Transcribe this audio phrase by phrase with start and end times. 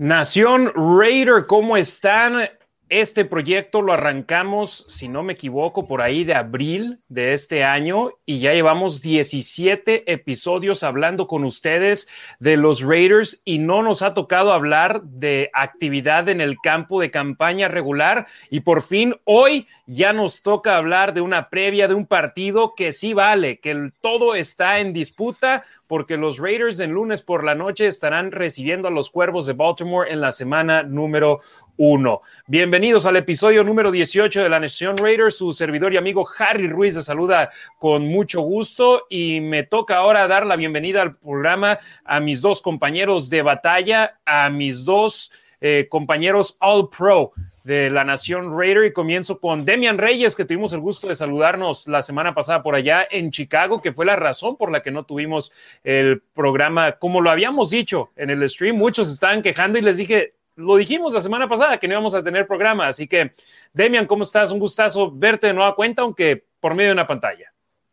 [0.00, 2.48] Nación Raider, ¿cómo están?
[2.88, 8.10] Este proyecto lo arrancamos, si no me equivoco, por ahí de abril de este año
[8.24, 14.14] y ya llevamos 17 episodios hablando con ustedes de los Raiders y no nos ha
[14.14, 20.14] tocado hablar de actividad en el campo de campaña regular y por fin hoy ya
[20.14, 24.80] nos toca hablar de una previa de un partido que sí vale, que todo está
[24.80, 29.46] en disputa porque los Raiders en lunes por la noche estarán recibiendo a los Cuervos
[29.46, 31.40] de Baltimore en la semana número
[31.78, 32.20] uno.
[32.46, 35.34] Bienvenidos al episodio número 18 de la Nación Raiders.
[35.34, 40.28] Su servidor y amigo Harry Ruiz se saluda con mucho gusto y me toca ahora
[40.28, 45.88] dar la bienvenida al programa a mis dos compañeros de batalla, a mis dos eh,
[45.90, 47.32] compañeros All Pro
[47.64, 51.86] de la Nación Raider y comienzo con Demian Reyes, que tuvimos el gusto de saludarnos
[51.86, 55.04] la semana pasada por allá en Chicago, que fue la razón por la que no
[55.04, 55.52] tuvimos
[55.84, 60.34] el programa, como lo habíamos dicho en el stream, muchos estaban quejando y les dije,
[60.56, 63.32] lo dijimos la semana pasada que no íbamos a tener programa, así que
[63.72, 64.52] Demian, ¿cómo estás?
[64.52, 67.52] Un gustazo verte de nueva cuenta, aunque por medio de una pantalla.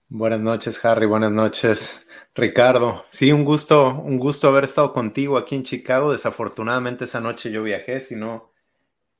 [0.09, 2.07] Buenas noches, Harry, buenas noches.
[2.33, 6.11] Ricardo, sí, un gusto, un gusto haber estado contigo aquí en Chicago.
[6.11, 8.52] Desafortunadamente esa noche yo viajé, si no,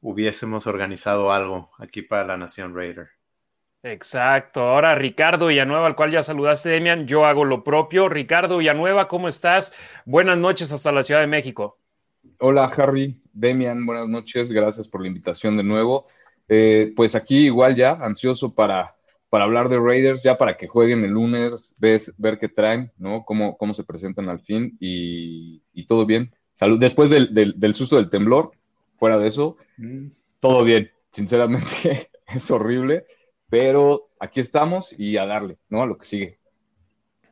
[0.02, 3.10] hubiésemos organizado algo aquí para la Nación Raider.
[3.84, 4.62] Exacto.
[4.62, 8.10] Ahora Ricardo Villanueva, al cual ya saludaste, Demian, yo hago lo propio.
[8.10, 9.74] Ricardo Villanueva, ¿cómo estás?
[10.06, 11.80] Buenas noches hasta la Ciudad de México.
[12.40, 16.08] Hola, Harry, Demian, buenas noches, gracias por la invitación de nuevo.
[16.50, 18.96] Eh, pues aquí igual ya, ansioso para,
[19.30, 23.24] para hablar de Raiders, ya para que jueguen el lunes, ver, qué traen, ¿no?
[23.26, 26.34] Cómo, cómo se presentan al fin y, todo bien.
[26.54, 26.80] Salud.
[26.80, 28.52] Después del, del susto del temblor,
[28.98, 30.08] fuera de eso, mm.
[30.40, 30.92] todo bien.
[31.12, 33.06] Sinceramente es horrible,
[33.50, 35.82] pero aquí estamos y a darle, ¿no?
[35.82, 36.40] A lo que sigue.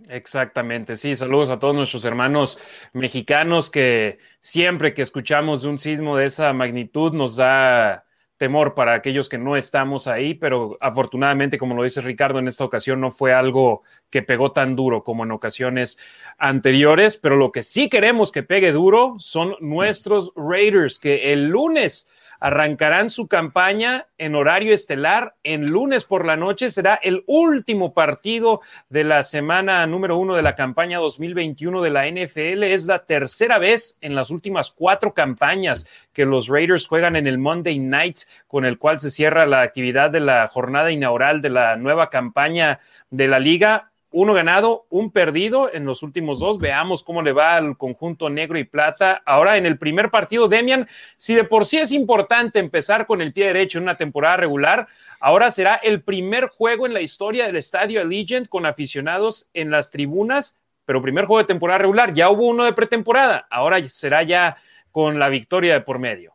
[0.09, 2.59] Exactamente, sí, saludos a todos nuestros hermanos
[2.93, 8.05] mexicanos que siempre que escuchamos de un sismo de esa magnitud nos da
[8.37, 12.65] temor para aquellos que no estamos ahí, pero afortunadamente, como lo dice Ricardo, en esta
[12.65, 15.97] ocasión no fue algo que pegó tan duro como en ocasiones
[16.37, 22.09] anteriores, pero lo que sí queremos que pegue duro son nuestros Raiders, que el lunes
[22.45, 25.33] arrancarán su campaña en horario estelar.
[25.41, 30.43] En lunes por la noche será el último partido de la semana número uno de
[30.43, 32.61] la campaña 2021 de la NFL.
[32.61, 37.39] Es la tercera vez en las últimas cuatro campañas que los Raiders juegan en el
[37.39, 41.77] Monday Night, con el cual se cierra la actividad de la jornada inaugural de la
[41.77, 42.79] nueva campaña
[43.09, 46.57] de la liga uno ganado, un perdido en los últimos dos.
[46.57, 49.21] Veamos cómo le va al conjunto negro y plata.
[49.25, 50.87] Ahora en el primer partido, Demian,
[51.17, 54.87] si de por sí es importante empezar con el pie derecho en una temporada regular,
[55.19, 59.91] ahora será el primer juego en la historia del Estadio Allegiant con aficionados en las
[59.91, 62.13] tribunas, pero primer juego de temporada regular.
[62.13, 64.55] Ya hubo uno de pretemporada, ahora será ya
[64.93, 66.33] con la victoria de por medio.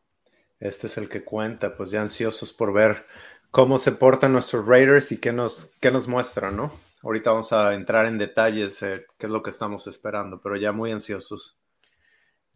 [0.59, 3.07] Este es el que cuenta, pues ya ansiosos por ver
[3.51, 6.90] cómo se portan nuestros Raiders y qué nos, qué nos muestran, ¿no?
[7.03, 10.73] Ahorita vamos a entrar en detalles, eh, qué es lo que estamos esperando, pero ya
[10.73, 11.57] muy ansiosos.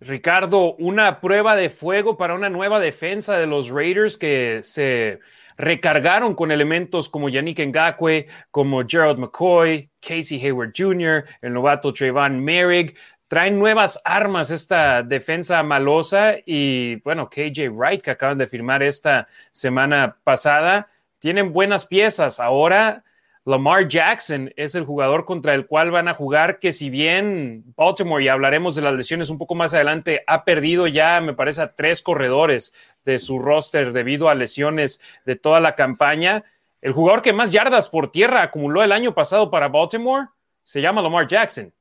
[0.00, 5.20] Ricardo, una prueba de fuego para una nueva defensa de los Raiders que se
[5.56, 12.44] recargaron con elementos como Yannick Ngakwe, como Gerald McCoy, Casey Hayward Jr., el novato Trayvon
[12.44, 12.98] Merrick.
[13.28, 19.26] Traen nuevas armas esta defensa malosa y, bueno, KJ Wright, que acaban de firmar esta
[19.50, 22.38] semana pasada, tienen buenas piezas.
[22.38, 23.04] Ahora
[23.46, 28.24] Lamar Jackson es el jugador contra el cual van a jugar, que si bien Baltimore,
[28.24, 31.74] y hablaremos de las lesiones un poco más adelante, ha perdido ya, me parece, a
[31.74, 32.74] tres corredores
[33.04, 36.44] de su roster debido a lesiones de toda la campaña.
[36.80, 40.28] El jugador que más yardas por tierra acumuló el año pasado para Baltimore
[40.62, 41.72] se llama Lamar Jackson.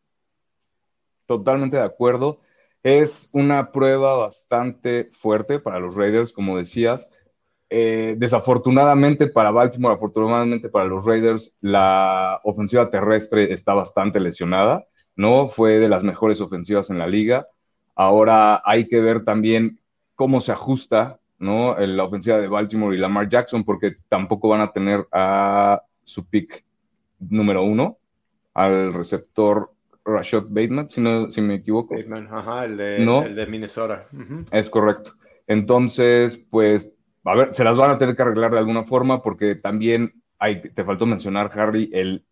[1.26, 2.42] Totalmente de acuerdo.
[2.84, 7.10] Es una prueba bastante fuerte para los Raiders, como decías.
[7.76, 14.86] Eh, desafortunadamente para Baltimore, afortunadamente para los Raiders, la ofensiva terrestre está bastante lesionada,
[15.16, 15.48] ¿no?
[15.48, 17.48] Fue de las mejores ofensivas en la liga.
[17.96, 19.80] Ahora hay que ver también
[20.14, 21.76] cómo se ajusta, ¿no?
[21.80, 26.64] La ofensiva de Baltimore y Lamar Jackson, porque tampoco van a tener a su pick
[27.18, 27.98] número uno,
[28.54, 29.72] al receptor
[30.06, 31.96] Rashad Bateman, si, no, si me equivoco.
[31.96, 34.08] Bateman, ajá, el de, el de Minnesota.
[34.52, 35.16] Es correcto.
[35.48, 36.92] Entonces, pues,
[37.26, 40.62] a ver, se las van a tener que arreglar de alguna forma porque también hay,
[40.62, 42.26] te faltó mencionar, Harry, el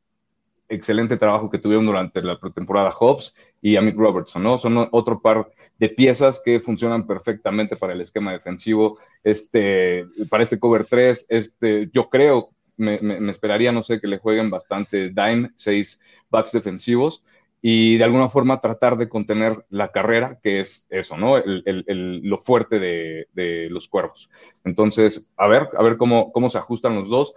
[0.67, 4.57] excelente trabajo que tuvieron durante la pretemporada Hobbs y Amick Robertson, ¿no?
[4.57, 10.59] Son otro par de piezas que funcionan perfectamente para el esquema defensivo, este, para este
[10.59, 15.51] cover 3, este, yo creo, me, me, esperaría, no sé, que le jueguen bastante dime,
[15.55, 15.99] seis
[16.29, 17.23] backs defensivos,
[17.61, 21.37] y de alguna forma tratar de contener la carrera, que es eso, ¿no?
[21.37, 24.29] El, el, lo fuerte de, de, los cuervos.
[24.63, 27.35] Entonces, a ver, a ver cómo, cómo se ajustan los dos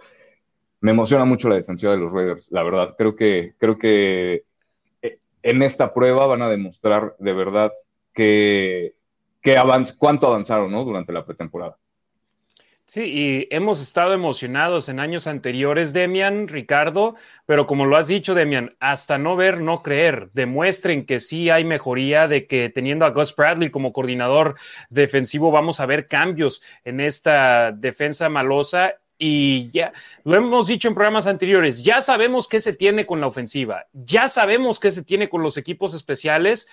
[0.85, 2.93] me emociona mucho la defensiva de los Raiders, la verdad.
[2.95, 4.43] Creo que, creo que
[5.01, 7.73] eh, en esta prueba van a demostrar de verdad
[8.13, 8.93] que,
[9.41, 9.57] que
[9.97, 10.83] cuánto avanzaron ¿no?
[10.83, 11.77] durante la pretemporada.
[12.87, 17.15] Sí, y hemos estado emocionados en años anteriores, Demian, Ricardo,
[17.47, 21.63] pero como lo has dicho, Demian, hasta no ver, no creer, demuestren que sí hay
[21.63, 24.53] mejoría, de que teniendo a Gus Bradley como coordinador
[24.91, 29.91] defensivo vamos a ver cambios en esta defensa malosa y ya
[30.23, 34.27] lo hemos dicho en programas anteriores, ya sabemos qué se tiene con la ofensiva, ya
[34.27, 36.67] sabemos qué se tiene con los equipos especiales.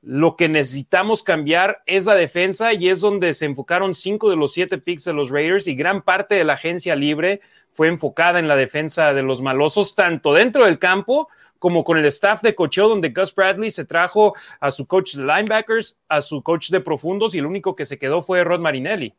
[0.00, 4.52] Lo que necesitamos cambiar es la defensa y es donde se enfocaron cinco de los
[4.52, 7.40] siete picks de los Raiders y gran parte de la agencia libre
[7.72, 11.28] fue enfocada en la defensa de los malosos, tanto dentro del campo
[11.58, 15.24] como con el staff de cocheo, donde Gus Bradley se trajo a su coach de
[15.24, 19.14] linebackers, a su coach de profundos y el único que se quedó fue Rod Marinelli.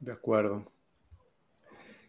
[0.00, 0.64] De acuerdo.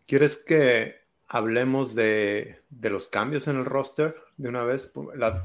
[0.05, 0.95] ¿Quieres que
[1.27, 4.91] hablemos de, los cambios en el roster de una vez?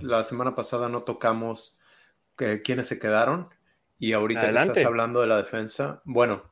[0.01, 1.81] La, semana pasada no tocamos
[2.37, 3.49] quiénes se quedaron
[3.99, 6.03] y ahorita estás hablando de la defensa.
[6.05, 6.43] Bueno,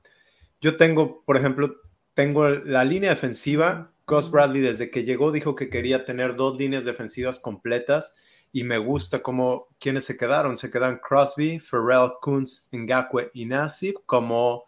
[0.61, 1.77] yo tengo, por ejemplo,
[2.15, 3.93] tengo la línea defensiva.
[4.07, 8.15] Gus Bradley desde que llegó dijo que quería tener dos líneas defensivas completas
[8.53, 10.57] y me gusta cómo quienes se quedaron.
[10.57, 14.65] Se quedan Crosby, Ferrell, Kunz, Ngakwe y Nasib como,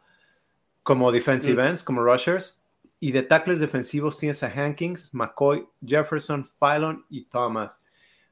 [0.83, 1.67] como defensive mm.
[1.67, 2.63] ends, como rushers.
[2.99, 7.83] Y de tackles defensivos tienes a Hankins, McCoy, Jefferson, Phylon y Thomas.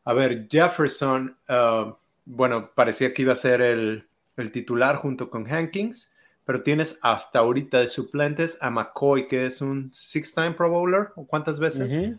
[0.05, 1.93] A ver, Jefferson, uh,
[2.24, 4.06] bueno, parecía que iba a ser el,
[4.52, 6.14] titular junto con Hankins,
[6.44, 11.26] pero tienes hasta ahorita de suplentes a McCoy, que es un six-time Pro Bowler, ¿o
[11.26, 12.19] cuántas veces?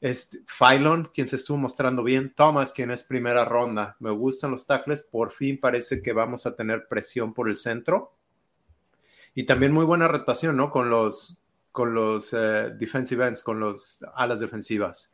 [0.00, 3.96] este, Phylon, quien se estuvo mostrando bien, Thomas, quien es primera ronda.
[4.00, 8.14] Me gustan los tackles, por fin parece que vamos a tener presión por el centro.
[9.34, 10.70] Y también muy buena rotación, ¿no?
[10.70, 11.38] Con los,
[11.70, 15.12] con los eh, defensive ends, con los alas defensivas.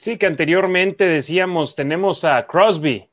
[0.00, 3.06] Sí, que anteriormente decíamos, tenemos a Crosby.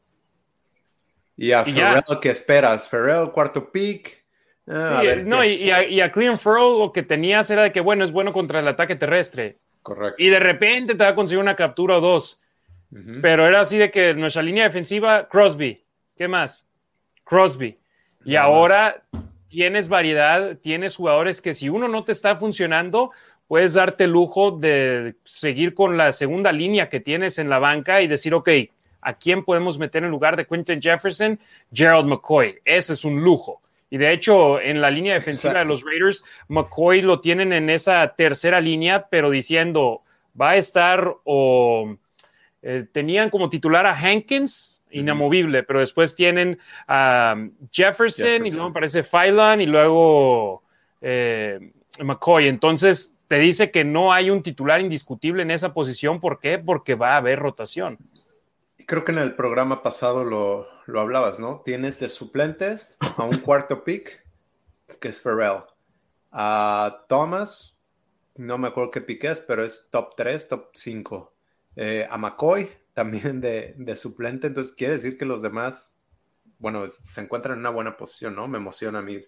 [1.35, 2.87] Y a Ferrell, ¿qué esperas?
[2.87, 4.23] Ferrell, cuarto pick.
[4.65, 8.05] Ah, sí, no, y, a, y, Clean Ferrell lo que tenías era de que, bueno,
[8.05, 9.57] es bueno contra el ataque terrestre.
[9.81, 10.15] Correcto.
[10.17, 12.41] Y de repente te va a conseguir una captura o dos.
[13.21, 15.83] Pero era así de que nuestra línea defensiva, Crosby.
[16.15, 16.65] ¿Qué más?
[17.25, 17.77] Crosby.
[18.23, 19.03] Y ahora
[19.49, 23.11] tienes variedad, tienes jugadores que si uno no te está funcionando,
[23.47, 28.01] puedes darte el lujo de seguir con la segunda línea que tienes en la banca
[28.01, 28.49] y decir, ok,
[29.01, 31.39] ¿a quién podemos meter en lugar de Quentin Jefferson?
[31.71, 32.59] Gerald McCoy.
[32.65, 33.61] Ese es un lujo.
[33.89, 38.15] Y de hecho, en la línea defensiva de los Raiders, McCoy lo tienen en esa
[38.15, 40.01] tercera línea, pero diciendo,
[40.39, 41.95] va a estar o
[42.61, 47.35] eh, tenían como titular a Hankins, inamovible, pero después tienen a
[47.71, 50.63] Jefferson, y luego aparece Phylan y luego
[51.01, 51.71] eh,
[52.03, 52.47] McCoy.
[52.47, 56.19] Entonces te dice que no hay un titular indiscutible en esa posición.
[56.19, 56.59] ¿Por qué?
[56.59, 57.97] Porque va a haber rotación.
[58.85, 61.61] Creo que en el programa pasado lo, lo hablabas, ¿no?
[61.63, 64.23] Tienes de suplentes a un cuarto pick,
[64.99, 65.63] que es Ferrell.
[66.31, 67.77] A Thomas,
[68.35, 71.33] no me acuerdo qué pick es, pero es top 3, top 5.
[71.75, 75.93] Eh, a McCoy, también de, suplente, entonces quiere decir que los demás,
[76.57, 78.47] bueno, se encuentran en una buena posición, ¿no?
[78.47, 79.23] Me emociona a mí.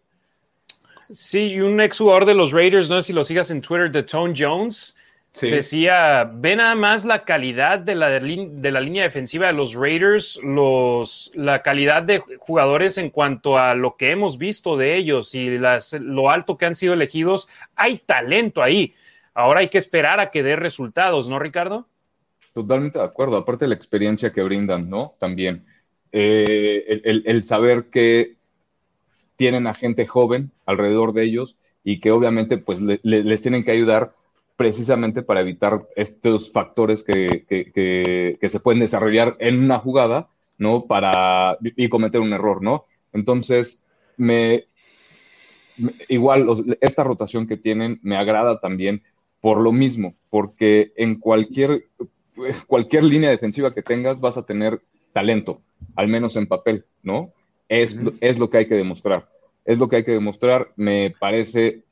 [1.11, 3.91] Sí, y un ex jugador de los Raiders, no sé si lo sigas en Twitter,
[3.91, 4.95] de Tone Jones,
[5.41, 10.39] decía, ve nada más la calidad de la, de la línea defensiva de los Raiders,
[10.43, 15.57] los, la calidad de jugadores en cuanto a lo que hemos visto de ellos y
[15.57, 18.93] las, lo alto que han sido elegidos, hay talento ahí.
[19.33, 21.87] Ahora hay que esperar a que dé resultados, ¿no, Ricardo?
[22.53, 25.15] Totalmente de acuerdo, aparte de la experiencia que brindan, ¿no?
[25.19, 25.65] También
[26.11, 28.35] eh, el, saber que
[29.39, 34.13] tienen a gente joven alrededor de ellos y que obviamente pues les tienen que ayudar
[34.57, 40.27] precisamente para evitar estos factores que, se pueden desarrollar en una jugada,
[40.57, 40.87] ¿no?
[40.87, 42.83] Para y cometer un error, ¿no?
[43.13, 43.81] Entonces,
[44.17, 44.65] me,
[46.09, 46.45] igual
[46.81, 49.03] esta rotación que tienen me agrada también
[49.39, 51.85] por lo mismo, porque en cualquier
[52.67, 54.81] cualquier línea defensiva que tengas vas a tener
[55.13, 55.61] talento,
[55.95, 57.31] al menos en papel, ¿no?
[57.69, 59.29] Es, es lo que hay que demostrar.
[59.63, 60.73] Es lo que hay que demostrar.
[60.75, 61.83] Me parece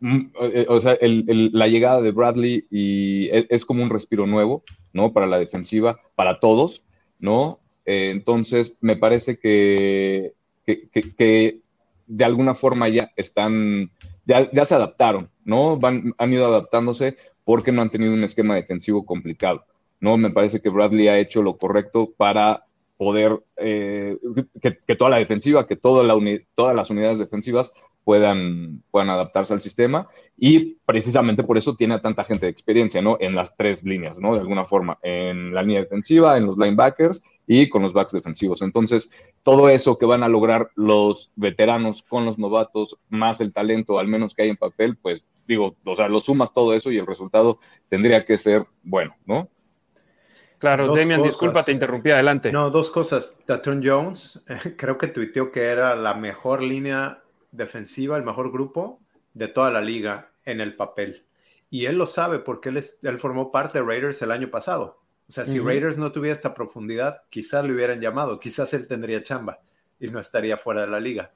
[0.00, 5.12] mm, eh, o sea, la llegada de Bradley y es, como un respiro nuevo, ¿no?
[5.12, 6.82] Para la defensiva, para todos,
[7.18, 7.60] ¿no?
[7.84, 10.32] Eh, entonces, me parece que,
[10.64, 11.60] que,
[12.06, 13.90] de alguna forma ya están,
[14.24, 15.76] ya, ya se adaptaron, ¿no?
[15.76, 19.66] Van, han ido adaptándose porque no han tenido un esquema defensivo complicado.
[20.04, 20.18] ¿no?
[20.18, 22.64] Me parece que Bradley ha hecho lo correcto para
[22.96, 24.16] poder eh,
[24.60, 27.72] que, toda la defensiva, que todas las unidades defensivas
[28.04, 33.16] puedan, puedan adaptarse al sistema y precisamente por eso tiene tanta gente de experiencia, ¿no?
[33.20, 34.34] En las tres líneas, ¿no?
[34.34, 38.62] De alguna forma, en la línea defensiva, en los linebackers y con los backs defensivos.
[38.62, 39.10] Entonces,
[39.42, 44.08] todo eso que van a lograr los veteranos con los novatos, más el talento, al
[44.08, 47.06] menos que hay en papel, pues digo, o sea, lo sumas todo eso y el
[47.06, 47.58] resultado
[47.88, 49.48] tendría que ser bueno, ¿no?
[50.64, 52.50] Claro, Demian, disculpa, te interrumpí, adelante.
[52.50, 53.38] No, dos cosas.
[53.46, 54.46] Datun Jones,
[54.78, 58.98] creo que tuiteó que era la mejor línea defensiva, el mejor grupo
[59.34, 61.26] de toda la liga en el papel.
[61.68, 65.02] Y él lo sabe porque él, él formó parte de Raiders el año pasado.
[65.28, 69.22] O sea, si Raiders no tuviera esta profundidad, quizás le hubieran llamado, quizás él tendría
[69.22, 69.58] chamba
[70.00, 71.30] y no estaría fuera de la liga.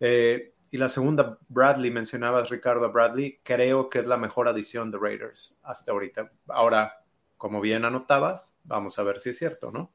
[0.00, 4.98] Eh, y la segunda, Bradley, mencionabas Ricardo Bradley, creo que es la mejor adición de
[4.98, 6.30] Raiders hasta ahorita.
[6.48, 7.05] Ahora,
[7.36, 9.90] como bien anotabas, vamos a ver si es cierto, ¿no?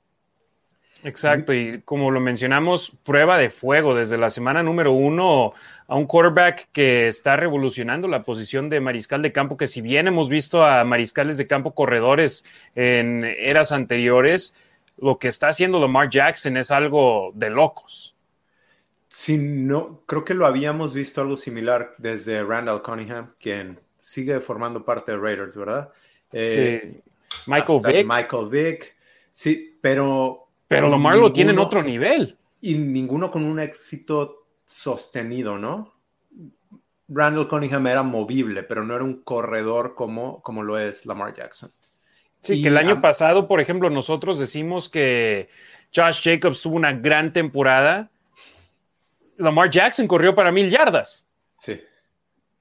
[1.03, 5.53] Exacto, y como lo mencionamos, prueba de fuego desde la semana número uno
[5.87, 10.07] a un quarterback que está revolucionando la posición de mariscal de campo, que si bien
[10.07, 12.45] hemos visto a mariscales de campo corredores
[12.75, 14.55] en eras anteriores,
[14.97, 18.15] lo que está haciendo Lamar Jackson es algo de locos.
[19.07, 24.85] Sí, no, creo que lo habíamos visto algo similar desde Randall Cunningham, quien sigue formando
[24.85, 25.89] parte de Raiders, ¿verdad?
[26.31, 27.10] Eh, sí.
[27.47, 28.07] Michael Vick.
[28.07, 28.95] Michael Vick.
[29.31, 30.47] Sí, pero.
[30.67, 32.37] Pero Lamar lo tiene en otro nivel.
[32.61, 35.93] Y ninguno con un éxito sostenido, ¿no?
[37.09, 41.71] Randall Cunningham era movible, pero no era un corredor como, como lo es Lamar Jackson.
[42.41, 45.49] Sí, que el año pasado, por ejemplo, nosotros decimos que
[45.93, 48.09] Josh Jacobs tuvo una gran temporada.
[49.37, 51.27] Lamar Jackson corrió para mil yardas.
[51.59, 51.81] Sí.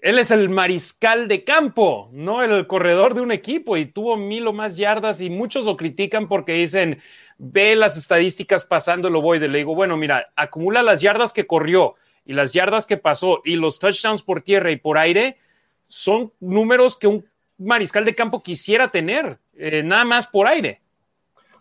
[0.03, 4.47] Él es el mariscal de campo, no el corredor de un equipo y tuvo mil
[4.47, 7.01] o más yardas y muchos lo critican porque dicen,
[7.37, 11.47] ve las estadísticas pasando lo voy de Le digo, bueno, mira, acumula las yardas que
[11.47, 15.37] corrió y las yardas que pasó y los touchdowns por tierra y por aire
[15.87, 17.27] son números que un
[17.59, 20.81] mariscal de campo quisiera tener, eh, nada más por aire.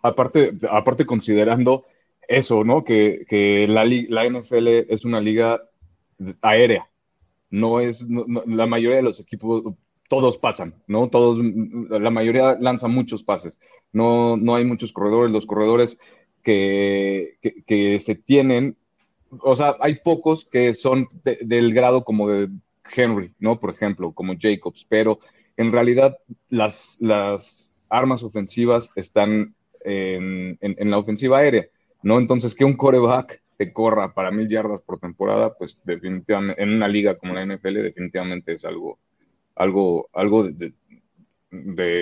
[0.02, 1.86] Aparte, aparte considerando
[2.26, 2.86] eso, ¿no?
[2.86, 5.62] Que, la NFL es una liga
[6.42, 6.89] aérea
[7.50, 8.06] no es,
[8.46, 9.64] la mayoría de los equipos,
[10.08, 11.10] todos pasan, ¿no?
[11.10, 11.38] Todos,
[11.90, 13.58] la mayoría lanza muchos pases.
[13.92, 15.32] No, no hay muchos corredores.
[15.32, 15.98] Los corredores
[16.44, 18.76] que, que, se tienen,
[19.42, 22.50] o sea, hay pocos que son del grado como de
[22.96, 23.60] Henry, ¿no?
[23.60, 25.20] Por ejemplo, como Jacobs, pero
[25.58, 26.18] en realidad
[26.50, 31.68] las, las armas ofensivas están en, en la ofensiva aérea,
[32.02, 32.18] ¿no?
[32.18, 36.88] Entonces, que un coreback te corra para mil yardas por temporada, pues definitivamente en una
[36.88, 38.98] liga como la NFL definitivamente es algo,
[39.54, 40.72] algo, algo de,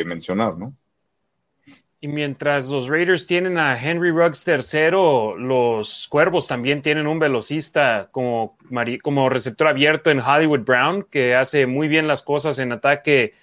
[0.05, 0.75] mencionar, ¿no?
[1.99, 8.09] Y mientras los Raiders tienen a Henry Ruggs tercero, los Cuervos también tienen un velocista
[8.11, 8.55] como,
[9.01, 13.33] como receptor abierto en Hollywood Brown, que hace muy bien las cosas en ataque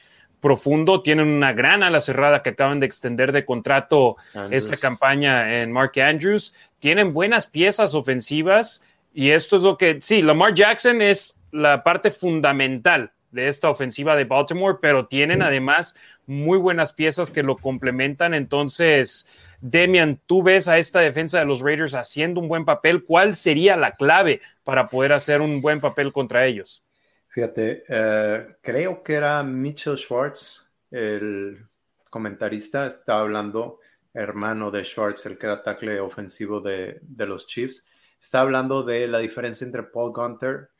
[0.44, 1.00] profundo.
[1.00, 4.16] Tienen una gran ala cerrada que acaban de extender de contrato
[4.50, 6.54] esta campaña en Mark Andrews.
[6.84, 12.10] Tienen buenas piezas ofensivas y esto es lo que, sí, Lamar Jackson es la parte
[12.10, 18.34] fundamental de esta ofensiva de Baltimore, pero tienen además muy buenas piezas que lo complementan.
[18.34, 19.26] Entonces,
[19.62, 23.02] Demian, tú ves a esta defensa de los Raiders haciendo un buen papel.
[23.02, 26.84] ¿Cuál sería la clave para poder hacer un buen papel contra ellos?
[27.28, 31.64] Fíjate, eh, creo que era Mitchell Schwartz, el
[32.10, 33.80] comentarista, estaba hablando,
[34.14, 37.86] hermano de Schwartz, el que era tackle ofensivo de, los Chiefs,
[38.20, 40.70] está hablando de la diferencia entre Paul Gunter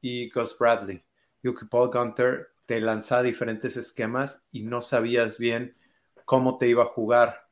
[0.00, 1.04] y Gus Bradley.
[1.42, 5.76] Digo que Paul Gunter te lanzaba diferentes esquemas y no sabías bien
[6.24, 7.48] cómo te iba a jugar.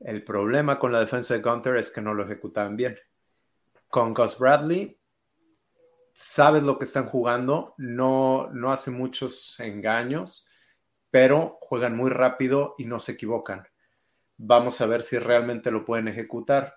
[0.00, 2.98] El problema con la defensa de Gunter es que no lo ejecutaban bien.
[3.88, 4.98] Con Gus Bradley
[6.12, 10.46] sabes lo que están jugando, no, no hace muchos engaños,
[11.10, 13.66] pero juegan muy rápido y no se equivocan.
[14.44, 16.76] Vamos a ver si realmente lo pueden ejecutar.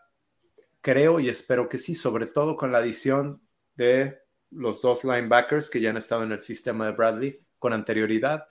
[0.81, 3.41] Creo y espero que sí, sobre todo con la adición
[3.73, 4.19] de
[4.51, 8.47] los dos linebackers que ya han estado en el sistema de Bradley con anterioridad.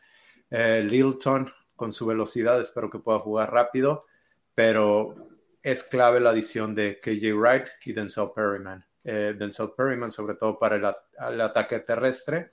[0.50, 4.04] Eh, Littleton con su velocidad, espero que pueda jugar rápido,
[4.52, 5.14] pero
[5.62, 8.84] es clave la adición de KJ Wright y Denzel Perryman.
[9.04, 12.50] Eh, Denzel Perryman, sobre todo para el, ataque terrestre,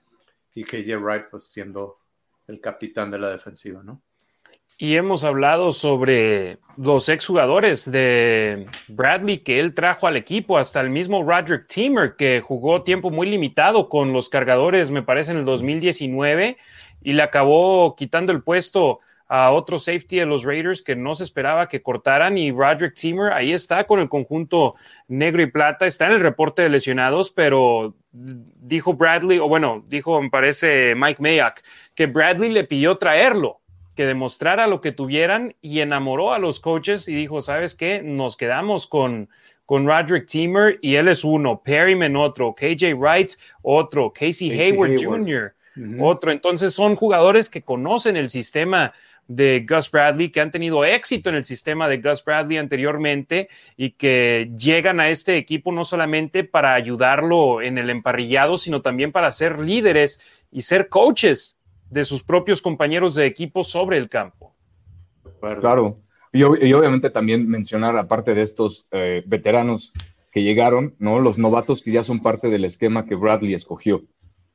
[0.54, 1.98] y KJ Wright, pues siendo
[2.46, 4.04] el capitán de la defensiva, ¿no?
[4.82, 10.90] Y hemos hablado sobre los exjugadores de Bradley que él trajo al equipo, hasta el
[10.90, 15.46] mismo Roderick Teamer, que jugó tiempo muy limitado con los cargadores, me parece, en el
[15.46, 16.58] 2019,
[17.04, 21.26] y le acabó quitando el puesto a otro safety de los Raiders que no se
[21.26, 24.74] esperaba que cortaran y Roderick Teamer ahí está con el conjunto
[25.08, 30.20] negro y plata, está en el reporte de lesionados, pero dijo Bradley, o bueno, dijo
[30.20, 33.61] me parece Mike Mayak, que Bradley le pidió traerlo
[33.96, 38.02] que demostrara lo que tuvieran y enamoró a los coaches y dijo, ¿sabes qué?
[38.02, 39.30] Nos quedamos con,
[39.66, 43.32] con Roderick Teamer y él es uno, Perryman otro, KJ Wright
[43.62, 45.54] otro, Casey, Hayward, Jr.
[46.00, 46.32] otro.
[46.32, 48.94] Entonces son jugadores que conocen el sistema
[49.28, 53.92] de Gus Bradley, que han tenido éxito en el sistema de Gus Bradley anteriormente y
[53.92, 59.32] que llegan a este equipo no solamente para ayudarlo en el emparrillado, sino también para
[59.32, 60.22] ser líderes
[60.52, 61.58] y ser coaches
[61.92, 64.56] de sus propios compañeros de equipo sobre el campo.
[65.60, 66.00] Claro,
[66.32, 69.92] y, obviamente también mencionar, aparte de estos eh, veteranos
[70.32, 71.20] que llegaron, ¿no?
[71.20, 74.04] Los novatos que ya son parte del esquema que Bradley escogió,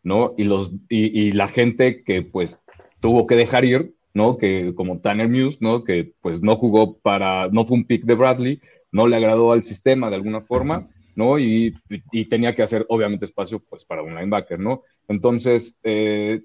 [0.03, 0.33] ¿no?
[0.39, 2.63] Y, los, y, la gente que pues
[3.01, 4.39] tuvo que dejar ir, ¿no?
[4.39, 5.85] Que como Tanner Muse, ¿no?
[5.85, 9.65] Que pues no jugó para, no fue un pick de Bradley, no le agradó al
[9.65, 11.39] sistema de alguna forma, ¿no?
[11.39, 11.75] Y,
[12.11, 14.83] y tenía que hacer obviamente espacio pues para un linebacker, ¿no?
[15.09, 16.41] Entonces, eh,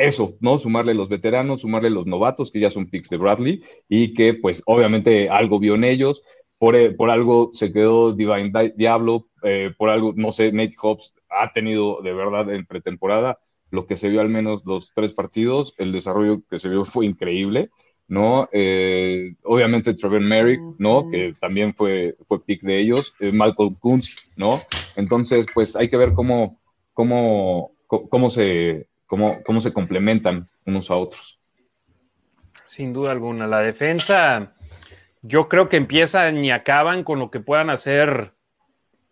[0.00, 0.58] eso, ¿no?
[0.58, 4.62] Sumarle los veteranos, sumarle los novatos, que ya son picks de Bradley, y que pues
[4.66, 6.22] obviamente algo vio en ellos,
[6.58, 11.14] por, eh, por algo se quedó Divine Diablo, eh, por algo, no sé, Nate Hobbs
[11.28, 13.38] ha tenido de verdad en pretemporada
[13.70, 17.06] lo que se vio al menos los tres partidos, el desarrollo que se vio fue
[17.06, 17.70] increíble,
[18.08, 18.48] ¿no?
[18.52, 21.08] Eh, obviamente Trevor Merrick, ¿no?
[21.08, 24.60] Que también fue, fue pick de ellos, Malcolm Kunz, ¿no?
[24.96, 26.60] Entonces, pues hay que ver cómo,
[26.92, 31.40] cómo, cómo se cómo, se complementan unos a otros.
[32.64, 33.48] Sin duda alguna.
[33.48, 34.52] La defensa,
[35.22, 38.32] yo creo que empiezan y acaban con lo que puedan hacer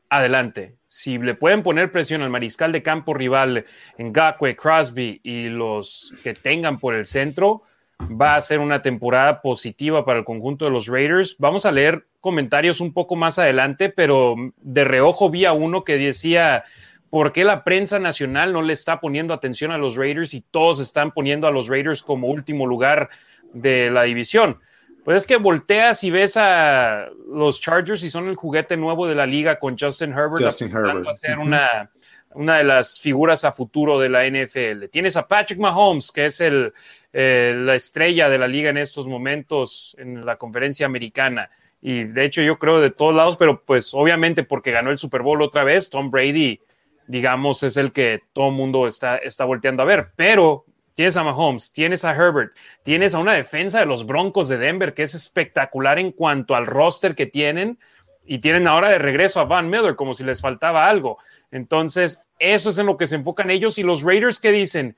[0.08, 0.76] adelante.
[0.86, 3.66] Si le pueden poner presión al mariscal de campo rival
[3.98, 7.62] en Gakwe, Crosby y los que tengan por el centro,
[8.00, 11.34] va a ser una temporada positiva para el conjunto de los Raiders.
[11.38, 15.98] Vamos a leer comentarios un poco más adelante, pero de reojo vi a uno que
[15.98, 16.64] decía,
[17.10, 20.80] ¿Por qué la prensa nacional no le está poniendo atención a los Raiders y todos
[20.80, 23.08] están poniendo a los Raiders como último lugar
[23.52, 24.58] de la división?
[25.04, 29.14] Pues es que volteas y ves a los Chargers y son el juguete nuevo de
[29.14, 31.06] la liga con Justin Herbert, Justin Herbert.
[31.08, 31.90] a ser una,
[32.34, 34.88] una de las figuras a futuro de la NFL.
[34.90, 36.74] Tienes a Patrick Mahomes, que es el,
[37.14, 41.48] eh, la estrella de la liga en estos momentos en la conferencia americana.
[41.80, 45.22] Y de hecho yo creo de todos lados, pero pues obviamente porque ganó el Super
[45.22, 46.60] Bowl otra vez, Tom Brady
[47.08, 50.12] digamos, es el que todo mundo está, está volteando a ver.
[50.14, 54.58] Pero tienes a Mahomes, tienes a Herbert, tienes a una defensa de los Broncos de
[54.58, 57.78] Denver que es espectacular en cuanto al roster que tienen
[58.26, 61.18] y tienen ahora de regreso a Van Miller como si les faltaba algo.
[61.50, 64.96] Entonces, eso es en lo que se enfocan ellos y los Raiders que dicen,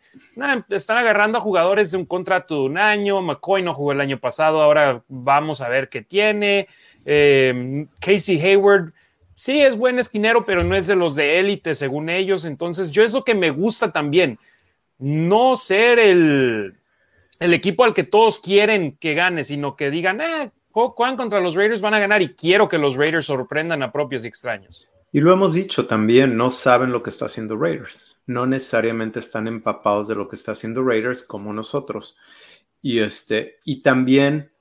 [0.68, 4.18] están agarrando a jugadores de un contrato de un año, McCoy no jugó el año
[4.18, 6.66] pasado, ahora vamos a ver qué tiene,
[7.04, 8.92] eh, Casey Hayward
[9.34, 12.44] sí es buen esquinero, pero no es de los de élite, según ellos.
[12.44, 14.38] Entonces, yo eso que me gusta también,
[14.98, 16.74] no ser el,
[17.38, 21.54] el equipo al que todos quieren que gane, sino que digan, eh, Juan contra los
[21.54, 24.88] Raiders van a ganar y quiero que los Raiders sorprendan a propios y extraños.
[25.12, 28.16] Y lo hemos dicho también, no saben lo que está haciendo Raiders.
[28.26, 32.16] No necesariamente están empapados de lo que está haciendo Raiders como nosotros.
[32.80, 34.52] Y este, y también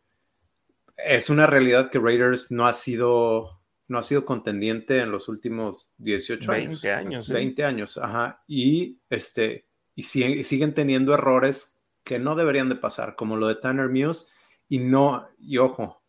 [0.98, 3.59] es una realidad que Raiders no ha sido
[3.90, 6.82] no ha sido contendiente en los últimos 18 años.
[6.84, 7.30] 20 años.
[7.30, 8.44] 20 años, ajá.
[8.48, 13.90] Y, este, y, siguen teniendo errores que no deberían de pasar, como lo de Tanner
[13.90, 14.28] Muse.
[14.70, 16.04] Y no, y ojo,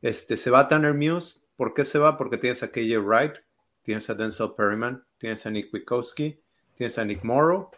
[0.00, 1.40] este, se va Tanner Muse.
[1.56, 2.16] ¿Por qué se va?
[2.16, 3.34] Porque tienes a KJ Wright,
[3.82, 6.40] tienes a Denzel Perryman, tienes a Nick Wikowski,
[6.74, 7.70] tienes a Nick Morrow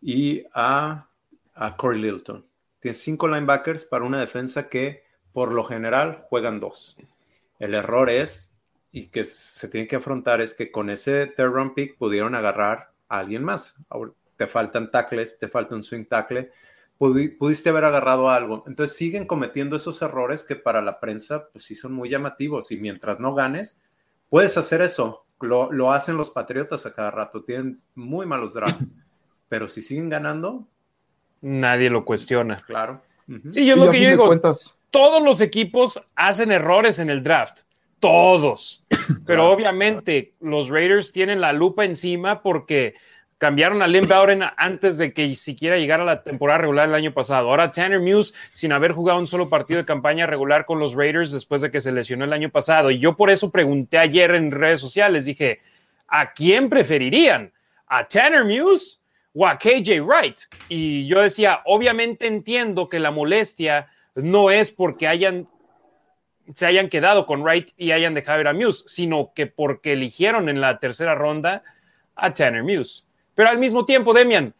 [0.00, 1.08] y a,
[1.54, 2.44] a Corey Littleton.
[2.80, 6.98] Tienes cinco linebackers para una defensa que por lo general juegan dos.
[7.60, 8.55] El error es
[8.96, 12.92] y que se tiene que afrontar es que con ese third round pick pudieron agarrar
[13.10, 13.76] a alguien más.
[14.36, 16.50] te faltan tackles, te falta un swing tackle,
[16.96, 18.64] pudiste haber agarrado algo.
[18.66, 22.78] Entonces siguen cometiendo esos errores que para la prensa pues sí son muy llamativos y
[22.78, 23.78] mientras no ganes,
[24.30, 25.26] puedes hacer eso.
[25.40, 28.94] Lo, lo hacen los Patriotas a cada rato, tienen muy malos drafts,
[29.50, 30.66] pero si siguen ganando...
[31.42, 32.62] Nadie lo cuestiona.
[32.66, 33.02] Claro.
[33.52, 34.40] Sí, yo lo que yo digo,
[34.88, 37.66] todos los equipos hacen errores en el draft
[38.00, 38.84] todos.
[39.26, 42.94] Pero obviamente los Raiders tienen la lupa encima porque
[43.38, 47.50] cambiaron a Lynn Bowden antes de que siquiera llegara la temporada regular el año pasado.
[47.50, 51.32] Ahora Tanner Muse sin haber jugado un solo partido de campaña regular con los Raiders
[51.32, 52.90] después de que se lesionó el año pasado.
[52.90, 55.60] Y yo por eso pregunté ayer en redes sociales, dije,
[56.08, 57.52] ¿a quién preferirían?
[57.86, 58.98] ¿A Tanner Muse
[59.34, 60.38] o a KJ Wright?
[60.68, 65.46] Y yo decía, obviamente entiendo que la molestia no es porque hayan
[66.54, 70.48] se hayan quedado con Wright y hayan dejado ir a Muse, sino que porque eligieron
[70.48, 71.62] en la tercera ronda
[72.14, 73.04] a Tanner Muse.
[73.34, 74.54] Pero al mismo tiempo, Demian,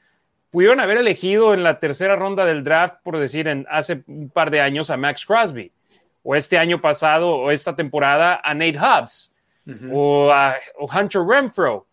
[0.51, 4.51] pudieron haber elegido en la tercera ronda del draft, por decir, en hace un par
[4.51, 5.73] de años a Max Crosby,
[6.23, 9.33] o este año pasado, o esta temporada a Nate Hobbs,
[9.93, 11.87] o a Hunter Renfro,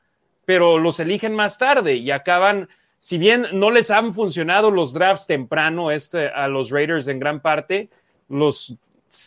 [0.45, 5.27] pero los eligen más tarde y acaban, si bien no les han funcionado los drafts
[5.27, 7.89] temprano este, a los Raiders en gran parte,
[8.29, 8.75] los,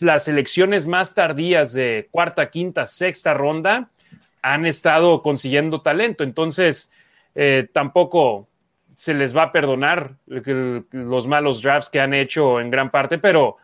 [0.00, 3.90] las elecciones más tardías de cuarta, quinta, sexta ronda
[4.42, 6.24] han estado consiguiendo talento.
[6.24, 6.92] Entonces,
[7.34, 8.48] eh, tampoco
[8.94, 13.56] se les va a perdonar los malos drafts que han hecho en gran parte, pero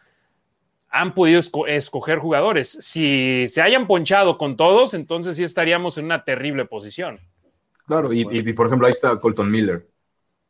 [0.91, 2.71] han podido escoger jugadores.
[2.81, 7.19] Si se hayan ponchado con todos, entonces sí estaríamos en una terrible posición.
[7.87, 9.87] Claro, y, por ejemplo ahí está Colton Miller,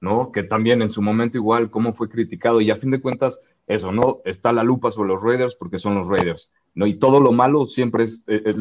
[0.00, 0.32] ¿no?
[0.32, 3.92] Que también en su momento igual, cómo fue criticado, y a fin de cuentas, eso,
[3.92, 4.20] ¿no?
[4.24, 6.86] Está la lupa sobre los Raiders porque son los Raiders, ¿no?
[6.86, 8.54] Y todo lo malo siempre es, eh,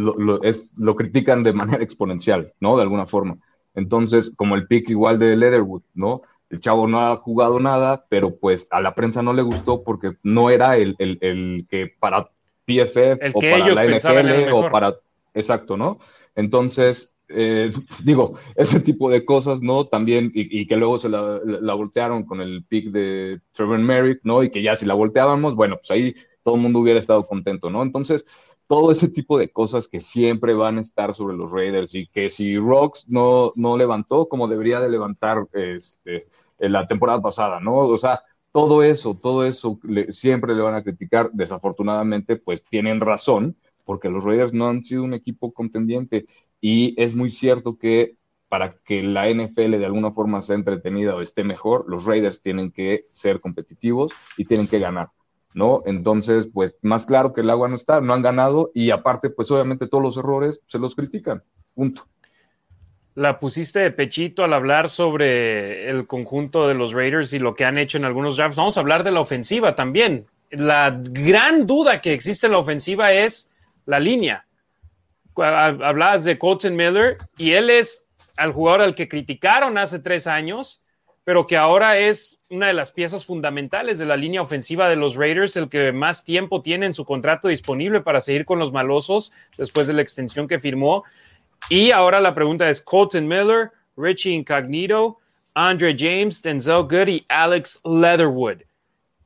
[0.43, 2.75] es, lo critican de manera exponencial, ¿no?
[2.75, 3.37] De alguna forma.
[3.73, 6.21] Entonces, como el pick igual de Leatherwood, ¿no?
[6.49, 10.17] El chavo no ha jugado nada, pero pues a la prensa no le gustó porque
[10.21, 10.95] no era el,
[11.69, 12.29] que para
[12.65, 14.95] PFF o para la NFL o para...
[15.33, 15.99] Exacto, ¿no?
[16.35, 17.71] Entonces, eh,
[18.03, 19.85] digo, ese tipo de cosas, ¿no?
[19.85, 21.39] También, y, que luego se la,
[21.73, 24.43] voltearon con el pick de Trevor Merrick, ¿no?
[24.43, 27.69] Y que ya si la volteábamos, bueno, pues ahí todo el mundo hubiera estado contento,
[27.69, 27.83] ¿no?
[27.83, 28.25] Entonces,
[28.67, 32.29] todo ese tipo de cosas que siempre van a estar sobre los Raiders y que
[32.29, 37.75] si Rocks no, no levantó como debería de levantar este, en la temporada pasada, ¿no?
[37.79, 41.31] O sea, todo eso, todo eso siempre le van a criticar.
[41.33, 46.25] Desafortunadamente, pues tienen razón, porque los Raiders no han sido un equipo contendiente
[46.61, 48.15] y es muy cierto que
[48.47, 52.71] para que la NFL de alguna forma sea entretenida o esté mejor, los Raiders tienen
[52.71, 55.07] que ser competitivos y tienen que ganar.
[55.53, 55.83] ¿no?
[55.85, 59.51] Entonces, pues más claro que el agua no está, no han ganado y aparte, pues
[59.51, 61.43] obviamente todos los errores se los critican,
[61.73, 62.05] punto.
[63.15, 67.65] La pusiste de pechito al hablar sobre el conjunto de los Raiders y lo que
[67.65, 68.55] han hecho en algunos drafts.
[68.55, 70.25] Vamos a hablar de la ofensiva también.
[70.49, 73.51] La gran duda que existe en la ofensiva es
[73.85, 74.45] la línea.
[75.35, 80.81] Hablabas de Colton Miller y él es al jugador al que criticaron hace tres años
[81.23, 85.15] pero que ahora es una de las piezas fundamentales de la línea ofensiva de los
[85.15, 89.31] Raiders, el que más tiempo tiene en su contrato disponible para seguir con los malosos
[89.57, 91.03] después de la extensión que firmó.
[91.69, 95.19] Y ahora la pregunta es Colton Miller, Richie Incognito,
[95.53, 98.63] Andre James, Denzel Good y Alex Leatherwood.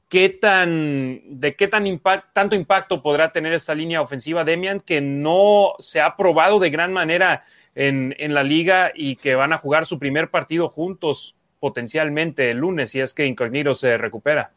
[0.07, 1.99] ¿Qué tan, ¿De qué tan
[2.31, 6.93] tanto impacto podrá tener esta línea ofensiva, Demian, que no se ha probado de gran
[6.93, 12.51] manera en, en la liga y que van a jugar su primer partido juntos potencialmente
[12.51, 14.51] el lunes si es que Incognito se recupera?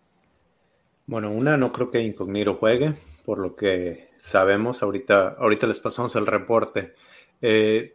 [1.07, 2.93] Bueno, una, no creo que Incognito juegue,
[3.25, 4.83] por lo que sabemos.
[4.83, 6.95] Ahorita, ahorita les pasamos el reporte.
[7.41, 7.95] Eh,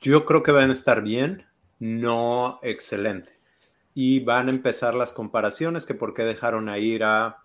[0.00, 1.46] yo creo que van a estar bien,
[1.78, 3.37] no excelente.
[4.00, 7.42] Y van a empezar las comparaciones, que por qué dejaron a ir a,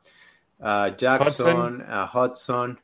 [0.59, 2.79] Jackson, a Hudson.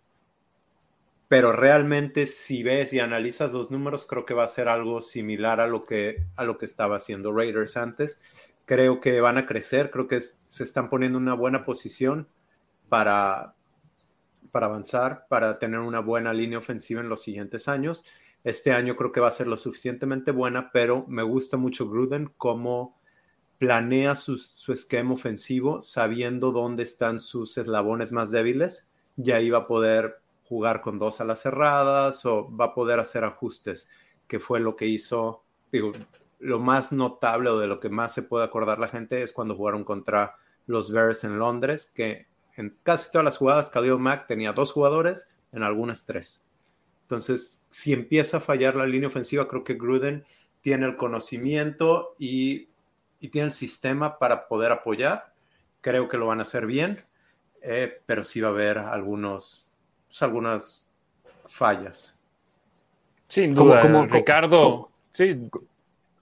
[1.27, 5.59] Pero realmente si ves y analizas los números, creo que va a ser algo similar
[5.59, 8.19] a lo que, a lo que estaba haciendo Raiders antes.
[8.65, 12.27] Creo que van a crecer, creo que se están poniendo en una buena posición
[12.89, 13.53] para,
[14.51, 18.03] para avanzar, para tener una buena línea ofensiva en los siguientes años.
[18.43, 22.33] Este año creo que va a ser lo suficientemente buena, pero me gusta mucho Gruden
[22.35, 22.98] cómo
[23.59, 24.35] planea su,
[24.71, 30.81] esquema ofensivo sabiendo dónde están sus eslabones más débiles y ahí va a poder jugar
[30.81, 33.87] con dos alas cerradas o va a poder hacer ajustes,
[34.27, 35.91] que fue lo que hizo, digo,
[36.39, 39.55] lo más notable o de lo que más se puede acordar la gente es cuando
[39.55, 44.53] jugaron contra los Bears en Londres, que en casi todas las jugadas Khalil Mack tenía
[44.53, 46.43] dos jugadores, en algunas tres.
[47.01, 50.25] Entonces, si empieza a fallar la línea ofensiva, creo que Gruden
[50.61, 52.68] tiene el conocimiento y,
[53.27, 55.33] tiene el sistema para poder apoyar.
[55.81, 57.03] Creo que lo van a hacer bien,
[57.61, 59.69] eh, pero sí va a haber algunos
[60.09, 60.87] pues, algunas
[61.45, 62.17] fallas.
[63.27, 64.89] Sin duda, como, Ricardo.
[65.11, 65.49] sí.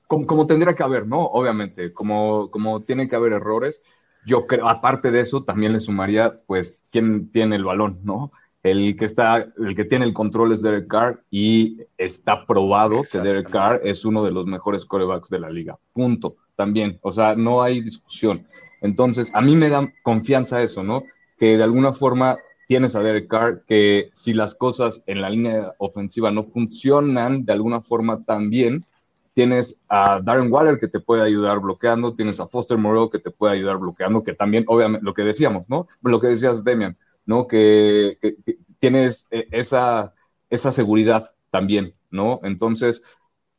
[0.07, 1.25] Como, tendría que haber, ¿no?
[1.25, 3.81] Obviamente, como, como tiene que haber errores.
[4.25, 8.31] Yo creo, aparte de eso, también le sumaría, pues, quién tiene el balón, ¿no?
[8.63, 13.19] el que está, el que tiene el control es Derek Carr y está probado que
[13.19, 15.77] Derek Carr es uno de los mejores corebacks de la liga.
[15.93, 16.35] Punto.
[16.57, 16.99] También.
[17.01, 18.45] O sea, no hay discusión.
[18.81, 21.03] Entonces, a mí me da confianza eso, ¿no?
[21.39, 25.73] Que de alguna forma tienes a Derek Carr, que si las cosas en la línea
[25.77, 28.85] ofensiva no funcionan de alguna forma tan bien,
[29.33, 33.31] tienes a Darren Waller que te puede ayudar bloqueando, tienes a Foster Moreau que te
[33.31, 35.87] puede ayudar bloqueando, que también, obviamente, lo que decíamos, ¿no?
[36.01, 37.47] Lo que decías, Demian, ¿no?
[37.47, 38.17] Que,
[38.79, 40.13] tienes eh, esa,
[40.49, 42.39] esa seguridad también, ¿no?
[42.43, 43.03] Entonces,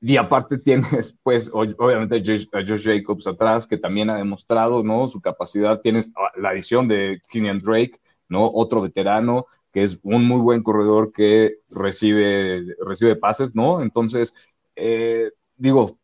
[0.00, 5.08] y aparte tienes, pues, obviamente a Josh Jacobs atrás, que también ha demostrado, ¿no?
[5.08, 5.80] Su capacidad.
[5.80, 8.50] Tienes la adición de Kenyan Drake, ¿no?
[8.52, 13.82] Otro veterano que es un muy buen corredor que recibe, recibe pases, ¿no?
[13.82, 14.34] Entonces,
[14.76, 15.98] eh, digo,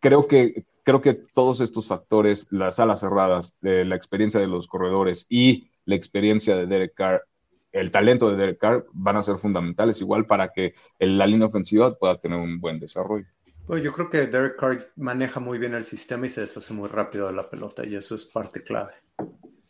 [0.00, 5.26] creo que, creo que todos estos factores, las alas cerradas, la experiencia de los corredores
[5.28, 7.24] y la experiencia de Derek Carr,
[7.72, 11.94] el talento de Derek Carr van a ser fundamentales igual para que la línea ofensiva
[11.94, 13.26] pueda tener un buen desarrollo.
[13.66, 16.88] Pues yo creo que Derek Carr maneja muy bien el sistema y se deshace muy
[16.88, 18.94] rápido de la pelota y eso es parte clave.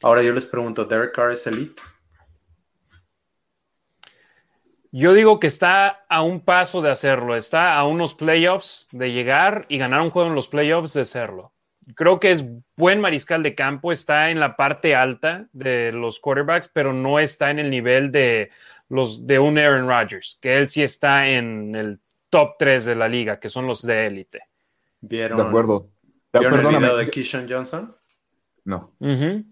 [0.03, 1.83] Ahora yo les pregunto, ¿Derek Carr es elite?
[4.93, 9.67] Yo digo que está a un paso de hacerlo, está a unos playoffs de llegar
[9.69, 11.53] y ganar un juego en los playoffs de hacerlo.
[11.95, 12.45] Creo que es
[12.77, 17.51] buen mariscal de campo, está en la parte alta de los quarterbacks, pero no está
[17.51, 18.51] en el nivel de
[18.89, 23.09] los de un Aaron Rodgers, que él sí está en el top 3 de la
[23.09, 24.43] liga, que son los de élite.
[25.01, 25.89] ¿Vieron, de acuerdo.
[26.33, 27.97] ¿vieron el video de Keyshawn Johnson?
[28.65, 28.93] No.
[29.01, 29.45] Uh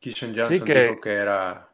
[0.00, 0.32] Johnson
[0.64, 1.68] dijo que era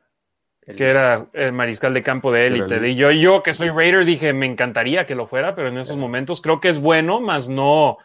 [0.64, 2.88] que era el mariscal de campo de élite.
[2.88, 5.96] Y yo, yo que soy Raider dije, me encantaría que lo fuera, pero en esos
[5.96, 7.98] momentos creo que es bueno, más no.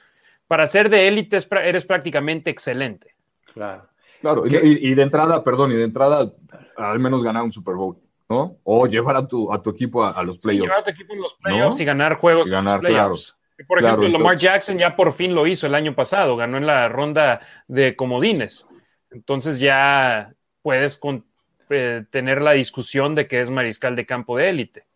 [0.49, 3.13] Para ser de élite eres prácticamente excelente.
[3.53, 3.87] Claro.
[4.19, 6.33] Claro, y, de entrada, perdón, y de entrada,
[6.75, 8.57] al menos ganar un Super Bowl, ¿no?
[8.63, 10.63] O llevar a tu, a tu equipo a, los playoffs.
[10.65, 13.13] llevar a tu equipo en los playoffs y ganar juegos y ganar, Claro.
[13.67, 16.89] Por ejemplo, Lamar Jackson ya por fin lo hizo el año pasado, ganó en la
[16.89, 18.67] ronda de comodines.
[19.11, 20.33] Entonces ya
[20.63, 21.25] puedes con,
[21.69, 24.88] eh, tener la discusión de que es mariscal de campo de élite.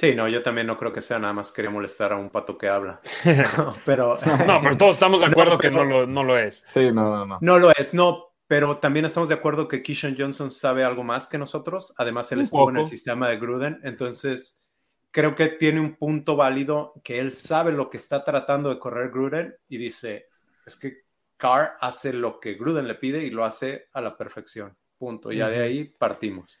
[0.00, 2.56] Sí, no, yo también no creo que sea nada más quería molestar a un pato
[2.56, 3.02] que habla.
[3.84, 6.64] pero, no, pero todos estamos de acuerdo que no lo, no lo, es.
[6.72, 7.38] Sí, no, no, no.
[7.42, 11.28] No lo es, no, pero también estamos de acuerdo que Kishon Johnson sabe algo más
[11.28, 11.92] que nosotros.
[11.98, 14.62] Además, él estuvo en el sistema de Gruden, entonces
[15.10, 19.10] creo que tiene un punto válido que él sabe lo que está tratando de correr
[19.10, 20.28] Gruden y dice,
[20.64, 21.02] es que
[21.36, 24.74] Carr hace lo que Gruden le pide y lo hace a la perfección.
[24.96, 25.30] Punto.
[25.30, 26.58] Ya de ahí partimos.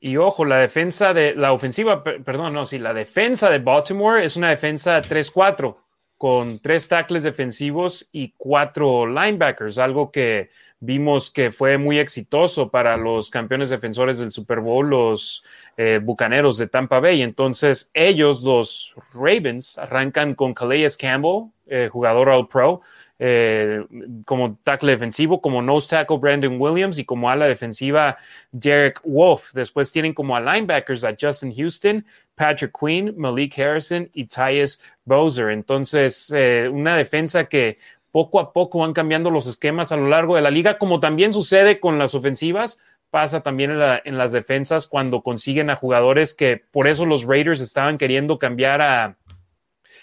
[0.00, 4.36] Y ojo, la defensa de la ofensiva, perdón, no, sí, la defensa de Baltimore es
[4.36, 5.76] una defensa 3-4
[6.18, 12.96] con tres tackles defensivos y cuatro linebackers, algo que vimos que fue muy exitoso para
[12.96, 15.44] los campeones defensores del Super Bowl, los
[15.76, 17.22] eh, Bucaneros de Tampa Bay.
[17.22, 22.82] Entonces, ellos, los Ravens, arrancan con Calais Campbell, eh, jugador All Pro,
[23.18, 23.84] eh,
[24.24, 28.16] como tackle defensivo, como nose tackle Brandon Williams y como ala defensiva
[28.52, 29.52] Derek Wolf.
[29.54, 35.50] Después tienen como a linebackers a Justin Houston, Patrick Quinn, Malik Harrison y Tyus Bowser.
[35.50, 37.78] Entonces, eh, una defensa que
[38.12, 41.32] poco a poco van cambiando los esquemas a lo largo de la liga, como también
[41.32, 46.86] sucede con las ofensivas, pasa también en las defensas cuando consiguen a jugadores que por
[46.86, 49.16] eso los Raiders estaban queriendo cambiar a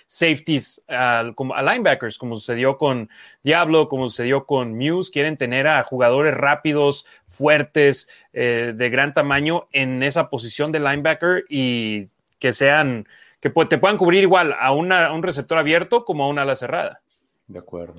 [0.07, 0.81] safeties
[1.35, 3.09] como, a linebackers, como sucedió con
[3.43, 5.11] Diablo, como sucedió con Muse.
[5.11, 11.45] Quieren tener a jugadores rápidos, fuertes, eh, de gran tamaño en esa posición de linebacker
[11.49, 12.07] y
[12.39, 13.07] que sean,
[13.39, 17.01] que te puedan cubrir igual a, una, un receptor abierto como a una ala cerrada.
[17.47, 17.95] De acuerdo.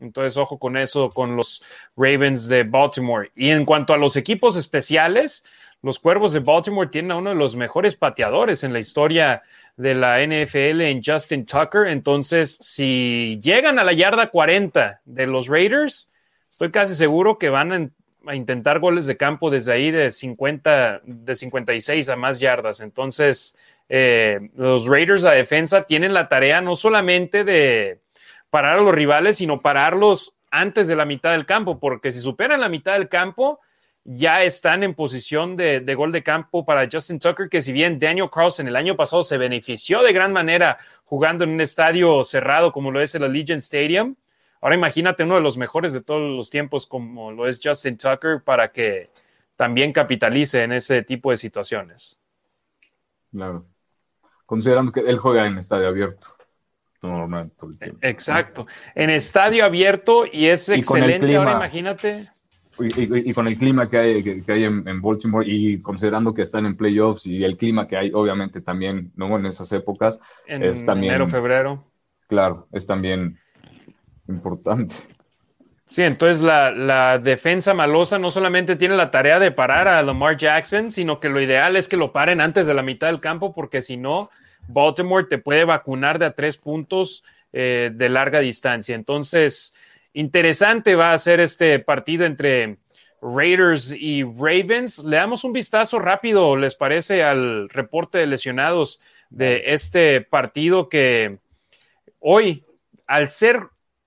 [0.00, 1.62] Entonces, ojo con eso, con los
[1.96, 3.30] Ravens de Baltimore.
[3.34, 5.44] Y en cuanto a los equipos especiales,
[5.84, 9.42] los Cuervos de Baltimore tienen a uno de los mejores pateadores en la historia
[9.76, 11.88] de la NFL en Justin Tucker.
[11.88, 16.10] Entonces, si llegan a la yarda 40 de los Raiders,
[16.48, 17.92] estoy casi seguro que van
[18.26, 22.80] a, intentar goles de campo desde ahí de 50, de 56 a más yardas.
[22.80, 23.54] Entonces,
[23.90, 28.00] eh, los Raiders a defensa tienen la tarea no solamente de
[28.48, 32.62] parar a los rivales, sino pararlos antes de la mitad del campo, porque si superan
[32.62, 33.60] la mitad del campo,
[34.04, 38.28] ya están en posición de, gol de campo para Justin Tucker, que si bien Daniel
[38.30, 42.90] Carlson el año pasado se benefició de gran manera jugando en un estadio cerrado como
[42.90, 44.14] lo es el Allegiant Stadium,
[44.60, 48.42] ahora imagínate uno de los mejores de todos los tiempos como lo es Justin Tucker
[48.44, 49.10] para que
[49.56, 52.18] también capitalice en ese tipo de situaciones.
[53.30, 53.64] Claro.
[54.44, 56.28] Considerando que él juega en estadio abierto.
[58.00, 58.66] Exacto.
[58.94, 61.36] En estadio abierto y es excelente.
[61.36, 62.30] Ahora imagínate
[62.78, 66.76] y, con el clima que hay, que, hay en, Baltimore y considerando que están en
[66.76, 69.38] playoffs y el clima que hay, obviamente también, ¿no?
[69.38, 70.18] En esas épocas.
[70.46, 71.84] En es también, enero, febrero.
[72.28, 73.38] Claro, es también
[74.28, 74.94] importante.
[75.86, 80.36] Sí, entonces la, la, defensa malosa no solamente tiene la tarea de parar a Lamar
[80.36, 83.54] Jackson, sino que lo ideal es que lo paren antes de la mitad del campo,
[83.54, 84.30] porque si no,
[84.66, 88.94] Baltimore te puede vacunar de a tres puntos eh, de larga distancia.
[88.94, 89.74] Entonces,
[90.14, 92.78] interesante va a ser este partido entre
[93.20, 95.04] Raiders y Ravens.
[95.04, 97.22] Le damos un vistazo rápido, ¿les parece?
[97.22, 99.00] Al reporte de lesionados
[99.30, 101.38] de este partido que
[102.20, 102.64] hoy,
[103.06, 103.60] al ser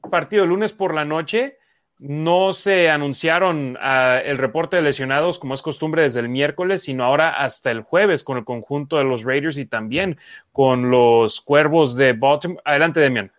[0.10, 1.58] partido de lunes por la noche,
[2.00, 7.04] no se anunciaron ah, el reporte de lesionados como es costumbre desde el miércoles, sino
[7.04, 10.18] ahora hasta el jueves con el conjunto de los Raiders y también
[10.52, 12.62] con los Cuervos de Baltimore.
[12.66, 13.32] Adelante, Demian.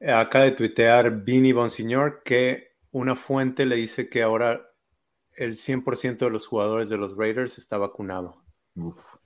[0.00, 4.60] Acá de tuitear Vinny Bonsignor que una fuente le dice que ahora
[5.34, 8.42] el 100% de los jugadores de los Raiders está vacunado.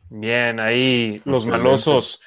[0.09, 2.21] Bien, ahí los malosos,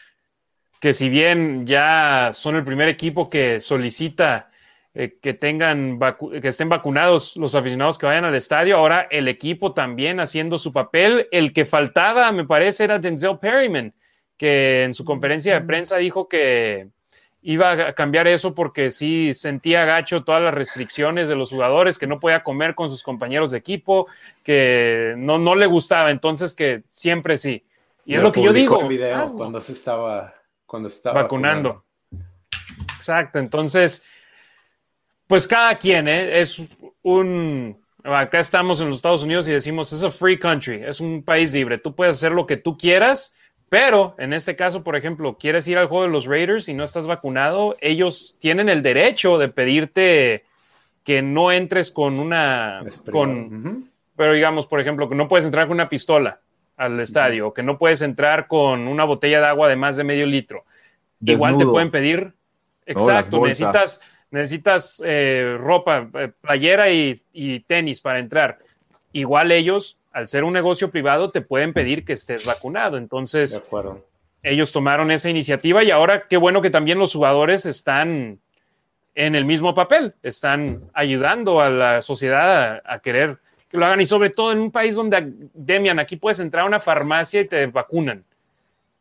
[0.79, 4.51] que si bien ya son el primer equipo que solicita
[4.97, 5.99] eh, que tengan
[6.41, 8.77] que estén vacunados los aficionados que vayan al estadio.
[8.77, 11.27] Ahora el equipo también haciendo su papel.
[11.31, 13.93] El que faltaba, me parece, era Denzel Perryman,
[14.38, 16.91] que en su conferencia de prensa dijo que
[17.47, 22.08] iba a cambiar eso porque sí sentía gacho todas las restricciones de los jugadores, que
[22.08, 24.08] no podía comer con sus compañeros de equipo,
[24.43, 27.63] que no, no le gustaba, entonces que siempre sí.
[28.03, 28.79] Y es lo que yo digo.
[29.38, 30.34] cuando se estaba,
[30.65, 31.86] cuando estaba vacunando.
[32.95, 34.03] Exacto, entonces
[35.27, 36.39] pues cada quien, ¿eh?
[36.39, 36.62] Es
[37.01, 37.84] un...
[38.03, 41.53] Acá estamos en los Estados Unidos y decimos, es a free country, es un país
[41.53, 43.34] libre, tú puedes hacer lo que tú quieras,
[43.69, 46.84] pero en este caso, por ejemplo, quieres ir al juego de los Raiders y no
[46.84, 50.45] estás vacunado, ellos tienen el derecho de pedirte
[51.04, 52.84] que no entres con una...
[53.12, 56.39] Con, Pero digamos, por ejemplo, que no puedes entrar con una pistola
[56.78, 60.04] al estadio, o que no puedes entrar con una botella de agua de más de
[60.04, 60.65] medio litro.
[61.21, 62.34] Igual te pueden pedir...
[62.88, 63.99] Exacto, necesitas
[64.36, 68.60] necesitas eh, ropa, eh, playera y, tenis para entrar.
[69.13, 72.97] Igual ellos, al ser un negocio privado, te pueden pedir que estés vacunado.
[72.97, 73.62] Entonces,
[74.41, 78.39] ellos tomaron esa iniciativa y ahora qué bueno que también los jugadores están
[79.13, 84.06] en el mismo papel, están ayudando a la sociedad a, querer que lo hagan y
[84.06, 87.65] sobre todo en un país donde, Demian, aquí puedes entrar a una farmacia y te
[87.65, 88.23] vacunan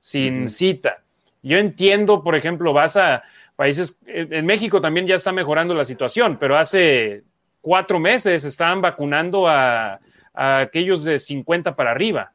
[0.01, 1.01] sin cita.
[1.45, 3.23] Yo entiendo, por ejemplo, vas a,
[3.55, 7.23] países, en México también ya está mejorando la situación, pero hace
[7.61, 10.01] cuatro meses estaban vacunando a,
[10.35, 12.33] aquellos de 50 para arriba.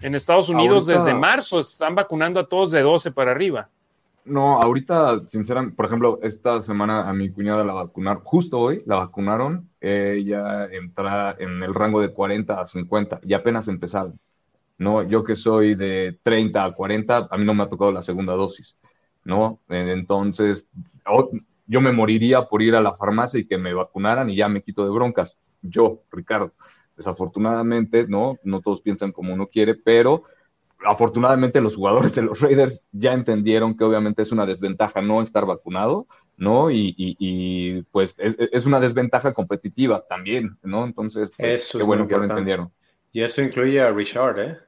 [0.00, 3.68] En Estados Unidos desde marzo están vacunando a todos de 12 para arriba.
[4.24, 8.96] No, ahorita, sinceramente, por ejemplo, esta semana a mi cuñada la vacunaron, justo hoy la
[8.96, 14.18] vacunaron, ella entra en el rango de 40 a 50 y apenas empezaron.
[14.76, 18.02] No, yo que soy de 30 a 40, a mí no me ha tocado la
[18.02, 18.76] segunda dosis.
[19.28, 19.60] ¿no?
[19.68, 20.66] Entonces,
[21.66, 24.62] yo me moriría por ir a la farmacia y que me vacunaran y ya me
[24.62, 25.36] quito de broncas.
[25.60, 26.52] Yo, Ricardo.
[26.98, 28.38] Desafortunadamente, ¿no?
[28.42, 30.24] No todos piensan como uno quiere, pero
[30.84, 35.46] afortunadamente los jugadores de los Raiders ya entendieron que obviamente es una desventaja no estar
[35.46, 36.06] vacunado,
[36.36, 36.70] ¿no?
[36.70, 40.84] Y, pues es, una desventaja competitiva también, ¿no?
[40.84, 42.70] Entonces, pues, qué bueno que lo entendieron.
[43.12, 44.58] Y eso incluye a Richard, ¿eh?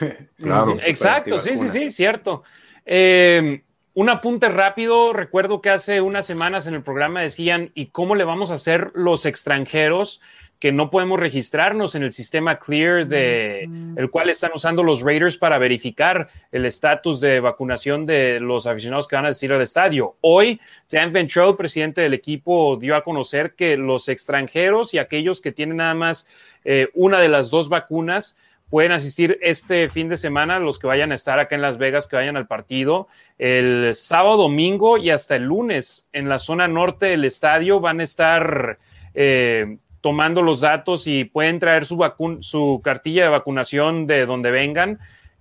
[0.36, 0.74] claro.
[0.84, 2.42] Exacto, sí, sí, sí, cierto.
[2.84, 3.62] Eh,
[3.94, 8.24] un apunte rápido, recuerdo que hace unas semanas en el programa decían, ¿y cómo le
[8.24, 10.20] vamos a hacer los extranjeros
[10.58, 15.36] que no podemos registrarnos en el sistema Clear de el cual están usando los Raiders
[15.36, 20.16] para verificar el estatus de vacunación de los aficionados que van a asistir al estadio?
[20.20, 25.50] Hoy, Dan Ventrell, presidente del equipo, dio a conocer que los extranjeros y aquellos que
[25.50, 26.28] tienen nada más
[26.64, 28.36] eh, una de las dos vacunas
[28.72, 32.06] pueden asistir este fin de semana, los que vayan a estar acá en Las Vegas,
[32.06, 33.06] que vayan al partido,
[33.36, 38.02] el sábado, domingo y hasta el lunes en la zona norte del estadio van a
[38.02, 38.78] estar
[39.12, 41.98] eh, tomando los datos y pueden traer su,
[42.40, 45.00] su cartilla de vacunación de donde vengan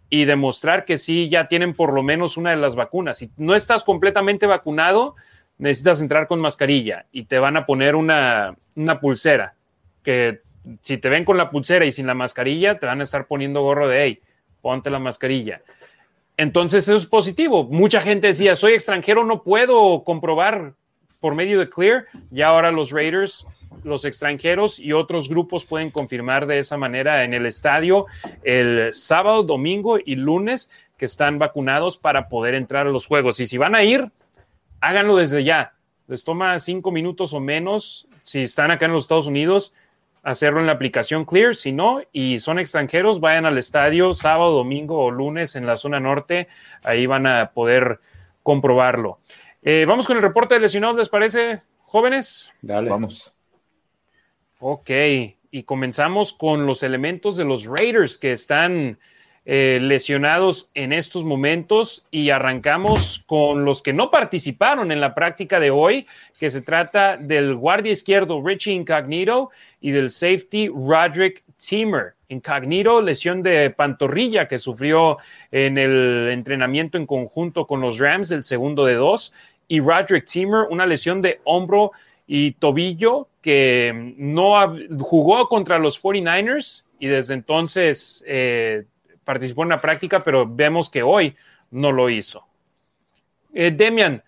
[0.09, 3.19] y demostrar que sí, ya tienen por lo menos una de las vacunas.
[3.19, 5.15] Si no estás completamente vacunado,
[5.57, 9.53] necesitas entrar con mascarilla y te van a poner una, una pulsera
[10.03, 10.41] que
[10.81, 13.61] si te ven con la pulsera y sin la mascarilla, te van a estar poniendo
[13.61, 14.19] gorro de, hey,
[14.61, 15.61] ponte la mascarilla.
[16.37, 17.65] Entonces eso es positivo.
[17.65, 20.73] Mucha gente decía, soy extranjero, no puedo comprobar
[21.19, 22.05] por medio de Clear.
[22.31, 23.45] Y ahora los Raiders,
[23.83, 28.05] los extranjeros y otros grupos pueden confirmar de esa manera en el estadio
[28.43, 33.39] el sábado, domingo y lunes que están vacunados para poder entrar a los juegos.
[33.39, 34.11] Y si van a ir,
[34.79, 35.73] háganlo desde ya.
[36.07, 39.73] Les toma cinco minutos o menos si están acá en los Estados Unidos
[40.23, 41.55] hacerlo en la aplicación Clear.
[41.55, 45.99] Si no, y son extranjeros, vayan al estadio sábado, domingo o lunes en la zona
[45.99, 46.47] norte.
[46.83, 47.99] Ahí van a poder
[48.43, 49.19] comprobarlo.
[49.61, 52.51] Eh, vamos con el reporte de lesionados, ¿les parece, jóvenes?
[52.61, 52.89] Dale.
[52.89, 53.33] Vamos.
[54.59, 54.89] Ok,
[55.51, 58.99] y comenzamos con los elementos de los Raiders que están
[59.43, 65.59] eh, lesionados en estos momentos y arrancamos con los que no participaron en la práctica
[65.59, 66.05] de hoy,
[66.39, 72.13] que se trata del guardia izquierdo Richie Incognito y del safety Roderick Timmer.
[72.29, 75.17] Incognito, lesión de pantorrilla que sufrió
[75.51, 79.33] en el entrenamiento en conjunto con los Rams, el segundo de dos,
[79.67, 81.91] y Roderick Timmer, una lesión de hombro
[82.27, 84.53] y tobillo que no
[84.99, 88.85] jugó contra los 49ers y desde entonces eh,
[89.31, 91.37] participó en la práctica, pero vemos que hoy
[91.69, 92.45] no lo hizo.
[93.53, 94.21] Eh, Demian,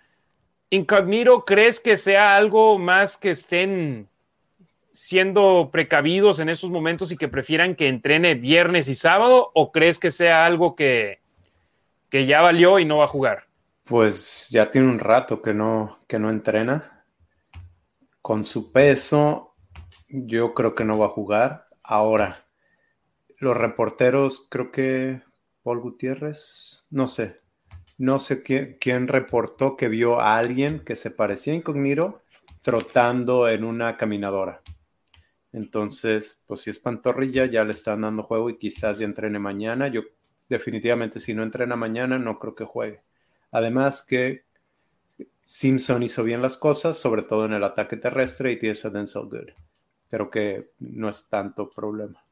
[0.70, 4.08] Incognito, ¿crees que sea algo más que estén
[4.94, 10.00] siendo precavidos en esos momentos y que prefieran que entrene viernes y sábado o crees
[10.00, 11.20] que sea algo que,
[12.10, 13.44] que ya valió y no va a jugar?
[13.84, 17.04] Pues ya tiene un rato que no, que no entrena.
[18.22, 19.56] Con su peso,
[20.08, 21.68] yo creo que no va a jugar.
[21.84, 22.43] Ahora,
[23.44, 25.22] los reporteros, creo que
[25.64, 27.42] Paul Gutiérrez, no sé,
[27.98, 32.22] no sé quién, reportó que vio a alguien que se parecía a Incognito
[32.62, 34.62] trotando en una caminadora.
[35.52, 39.88] Entonces, pues si es pantorrilla, ya le están dando juego y quizás ya entrene mañana.
[39.88, 40.02] Yo
[40.50, 43.02] definitivamente si no entrena mañana, no creo que juegue.
[43.52, 44.46] Además que
[45.42, 49.24] Simpson hizo bien las cosas, sobre todo en el ataque terrestre y tiene a Denzel
[49.24, 49.50] Good.
[50.10, 52.23] Creo que no es tanto problema.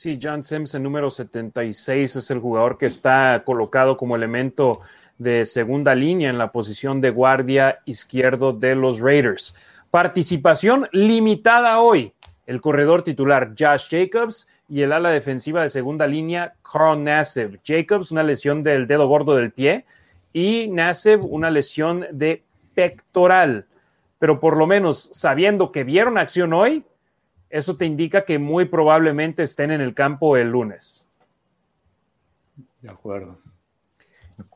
[0.00, 4.78] Sí, John Simpson, número 76, es el jugador que está colocado como elemento
[5.18, 9.56] de segunda línea en la posición de guardia izquierdo de los Raiders.
[9.90, 12.12] Participación limitada hoy.
[12.46, 17.58] El corredor titular Josh Jacobs y el ala defensiva de segunda línea Carl Nassib.
[17.66, 19.84] Jacobs, una lesión del dedo gordo del pie
[20.32, 23.66] y Nassib, una lesión de pectoral.
[24.20, 26.84] Pero por lo menos sabiendo que vieron acción hoy,
[27.50, 31.08] eso te indica que muy probablemente estén en el campo el lunes.
[32.80, 33.38] De acuerdo.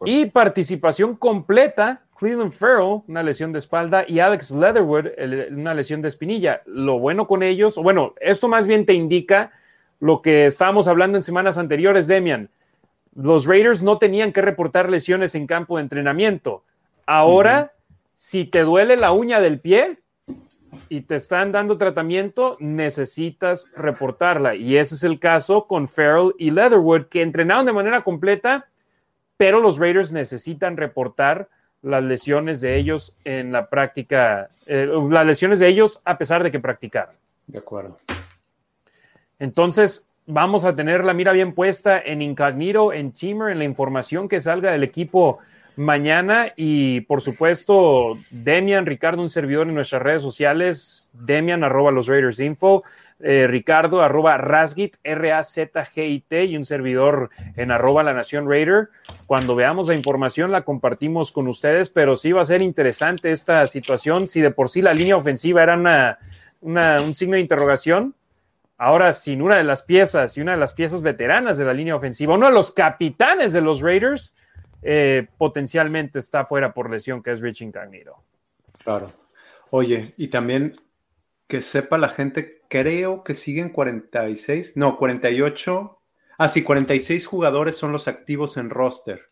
[0.04, 5.06] Y participación completa, Cleveland Farrell, una lesión de espalda, y Alex Leatherwood,
[5.50, 6.62] una lesión de espinilla.
[6.66, 9.52] Lo bueno con ellos, bueno, esto más bien te indica
[9.98, 12.48] lo que estábamos hablando en semanas anteriores, Demian.
[13.14, 16.64] Los Raiders no tenían que reportar lesiones en campo de entrenamiento.
[17.06, 17.72] Ahora,
[18.14, 20.01] si te duele la uña del pie,
[20.88, 24.54] y te están dando tratamiento, necesitas reportarla.
[24.54, 28.66] Y ese es el caso con Farrell y Leatherwood, que entrenaron de manera completa,
[29.36, 31.48] pero los Raiders necesitan reportar
[31.82, 36.50] las lesiones de ellos en la práctica, eh, las lesiones de ellos a pesar de
[36.50, 37.14] que practicaron.
[37.46, 37.98] De acuerdo.
[39.38, 44.28] Entonces, vamos a tener la mira bien puesta en Incognito, en Teamer, en la información
[44.28, 45.40] que salga del equipo
[45.76, 52.06] mañana y por supuesto Demian, Ricardo, un servidor en nuestras redes sociales, Demian arroba los
[52.06, 52.82] Raiders Info,
[53.20, 58.88] eh, Ricardo arroba Rasgit, R-A-Z-G-I-T y un servidor en arroba la Nación Raider.
[59.26, 63.66] Cuando veamos la información la compartimos con ustedes, pero sí va a ser interesante esta
[63.66, 64.26] situación.
[64.26, 66.18] Si de por sí la línea ofensiva era una,
[66.60, 68.14] un signo de interrogación,
[68.76, 71.94] ahora sin una de las piezas y una de las piezas veteranas de la línea
[71.94, 74.34] ofensiva, uno de los capitanes de los Raiders,
[74.82, 78.16] eh, potencialmente está fuera por lesión, que es Rich Incognito.
[78.82, 79.10] Claro.
[79.70, 80.74] Oye, y también
[81.46, 85.98] que sepa la gente, creo que siguen 46, no, 48.
[86.38, 89.30] Ah, sí, 46 jugadores son los activos en roster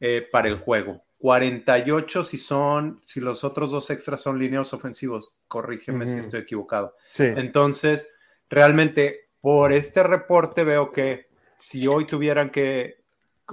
[0.00, 1.02] eh, para el juego.
[1.18, 5.36] 48 si son, si los otros dos extras son lineos ofensivos.
[5.48, 6.94] Corrígeme si estoy equivocado.
[7.10, 7.24] Sí.
[7.24, 8.14] Entonces,
[8.48, 11.28] realmente, por este reporte veo que
[11.58, 12.99] si hoy tuvieran que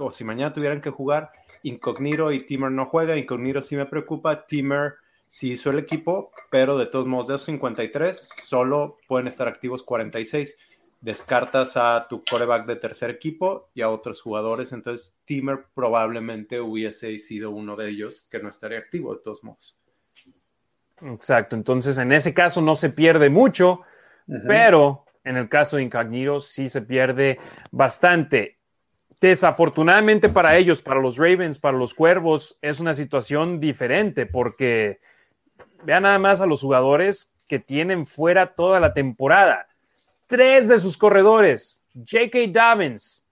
[0.00, 1.32] o si mañana tuvieran que jugar,
[1.62, 4.94] Incognito y Timmer no juega, Incognito sí me preocupa, Timmer
[5.26, 9.82] sí hizo el equipo, pero de todos modos de esos 53 solo pueden estar activos
[9.84, 10.56] 46.
[11.00, 17.16] Descartas a tu coreback de tercer equipo y a otros jugadores, entonces Timmer probablemente hubiese
[17.20, 19.78] sido uno de ellos que no estaría activo de todos modos.
[21.02, 23.82] Exacto, entonces en ese caso no se pierde mucho,
[24.48, 27.38] pero en el caso de Incognito sí se pierde
[27.70, 28.57] bastante.
[29.20, 35.00] Desafortunadamente para ellos, para los Ravens, para los Cuervos, es una situación diferente porque
[35.82, 39.66] vean nada más a los jugadores que tienen fuera toda la temporada.
[40.28, 42.38] Tres de sus corredores, J.K.
[42.52, 43.24] Dobbins,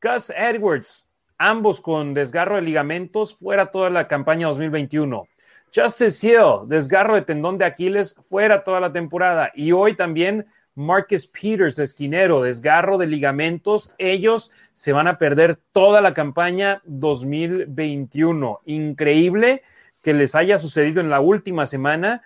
[0.00, 5.26] Gus Edwards, ambos con desgarro de ligamentos fuera toda la campaña 2021.
[5.74, 9.50] Justice Hill, desgarro de tendón de Aquiles fuera toda la temporada.
[9.54, 10.46] Y hoy también
[10.78, 13.94] Marcus Peters, esquinero, desgarro de ligamentos.
[13.98, 18.60] Ellos se van a perder toda la campaña 2021.
[18.64, 19.64] Increíble
[20.02, 22.22] que les haya sucedido en la última semana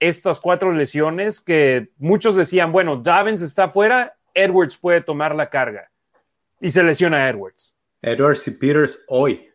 [0.00, 5.90] estas cuatro lesiones que muchos decían, bueno, Davins está fuera, Edwards puede tomar la carga.
[6.60, 7.74] Y se lesiona Edwards.
[8.02, 9.48] Edwards y Peters hoy.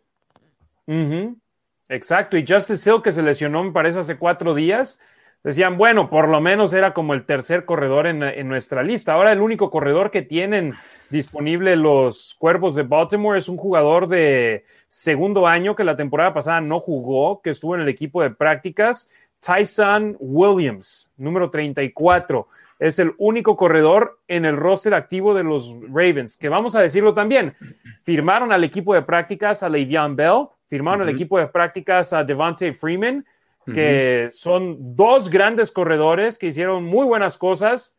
[1.88, 2.36] Exacto.
[2.36, 5.00] Y Justice Hill, que se lesionó, me parece, hace cuatro días,
[5.44, 9.14] decían, bueno, por lo menos era como el tercer corredor en, en, nuestra lista.
[9.14, 10.76] Ahora el único corredor que tienen
[11.10, 16.62] disponible los Cuervos de Baltimore es un jugador de segundo año que la temporada pasada
[16.62, 19.10] no jugó, que estuvo en el equipo de prácticas
[19.40, 22.48] Tyson Williams, número 34.
[22.80, 27.14] Es el único corredor en el roster activo de los Ravens, que vamos a decirlo
[27.14, 27.56] también.
[28.04, 32.74] Firmaron al equipo de prácticas a Le'Veon Bell, firmaron al equipo de prácticas a Devante
[32.74, 33.26] Freeman,
[33.74, 37.98] que son dos grandes corredores que hicieron muy buenas cosas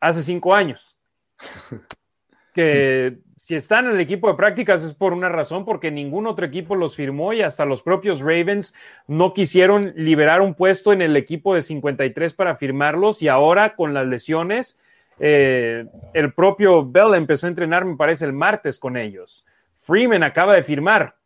[0.00, 0.96] hace cinco años.
[2.54, 6.44] que si están en el equipo de prácticas es por una razón, porque ningún otro
[6.44, 8.74] equipo los firmó y hasta los propios Ravens
[9.06, 13.94] no quisieron liberar un puesto en el equipo de 53 para firmarlos y ahora con
[13.94, 14.78] las lesiones,
[15.18, 19.46] eh, el propio Bell empezó a entrenar, me parece, el martes con ellos.
[19.74, 21.16] Freeman acaba de firmar,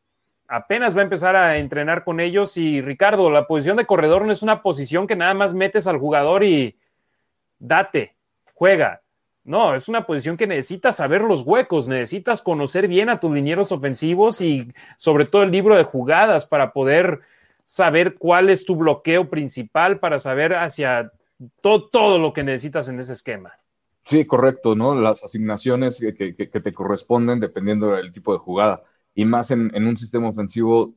[0.48, 4.32] apenas va a empezar a entrenar con ellos y Ricardo, la posición de corredor no
[4.32, 6.76] es una posición que nada más metes al jugador y
[7.58, 8.16] date,
[8.52, 9.02] juega
[9.44, 13.72] no, es una posición que necesitas saber los huecos, necesitas conocer bien a tus linieros
[13.72, 17.20] ofensivos y sobre todo el libro de jugadas para poder
[17.66, 21.12] saber cuál es tu bloqueo principal, para saber hacia
[21.60, 23.52] todo, todo lo que necesitas en ese esquema.
[24.04, 24.94] Sí, correcto, ¿no?
[24.94, 28.82] Las asignaciones que, te corresponden dependiendo del tipo de jugada.
[29.14, 30.94] Y más en, un sistema ofensivo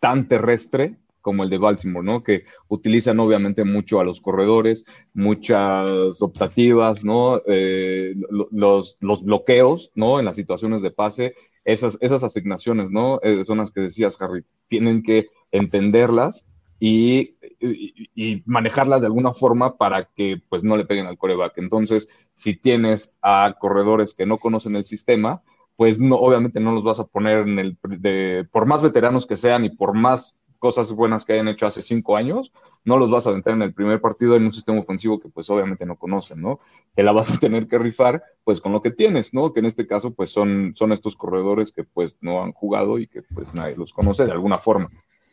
[0.00, 2.22] tan terrestre, como el de Baltimore, ¿no?
[2.22, 7.42] Que utilizan obviamente mucho a los corredores, muchas optativas, ¿no?
[7.46, 8.14] Eh,
[8.52, 10.20] los, bloqueos, ¿no?
[10.20, 11.34] En las situaciones de pase,
[11.64, 13.18] esas, esas asignaciones, ¿no?
[13.22, 16.46] Eh, son las que decías, Harry, tienen que entenderlas
[16.78, 21.58] y, y, manejarlas de alguna forma para que pues no le peguen al coreback.
[21.58, 25.42] Entonces, si tienes a corredores que no conocen el sistema,
[25.76, 29.36] pues no, obviamente no los vas a poner en el, de, por más veteranos que
[29.36, 32.52] sean y por más cosas buenas que hayan hecho hace cinco años,
[32.84, 35.48] no los vas a aventar en el primer partido en un sistema ofensivo que pues
[35.50, 36.60] obviamente no conocen, ¿no?
[36.94, 39.52] Que la vas a tener que rifar pues con lo que tienes, ¿no?
[39.52, 43.06] Que en este caso pues son, son estos corredores que pues no han jugado y
[43.06, 44.90] que pues nadie los conoce de alguna forma,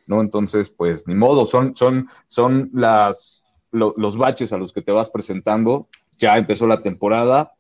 [0.08, 0.22] ¿no?
[0.22, 5.10] Entonces pues ni modo, son, son, son las, los baches a los que te vas
[5.10, 5.88] presentando,
[6.20, 7.54] ya empezó la temporada,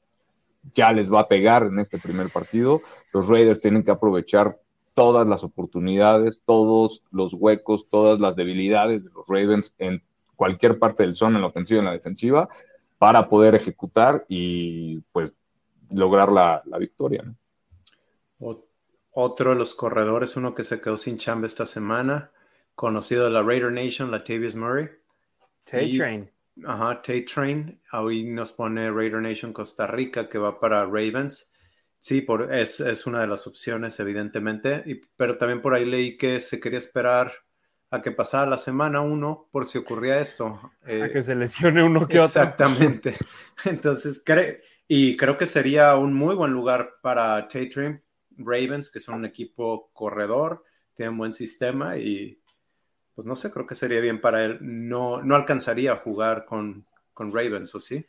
[0.74, 4.60] ya les va a pegar en este primer partido, los Raiders tienen que aprovechar
[4.94, 10.04] todas las oportunidades, todos los huecos, todas las debilidades de los Ravens en
[10.36, 12.50] cualquier parte del zona, en la ofensiva y en la defensiva,
[12.98, 15.36] para poder ejecutar y pues
[15.90, 17.24] lograr la, victoria.
[19.16, 22.32] Otro de los corredores, uno que se quedó sin chamba esta semana,
[22.76, 24.90] conocido de la Raider Nation, Latavius Murray.
[25.66, 26.33] T-Train.
[26.66, 27.82] Ajá, T-Train.
[27.94, 31.52] Hoy nos pone Raider Nation Costa Rica, que va para Ravens.
[32.00, 36.18] Sí, por, es, es, una de las opciones, evidentemente, y, pero también por ahí leí
[36.18, 37.32] que se quería esperar
[37.90, 40.74] a que pasara la semana uno por si ocurría esto.
[40.84, 42.42] a eh, que se lesione uno que otro.
[42.42, 43.16] Exactamente.
[43.66, 44.22] Entonces,
[44.88, 48.02] y creo que sería un muy buen lugar para Tatrim
[48.38, 50.64] Ravens, que son un equipo corredor,
[50.96, 52.43] tienen buen sistema y
[53.16, 54.58] pues no sé, creo que sería bien para él.
[54.62, 58.06] No, no alcanzaría a jugar con, con Ravens, ¿o sí?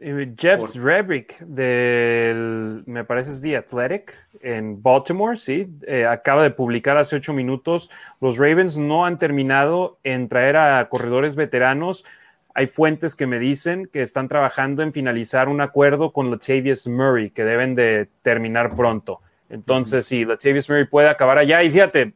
[0.00, 6.50] Eh, Jeff Rebrick del, me parece es The Athletic en Baltimore, sí, eh, acaba de
[6.50, 12.06] publicar hace ocho minutos, los Ravens no han terminado en traer a corredores veteranos.
[12.54, 17.30] Hay fuentes que me dicen que están trabajando en finalizar un acuerdo con Latavius Murray,
[17.30, 19.20] que deben de terminar pronto.
[19.48, 21.62] Entonces, sí, Latavius Murray puede acabar allá.
[21.62, 22.12] Y fíjate,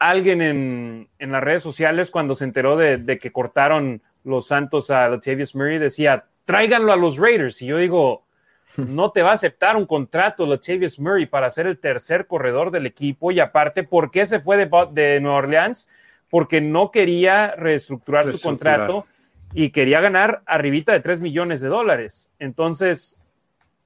[0.00, 4.90] alguien en, en las redes sociales cuando se enteró de, de que cortaron los Santos
[4.90, 7.62] a Latavius Murray decía, tráiganlo a los Raiders.
[7.62, 8.24] Y yo digo,
[8.76, 12.86] no te va a aceptar un contrato Latavius Murray para ser el tercer corredor del
[12.86, 13.30] equipo.
[13.30, 15.88] Y aparte, ¿por qué se fue de, de Nueva Orleans?
[16.28, 19.06] Porque no quería reestructurar, su contrato
[19.52, 22.30] y quería ganar arribita de 3 millones de dólares.
[22.38, 23.18] Entonces,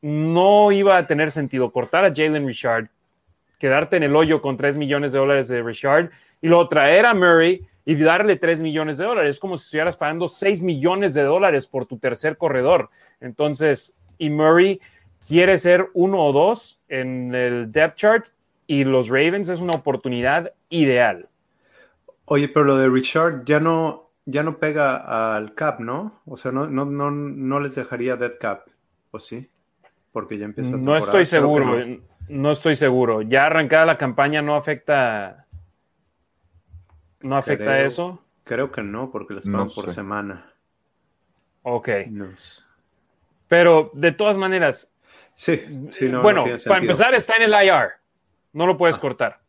[0.02, 2.90] no iba a tener sentido cortar a Jalen Richard,
[3.64, 6.10] quedarte en el hoyo con 3 millones de dólares de Richard
[6.42, 9.36] y luego traer a Murray y darle 3 millones de dólares.
[9.36, 12.90] Es como si estuvieras pagando 6 millones de dólares por tu tercer corredor.
[13.22, 14.82] Entonces, y Murray
[15.26, 18.26] quiere ser uno o dos en el depth chart
[18.66, 21.30] y los Ravens es una oportunidad ideal.
[22.26, 26.20] Oye, pero lo de Richard ya no, ya no pega al cap, ¿no?
[26.26, 28.66] O sea, no, no, no, no les dejaría dead cap,
[29.10, 29.48] ¿o sí?
[30.12, 32.13] Porque ya empieza No estoy seguro, no.
[32.50, 33.22] Estoy seguro.
[33.22, 35.46] Ya arrancada la campaña no afecta.
[37.22, 38.22] ¿No afecta eso?
[38.44, 40.52] Creo que no, porque les pagan por semana.
[41.62, 41.88] Ok.
[43.48, 44.90] Pero de todas maneras.
[45.34, 46.22] Sí, sí, no.
[46.22, 47.92] Bueno, para empezar, está en el IR.
[48.52, 49.00] No lo puedes ah.
[49.00, 49.40] cortar.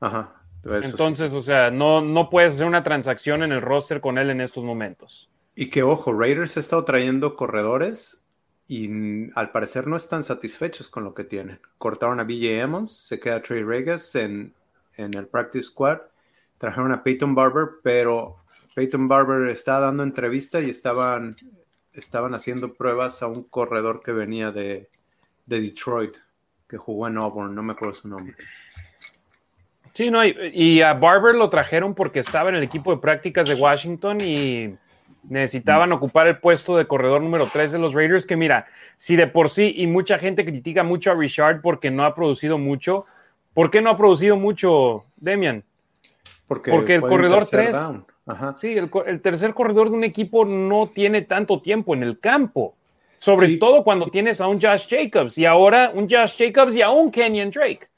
[0.00, 0.34] Ajá.
[0.64, 4.40] Entonces, o sea, no, no puedes hacer una transacción en el roster con él en
[4.40, 5.30] estos momentos.
[5.54, 8.22] Y que ojo, Raiders ha estado trayendo corredores
[8.68, 11.58] y al parecer no están satisfechos con lo que tienen.
[11.78, 14.52] Cortaron a BJ Emmons, se queda Trey Regas en,
[14.96, 15.98] en el practice squad.
[16.58, 18.36] Trajeron a Peyton Barber, pero
[18.74, 21.36] Peyton Barber está dando entrevista y estaban,
[21.94, 24.90] estaban haciendo pruebas a un corredor que venía de,
[25.46, 26.16] de Detroit,
[26.68, 28.36] que jugó en Auburn, no me acuerdo su nombre.
[29.94, 33.56] Sí, no, y, a Barber lo trajeron porque estaba en el equipo de prácticas de
[33.56, 34.76] Washington y
[35.28, 38.66] necesitaban ocupar el puesto de corredor número 3 de los Raiders, que mira,
[38.96, 42.58] si de por sí, y mucha gente critica mucho a Richard porque no ha producido
[42.58, 43.06] mucho,
[43.54, 45.64] ¿por qué no ha producido mucho, Demian?
[46.46, 47.76] Porque, el corredor 3,
[48.58, 52.74] sí, el, tercer corredor de un equipo no tiene tanto tiempo en el campo,
[53.18, 56.88] sobre todo cuando tienes a un Josh Jacobs y ahora un Josh Jacobs y a
[56.88, 57.88] un Kenyon Drake.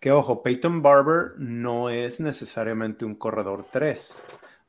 [0.00, 4.20] Que ojo, Peyton Barber no es necesariamente un corredor 3.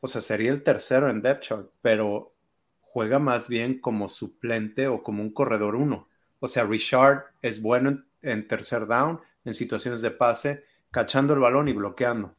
[0.02, 2.34] O sea, sería el tercero en depth chart, pero
[2.82, 6.08] juega más bien como suplente o como un corredor 1.
[6.40, 11.68] O sea, Richard es bueno en, tercer down, en situaciones de pase, cachando el balón
[11.68, 12.34] y bloqueando.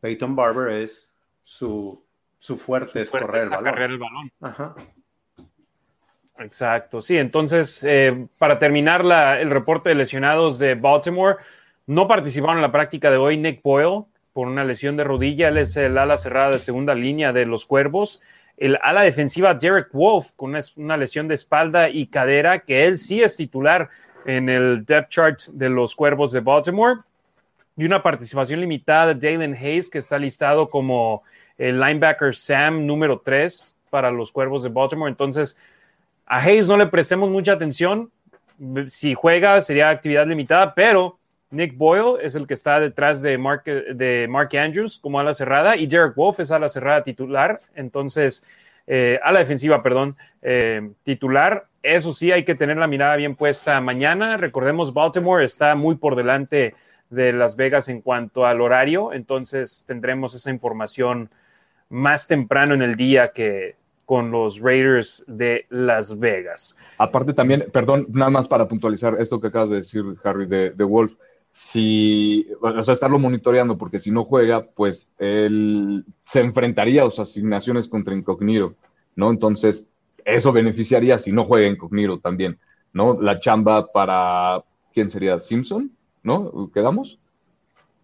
[0.00, 2.02] Peyton Barber es su,
[2.38, 3.78] su fuerte, es correr el balón.
[3.78, 4.32] el balón.
[4.40, 4.74] Ajá.
[6.38, 7.18] Exacto, sí.
[7.18, 9.02] Entonces, eh, para terminar
[9.38, 11.36] el reporte de lesionados de Baltimore,
[11.86, 14.04] no participaron en la práctica de hoy Nick Boyle
[14.38, 15.48] por una lesión de rodilla.
[15.48, 18.22] Él es el ala cerrada de segunda línea de los Cuervos.
[18.56, 23.20] El ala defensiva Derek Wolf con una, lesión de espalda y cadera, que él sí
[23.20, 23.88] es titular
[24.26, 27.00] en el depth chart de los Cuervos de Baltimore.
[27.76, 31.24] Y una participación limitada de Dalen Hayes, que está listado como
[31.56, 35.10] el linebacker Sam número 3 para los Cuervos de Baltimore.
[35.10, 35.58] Entonces,
[36.26, 38.12] a Hayes no le prestemos mucha atención.
[38.86, 41.17] Si juega, sería actividad limitada, pero
[41.50, 45.76] Nick Boyle es el que está detrás de Mark, de Mark Andrews como ala cerrada
[45.76, 47.60] y Derek Wolf es ala cerrada titular.
[47.74, 48.44] Entonces,
[48.86, 51.66] eh, a la defensiva, perdón, eh, titular.
[51.82, 54.36] Eso sí, hay que tener la mirada bien puesta mañana.
[54.36, 56.74] Recordemos, Baltimore está muy por delante
[57.10, 61.30] de Las Vegas en cuanto al horario, entonces tendremos esa información
[61.88, 66.76] más temprano en el día que con los Raiders de Las Vegas.
[66.96, 70.84] Aparte también, perdón, nada más para puntualizar esto que acabas de decir, Harry, de, de
[70.84, 71.12] Wolf
[71.52, 77.18] si, o sea, estarlo monitoreando, porque si no juega, pues él se enfrentaría a sus
[77.20, 78.74] asignaciones contra Incognito,
[79.16, 79.30] ¿no?
[79.30, 79.88] Entonces,
[80.24, 82.58] eso beneficiaría si no juega Incognito también,
[82.92, 83.20] ¿no?
[83.20, 85.40] La chamba para, ¿quién sería?
[85.40, 85.90] ¿Simpson?
[86.22, 86.70] ¿No?
[86.72, 87.18] ¿Quedamos?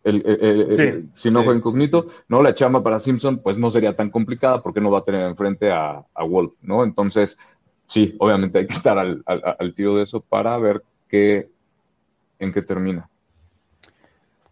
[0.02, 2.42] El, si no juega Incognito, ¿no?
[2.42, 5.70] La chamba para Simpson, pues no sería tan complicada porque no va a tener enfrente
[5.70, 6.82] a, a Wolf, ¿no?
[6.84, 7.38] Entonces,
[7.86, 11.48] sí, obviamente hay que estar al, al tiro de eso para ver qué,
[12.38, 13.08] en qué termina.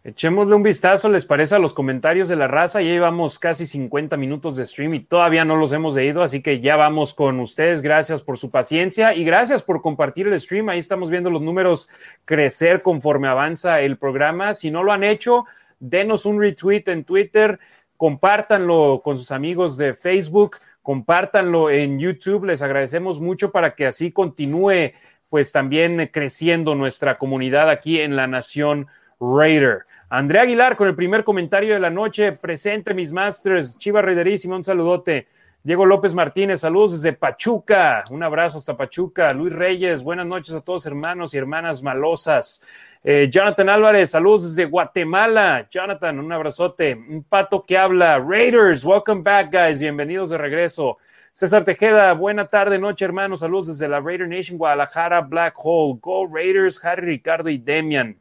[0.05, 2.81] Echémosle un vistazo, ¿les parece a los comentarios de la raza?
[2.81, 6.59] Ya llevamos casi 50 minutos de stream y todavía no los hemos leído, así que
[6.59, 7.81] ya vamos con ustedes.
[7.81, 10.67] Gracias por su paciencia y gracias por compartir el stream.
[10.67, 11.89] Ahí estamos viendo los números
[12.25, 14.53] crecer conforme avanza el programa.
[14.53, 15.45] Si no lo han hecho,
[15.79, 17.59] denos un retweet en Twitter,
[17.95, 22.43] compártanlo con sus amigos de Facebook, compártanlo en YouTube.
[22.43, 24.91] Les agradecemos mucho para que así continúe,
[25.29, 28.87] pues también creciendo nuestra comunidad aquí en la Nación
[29.21, 29.85] Raider.
[30.15, 32.33] Andrea Aguilar con el primer comentario de la noche.
[32.33, 33.79] Presente, mis masters.
[33.79, 35.27] Chiva Reiderísimo, un saludote.
[35.63, 38.03] Diego López Martínez, saludos desde Pachuca.
[38.11, 39.33] Un abrazo hasta Pachuca.
[39.33, 42.63] Luis Reyes, buenas noches a todos hermanos y hermanas malosas.
[43.03, 45.67] Eh, Jonathan Álvarez, saludos desde Guatemala.
[45.71, 46.93] Jonathan, un abrazote.
[46.93, 48.19] Un pato que habla.
[48.19, 49.79] Raiders, welcome back, guys.
[49.79, 50.99] Bienvenidos de regreso.
[51.31, 53.39] César Tejeda, buena tarde, noche, hermanos.
[53.39, 55.97] Saludos desde la Raider Nation, Guadalajara, Black Hole.
[55.99, 58.19] Go Raiders, Harry Ricardo y Demian.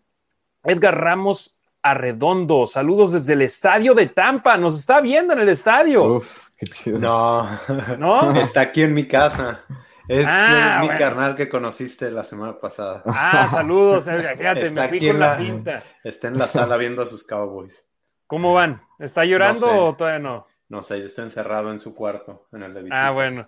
[0.65, 2.67] Edgar Ramos Arredondo.
[2.67, 4.57] Saludos desde el estadio de Tampa.
[4.57, 6.17] Nos está viendo en el estadio.
[6.17, 6.99] Uf, qué chido.
[6.99, 7.49] No,
[7.99, 8.37] no.
[8.41, 9.65] Está aquí en mi casa.
[10.09, 13.03] Es ah, mi carnal que conociste la semana pasada.
[13.07, 14.05] Ah, saludos.
[14.05, 15.83] Fíjate, me fui con la, pinta.
[16.03, 17.85] Está en la sala viendo a sus Cowboys.
[18.27, 18.83] ¿Cómo van?
[18.99, 20.47] ¿Está llorando o todavía no?
[20.69, 23.47] No sé, yo estoy encerrado en su cuarto, en el de Ah, bueno.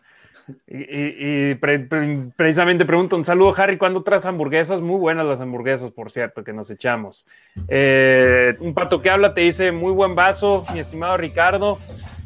[0.67, 4.81] Y, precisamente pregunto, un saludo Harry, ¿cuándo traes hamburguesas?
[4.81, 7.27] Muy buenas las hamburguesas, por cierto, que nos echamos.
[7.69, 11.79] Eh, un pato que habla te dice, muy buen vaso, mi estimado Ricardo.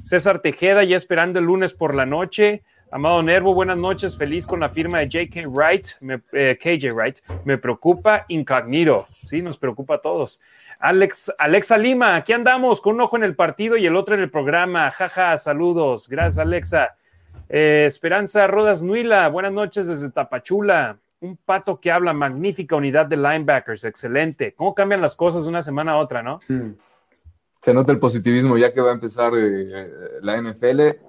[0.02, 2.62] César Tejeda ya esperando el lunes por la noche.
[2.90, 5.86] Amado Nervo, buenas noches, feliz con la firma de JK Wright,
[6.32, 7.18] eh, KJ Wright.
[7.44, 10.40] Me preocupa incognito, sí, nos preocupa a todos.
[10.80, 14.22] Alex, Alexa Lima, aquí andamos con un ojo en el partido y el otro en
[14.22, 14.90] el programa.
[14.90, 16.08] Jaja, saludos.
[16.08, 16.94] Gracias, Alexa.
[17.48, 20.98] Eh, Esperanza Rodas Nuila, buenas noches desde Tapachula.
[21.20, 24.54] Un pato que habla, magnífica unidad de linebackers, excelente.
[24.54, 26.40] ¿Cómo cambian las cosas de una semana a otra, no?
[27.62, 29.90] Se nota el positivismo ya que va a empezar eh,
[30.22, 31.08] la NFL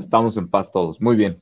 [0.00, 1.00] Estamos en paz todos.
[1.00, 1.40] Muy bien.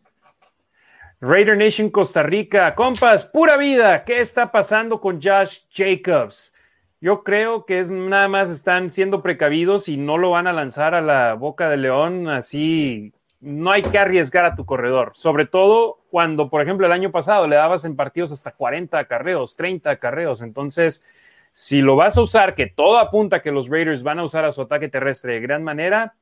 [1.21, 2.75] Raider Nation Costa Rica.
[2.75, 4.05] Compas, pura vida.
[4.05, 6.55] ¿Qué está pasando con Josh Jacobs?
[7.01, 10.95] Yo creo que es nada más están siendo precavidos y no lo van a lanzar
[10.95, 13.13] a la boca de león así.
[13.41, 17.47] No hay que arriesgar a tu corredor, sobre todo cuando, por ejemplo, el año pasado
[17.47, 20.43] le dabas en partidos hasta 40 carreos, 30 carreos.
[20.43, 21.05] Entonces,
[21.53, 24.53] si lo vas a usar, que todo apunta que los Raiders van a usar a
[24.53, 26.15] su ataque terrestre de gran manera,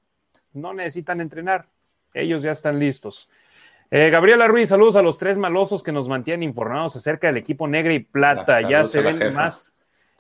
[0.52, 1.66] no necesitan entrenar
[2.16, 3.30] ellos ya están listos.
[3.90, 7.68] Eh, Gabriela Ruiz, saludos a los tres malosos que nos mantienen informados acerca del equipo
[7.68, 8.60] negro y plata.
[8.62, 9.72] Ya se ven más,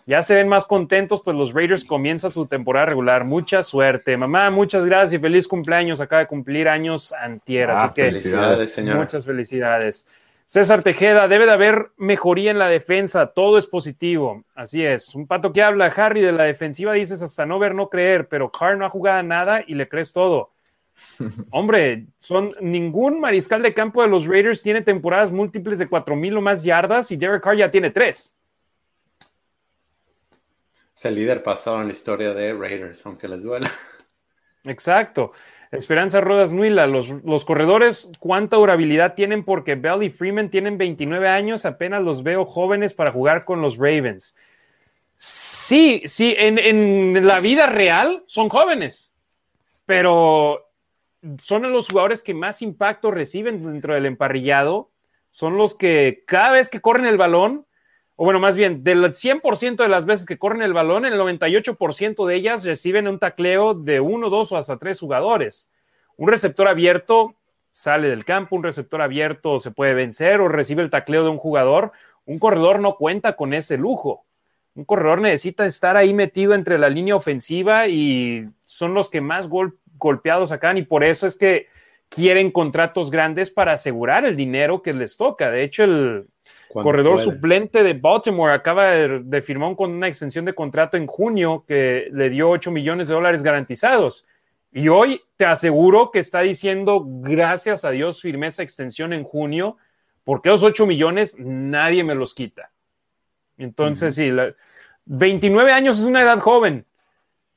[0.06, 3.24] ya se ven más contentos, pues los Raiders comienzan su temporada regular.
[3.24, 4.50] Mucha suerte, mamá.
[4.50, 6.00] Muchas gracias y feliz cumpleaños.
[6.00, 9.00] Acaba de cumplir años antier, así ah, que felicidades, señora.
[9.00, 10.06] muchas felicidades.
[10.46, 14.44] César Tejeda, debe de haber mejoría en la defensa, todo es positivo.
[14.54, 15.12] Así es.
[15.16, 18.52] Un pato que habla, Harry, de la defensiva dices hasta no ver, no creer, pero
[18.52, 20.52] Carr no ha jugado nada y le crees todo.
[21.50, 26.40] Hombre, son ningún mariscal de campo de los Raiders tiene temporadas múltiples de 4000 o
[26.40, 28.36] más yardas y Derek Carr ya tiene tres.
[30.96, 33.70] Es el líder pasado en la historia de Raiders, aunque les duela.
[34.64, 35.32] Exacto.
[35.70, 39.44] Esperanza Rodas Nuila, los, los, corredores, ¿cuánta durabilidad tienen?
[39.44, 43.76] Porque Bell y Freeman tienen 29 años, apenas los veo jóvenes para jugar con los
[43.76, 44.36] Ravens.
[45.16, 49.12] Sí, sí, en, en la vida real son jóvenes,
[49.84, 50.70] pero
[51.42, 54.90] son los jugadores que más impacto reciben dentro del emparrillado,
[55.30, 57.66] son los que cada vez que corren el balón,
[58.16, 62.26] o bueno, más bien, del 100% de las veces que corren el balón, el 98%
[62.26, 65.70] de ellas reciben un tacleo de uno, dos o hasta tres jugadores.
[66.16, 67.34] Un receptor abierto
[67.70, 71.36] sale del campo, un receptor abierto se puede vencer o recibe el tacleo de un
[71.36, 71.92] jugador.
[72.24, 74.24] Un corredor no cuenta con ese lujo.
[74.74, 79.50] Un corredor necesita estar ahí metido entre la línea ofensiva y son los que más
[79.50, 81.66] gol golpeados acá y por eso es que
[82.08, 85.50] quieren contratos grandes para asegurar el dinero que les toca.
[85.50, 86.28] De hecho, el
[86.72, 92.08] corredor suplente de Baltimore acaba de, firmar con una extensión de contrato en junio que
[92.12, 94.26] le dio 8 millones de dólares garantizados.
[94.72, 99.76] Y hoy te aseguro que está diciendo, gracias a Dios, firmé esa extensión en junio,
[100.24, 102.70] porque esos 8 millones nadie me los quita.
[103.56, 104.30] Entonces, sí,
[105.06, 106.84] 29 años es una edad joven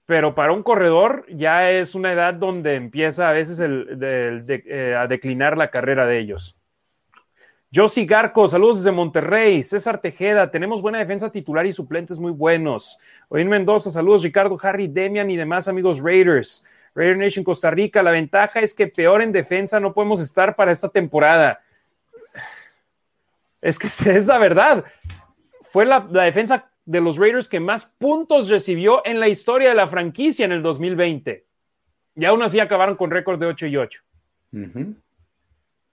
[0.09, 5.55] pero para un corredor ya es una edad donde empieza a veces eh, a declinar
[5.55, 6.58] la carrera de ellos.
[7.73, 9.61] Josi Garco, saludos desde Monterrey.
[9.61, 12.97] César Tejeda, tenemos buena defensa titular y suplentes muy buenos.
[13.27, 14.23] Oín Mendoza, saludos.
[14.23, 16.65] Ricardo, Harry, Demian y demás amigos Raiders.
[16.95, 20.71] Raider Nation Costa Rica, la ventaja es que peor en defensa no podemos estar para
[20.71, 21.61] esta temporada.
[23.61, 24.83] Es que es la verdad.
[25.61, 29.87] Fue la, defensa de los Raiders que más puntos recibió en la historia de la
[29.87, 31.45] franquicia en el 2020.
[32.15, 34.01] Y aún así acabaron con récord de 8 y 8.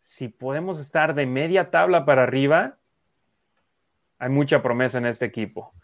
[0.07, 2.77] Si podemos estar de media tabla para arriba,
[4.21, 5.75] hay mucha promesa en este equipo.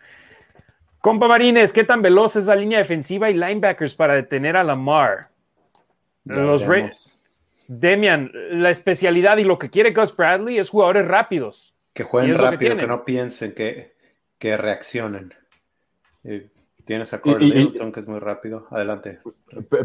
[1.01, 5.31] Compa Marines, ¿qué tan veloz es la línea defensiva y linebackers para detener a Lamar?
[6.23, 7.21] los Raiders.
[7.67, 11.75] Demian, la especialidad y lo que quiere Gus Bradley es jugadores rápidos.
[11.93, 13.93] Que jueguen rápido, que, no piensen que
[14.39, 15.35] que reaccionen.
[16.85, 18.67] Tienes a Corey que es muy rápido.
[18.71, 19.21] Adelante.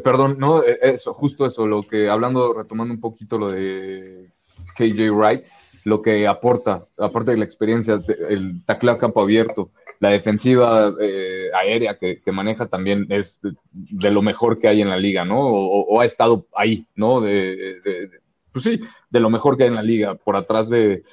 [0.04, 4.32] Perdón, no, e, eso, justo eso, lo que hablando, retomando un poquito lo de
[4.76, 5.44] KJ Wright,
[5.84, 11.50] lo que aporta, aparte de la experiencia, el tackle a campo abierto, la defensiva eh,
[11.54, 13.40] aérea que, maneja también es
[13.72, 15.40] de, lo mejor que hay en la liga, ¿no?
[15.40, 17.22] O, ha estado ahí, ¿no?
[17.22, 17.80] de,
[18.52, 18.80] pues sí,
[19.10, 21.04] de lo mejor que hay en la liga, por atrás de,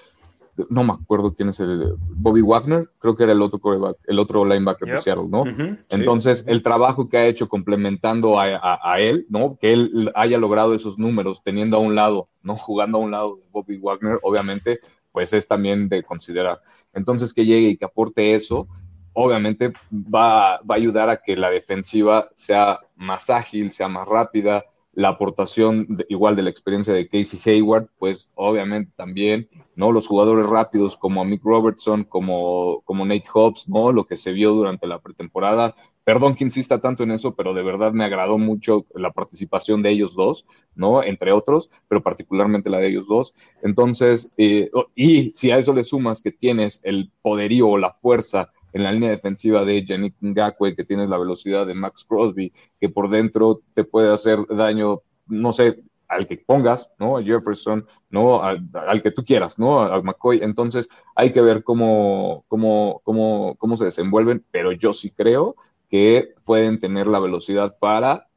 [0.70, 3.60] no me acuerdo quién es el Bobby Wagner, creo que era el otro
[4.04, 5.44] el otro linebacker de Seattle, ¿no?
[5.88, 9.58] Entonces, el trabajo que ha hecho complementando a, él, ¿no?
[9.60, 12.56] Que él haya logrado esos números teniendo a un lado, ¿no?
[12.56, 14.80] Jugando a un lado de Bobby Wagner, obviamente,
[15.12, 16.60] pues es también de considerar.
[16.92, 18.68] Entonces, que llegue y que aporte eso,
[19.12, 24.64] obviamente va, va a ayudar a que la defensiva sea más ágil, sea más rápida,
[24.96, 29.92] la aportación igual de la experiencia de Casey Hayward, pues obviamente también, ¿no?
[29.92, 33.92] Los jugadores rápidos como Mick Robertson, como, como Nate Hobbs, ¿no?
[33.92, 35.74] Lo que se vio durante la pretemporada,
[36.04, 39.90] Perdón que insista tanto en eso, pero de verdad me agradó mucho la participación de
[39.90, 41.02] ellos dos, ¿no?
[41.02, 43.32] Entre otros, pero particularmente la de ellos dos.
[43.62, 48.52] Entonces, eh, y si a eso le sumas que tienes el poderío o la fuerza
[48.74, 52.88] en la línea defensiva de Yannick Ngakwe, que tienes la velocidad de Max Crosby, que
[52.88, 57.16] por dentro te puede hacer daño, no sé, al que pongas, ¿no?
[57.16, 58.42] A Jefferson, ¿no?
[58.42, 59.80] Al, que tú quieras, ¿no?
[59.80, 60.40] A McCoy.
[60.42, 65.54] Entonces, hay que ver cómo, cómo, cómo, cómo se desenvuelven, pero yo sí creo
[65.88, 68.28] que pueden tener la velocidad para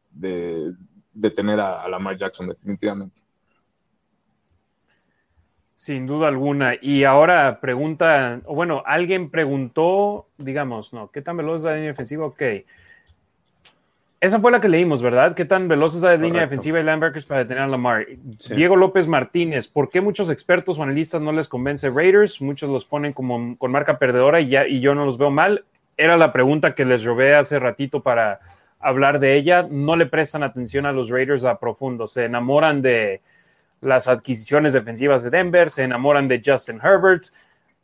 [1.13, 3.26] detener a, a Lamar Jackson definitivamente.
[5.77, 6.73] Sin duda alguna.
[6.81, 11.89] Y ahora pregunta, o bueno, alguien preguntó, digamos, no, ¿qué tan veloz es la línea
[11.89, 12.25] defensiva?
[12.25, 12.41] Ok.
[14.19, 15.35] Esa fue la que leímos, ¿verdad?
[15.35, 18.07] ¿Qué tan veloz es la línea defensiva de linebackers para detener a Lamar?
[18.55, 22.41] Diego López Martínez, ¿por qué muchos expertos o analistas no les convence Raiders?
[22.41, 25.63] Muchos los ponen como con marca perdedora y, ya, y yo no los veo mal.
[25.95, 28.39] Era la pregunta que les robé hace ratito para
[28.79, 29.67] hablar de ella.
[29.69, 32.07] No le prestan atención a los Raiders a profundo.
[32.07, 33.21] Se enamoran de,
[33.81, 37.25] las adquisiciones defensivas de Denver, se enamoran de Justin Herbert.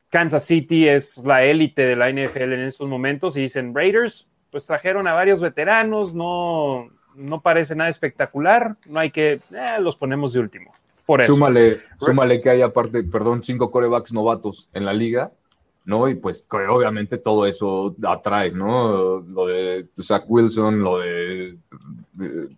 [0.10, 4.68] Kansas City es la élite de la NFL en estos momentos y dicen Raiders, pues
[4.68, 10.34] trajeron a varios veteranos, no, no parece nada espectacular, no hay que, eh, los ponemos
[10.34, 10.72] de último.
[11.06, 11.34] Por eso.
[11.34, 15.32] Súmale, súmale que hay aparte, perdón, cinco corebacks novatos en la liga
[15.86, 16.08] ¿no?
[16.08, 19.20] Y pues obviamente todo eso atrae, ¿no?
[19.20, 21.58] Lo de Zach Wilson, lo de,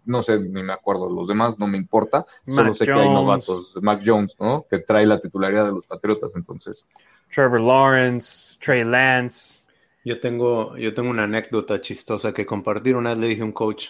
[0.06, 3.78] no sé, ni me acuerdo, los demás no me importa, solo sé que hay novatos,
[3.82, 4.66] Mac Jones, ¿no?
[4.70, 6.86] Que trae la titularidad de los Patriotas, entonces.
[7.34, 9.60] Trevor Lawrence, Trey Lance.
[10.06, 12.96] Yo tengo, yo tengo una anécdota chistosa que compartir.
[12.96, 13.90] Una vez le dije a un coach,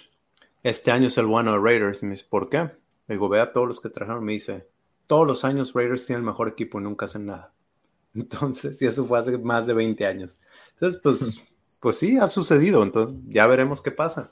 [0.64, 2.02] este año es el bueno de Raiders.
[2.02, 2.58] Y me dice, ¿por qué?
[2.60, 4.24] Le digo, ve a todos los que trajeron.
[4.24, 4.66] Me dice,
[5.08, 7.52] todos los años Raiders tienen el mejor equipo y nunca hacen nada.
[8.16, 10.40] Entonces, y eso fue hace más de 20 años.
[10.74, 11.42] Entonces, pues,
[11.80, 12.82] pues sí, ha sucedido.
[12.84, 14.32] Entonces, ya veremos qué pasa.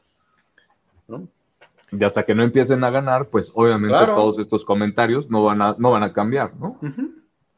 [1.92, 5.76] Y hasta que no empiecen a ganar, pues obviamente todos estos comentarios no van a,
[5.78, 6.80] no van a cambiar, ¿no?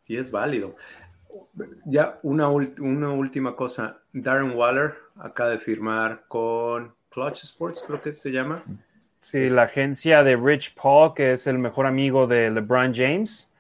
[0.02, 0.76] Sí, es válido.
[1.86, 4.02] Ya una, una última cosa.
[4.12, 8.64] Darren Waller acaba de firmar con Clutch Sports, creo que se llama.
[9.20, 13.52] Sí, la agencia de Rich Paul, que es el mejor amigo de LeBron James.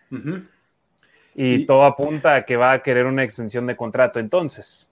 [1.36, 4.90] Y, todo apunta a que va a querer una extensión de contrato entonces.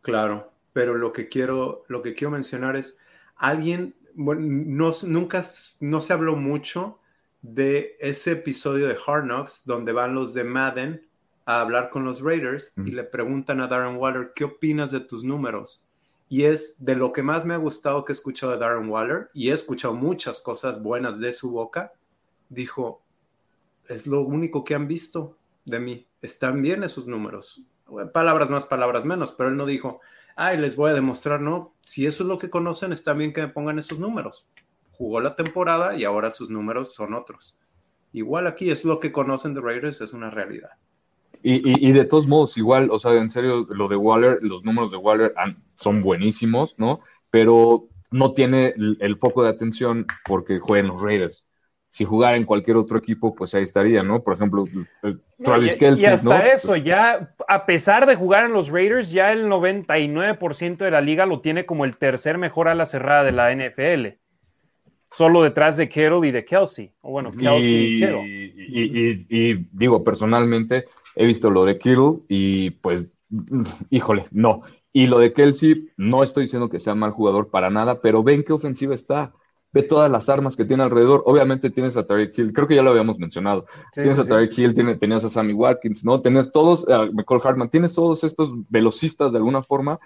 [0.00, 2.96] Claro, pero lo que quiero, lo que quiero mencionar es,
[3.36, 5.44] alguien, bueno, no, nunca,
[5.80, 7.00] no se habló mucho
[7.42, 11.06] de ese episodio de Hard Knocks donde van los de Madden
[11.44, 15.24] a hablar con los Raiders y le preguntan a Darren Waller, ¿qué opinas de tus
[15.24, 15.84] números?
[16.30, 19.28] Y es de lo que más me ha gustado que he escuchado de Darren Waller,
[19.34, 21.92] y he escuchado muchas cosas buenas de su boca,
[22.48, 23.02] dijo,
[23.88, 26.06] es lo único que han visto de mí.
[26.22, 27.62] Están bien esos números.
[28.12, 30.00] Palabras más, palabras menos, pero él no dijo,
[30.36, 31.74] ay, les voy a demostrar, no.
[31.82, 34.46] Si eso es lo que conocen, está bien que me pongan esos números.
[34.92, 37.58] Jugó la temporada y ahora sus números son otros.
[38.12, 40.70] Igual aquí es lo que conocen de Raiders, es una realidad.
[41.46, 44.96] Y, de todos modos, igual, o sea, en serio, lo de Waller, los números de
[44.96, 45.34] Waller
[45.76, 47.00] son buenísimos, ¿no?
[47.30, 51.44] Pero no tiene el, el foco de atención porque juegan los Raiders
[51.94, 54.20] si jugara en cualquier otro equipo, pues ahí estaría, ¿no?
[54.20, 54.64] Por ejemplo,
[55.38, 56.02] Travis Kelsey.
[56.02, 60.90] Y hasta eso, ya a pesar de jugar en los Raiders, ya el 99% de
[60.90, 64.18] la liga lo tiene como el tercer mejor ala cerrada de la NFL.
[65.08, 66.92] Solo detrás de Kittle y de Kelsey.
[67.00, 69.26] O bueno, Kelsey y, Kittle.
[69.28, 73.06] Y, digo, personalmente he visto lo de Kittle y pues,
[73.90, 74.62] híjole, no.
[74.92, 78.42] Y lo de Kelsey, no estoy diciendo que sea mal jugador para nada, pero ven
[78.42, 79.32] qué ofensiva está
[79.74, 81.24] ve todas las armas que tiene alrededor.
[81.26, 83.66] Obviamente tienes a Tarek Hill, creo que ya lo habíamos mencionado.
[83.92, 86.20] tienes a Tarek Hill, tenías a Sammy Watkins, ¿no?
[86.20, 89.98] Tenías todos, a McCall Hartman, tienes todos estos velocistas de alguna forma,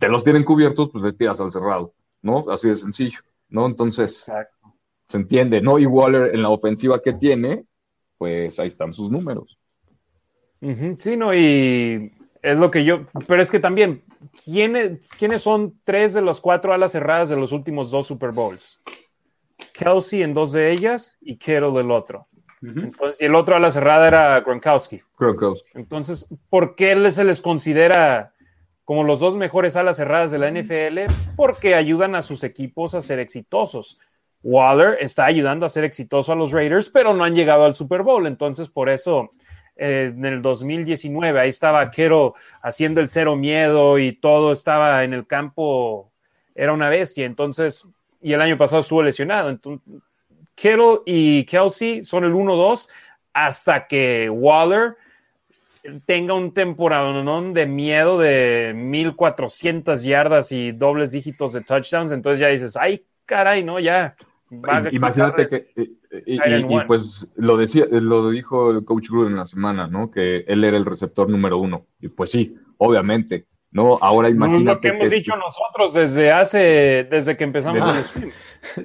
[0.00, 2.50] te los tienen cubiertos, pues les tiras al cerrado, ¿no?
[2.50, 3.66] Así de sencillo, ¿no?
[3.66, 4.28] Entonces,
[5.08, 5.78] se entiende, ¿no?
[5.78, 7.64] Y Waller en la ofensiva que tiene,
[8.18, 9.56] pues ahí están sus números.
[10.98, 12.12] Sí, no, y
[12.42, 14.02] es lo que yo, pero es que también,
[14.44, 18.80] ¿quiénes, ¿quiénes son tres de los cuatro alas cerradas de los últimos dos Super Bowls?
[19.72, 22.28] Kelsey en dos de ellas y Kittle el otro.
[22.62, 25.02] y el otro a la cerrada era Gronkowski.
[25.18, 25.68] Gronkowski.
[25.74, 28.34] Entonces, ¿por qué se les considera
[28.84, 31.12] como los dos mejores alas cerradas de la NFL?
[31.36, 33.98] Porque ayudan a sus equipos a ser exitosos.
[34.42, 38.02] Waller está ayudando a ser exitoso a los Raiders, pero no han llegado al Super
[38.02, 38.26] Bowl.
[38.26, 39.30] Entonces, por eso,
[39.76, 42.32] eh, en el 2019, ahí estaba Kittle
[42.62, 46.10] haciendo el cero miedo y todo estaba en el campo,
[46.54, 47.24] era una bestia.
[47.24, 47.86] Entonces,
[48.22, 49.50] y el año pasado estuvo lesionado.
[49.50, 49.86] Entonces,
[50.54, 52.88] Kittle y Kelsey son el 1-2
[53.32, 54.96] hasta que Waller
[56.06, 62.48] tenga un temporadón de miedo de 1400 yardas y dobles dígitos de touchdowns, entonces ya
[62.48, 64.14] dices, ay, caray, no, ya.
[64.92, 65.72] Imagínate que,
[66.26, 66.38] y,
[66.86, 70.10] pues lo decía, lo dijo el coach Gruden en la semana, ¿no?
[70.10, 71.86] Que él era el receptor número uno.
[72.00, 73.98] Y pues sí, obviamente, ¿no?
[74.00, 74.64] Ahora imagínate.
[74.64, 78.30] lo que hemos dicho nosotros desde hace, desde que empezamos el stream.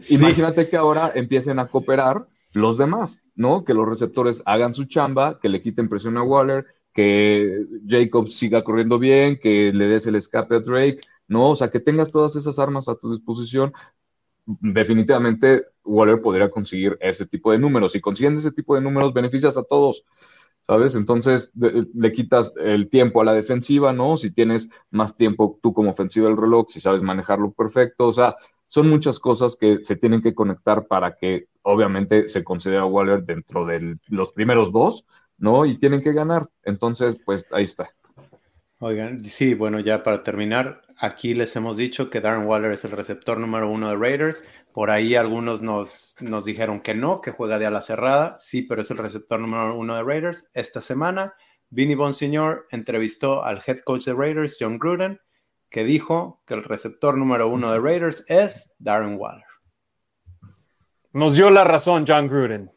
[0.09, 3.63] Imagínate que ahora empiecen a cooperar los demás, ¿no?
[3.65, 8.63] Que los receptores hagan su chamba, que le quiten presión a Waller, que Jacob siga
[8.63, 11.51] corriendo bien, que le des el escape a Drake, ¿no?
[11.51, 13.73] O sea, que tengas todas esas armas a tu disposición.
[14.45, 17.91] Definitivamente Waller podría conseguir ese tipo de números.
[17.91, 20.05] Si consiguen ese tipo de números, beneficias a todos.
[20.67, 20.95] ¿Sabes?
[20.95, 24.17] Entonces le quitas el tiempo a la defensiva, ¿no?
[24.17, 28.35] Si tienes más tiempo tú como ofensiva del reloj, si sabes manejarlo perfecto, o sea,
[28.67, 33.23] son muchas cosas que se tienen que conectar para que obviamente se considere a Waller
[33.23, 35.05] dentro de los primeros dos,
[35.37, 35.65] ¿no?
[35.65, 36.49] Y tienen que ganar.
[36.63, 37.89] Entonces, pues ahí está.
[38.79, 42.91] Oigan, sí, bueno, ya para terminar, aquí les hemos dicho que Darren Waller es el
[42.91, 44.43] receptor número uno de Raiders.
[44.73, 48.35] Por ahí algunos nos, nos dijeron que no, que juega de ala cerrada.
[48.35, 50.47] Sí, pero es el receptor número uno de Raiders.
[50.53, 51.33] Esta semana,
[51.69, 55.19] Vinny Bonsignor entrevistó al head coach de Raiders, John Gruden,
[55.69, 59.43] que dijo que el receptor número uno de Raiders es Darren Waller.
[61.13, 62.71] Nos dio la razón, John Gruden.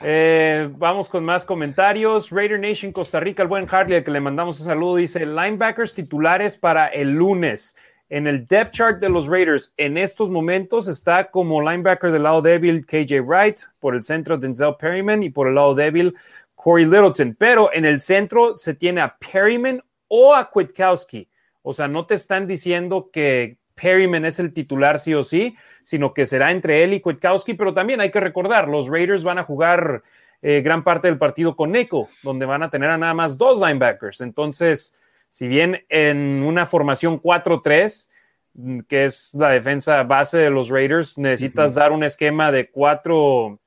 [0.00, 2.30] Eh, vamos con más comentarios.
[2.30, 5.94] Raider Nation Costa Rica, el buen Harley, al que le mandamos un saludo, dice linebackers
[5.94, 7.76] titulares para el lunes.
[8.08, 12.40] En el depth chart de los Raiders, en estos momentos está como linebacker del lado
[12.40, 16.14] débil KJ Wright, por el centro Denzel Perryman y por el lado débil
[16.54, 17.34] Corey Littleton.
[17.36, 21.28] Pero en el centro se tiene a Perryman o a Kwiatkowski.
[21.62, 26.12] O sea, no te están diciendo que Perryman es el titular sí o sí, sino
[26.12, 29.44] que será entre él y Kwiatkowski, pero también hay que recordar, los Raiders van a
[29.44, 30.02] jugar
[30.42, 33.60] eh, gran parte del partido con Nico, donde van a tener a nada más dos
[33.60, 34.20] linebackers.
[34.20, 34.98] Entonces,
[35.28, 38.10] si bien en una formación 4-3,
[38.54, 43.58] mm, que es la defensa base de los Raiders, necesitas dar un esquema de cuatro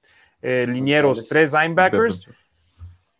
[0.42, 2.28] eh, linieros, tres linebackers.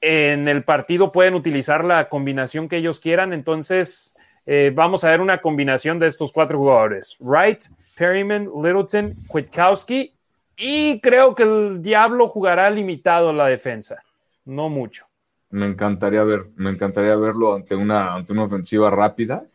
[0.02, 4.16] En el partido pueden utilizar la combinación que ellos quieran, entonces
[4.52, 7.16] eh, vamos a ver una combinación de estos cuatro jugadores.
[7.20, 10.12] Wright, Perryman, Littleton, Kwiatkowski
[10.58, 14.02] y creo que el Diablo jugará limitado la defensa,
[14.46, 15.06] no mucho.
[15.52, 19.46] Me encantaría ver, me encantaría verlo ante una, ante una ofensiva rápida,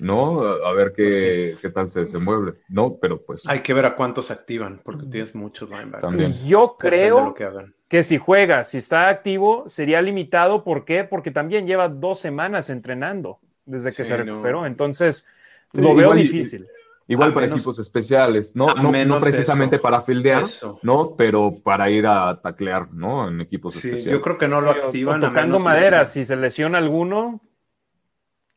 [0.00, 0.42] ¿no?
[0.42, 2.98] A ver qué, pues qué tal se desenvuelve, ¿no?
[3.00, 3.44] Pero pues.
[3.46, 6.44] Hay que ver a cuántos activan, porque tienes muchos linebackers.
[6.44, 7.48] Yo creo que,
[7.88, 10.62] que, si juega, si está activo, sería limitado.
[10.62, 11.04] ¿Por qué?
[11.04, 14.66] Porque también lleva dos semanas entrenando desde que se recuperó.
[14.66, 15.26] Entonces,
[15.72, 16.66] lo veo difícil.
[17.08, 20.44] Igual para equipos especiales, no, no, precisamente para fildear,
[20.82, 21.14] ¿no?
[21.16, 23.28] Pero para ir a taclear, ¿no?
[23.28, 24.18] En equipos sí, especiales.
[24.18, 25.20] Yo creo que no lo activan.
[25.20, 27.40] tocando madera, si se lesiona alguno,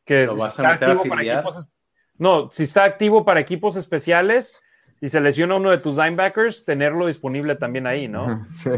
[0.06, 1.70] que si está activo para equipos.
[2.18, 4.62] No, si está activo para equipos especiales
[5.02, 8.48] y se lesiona uno de tus linebackers, tenerlo disponible también ahí, ¿no?
[8.64, 8.70] Sí.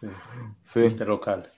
[0.00, 0.06] sí.
[0.72, 0.84] sí.
[0.84, 1.50] Este local.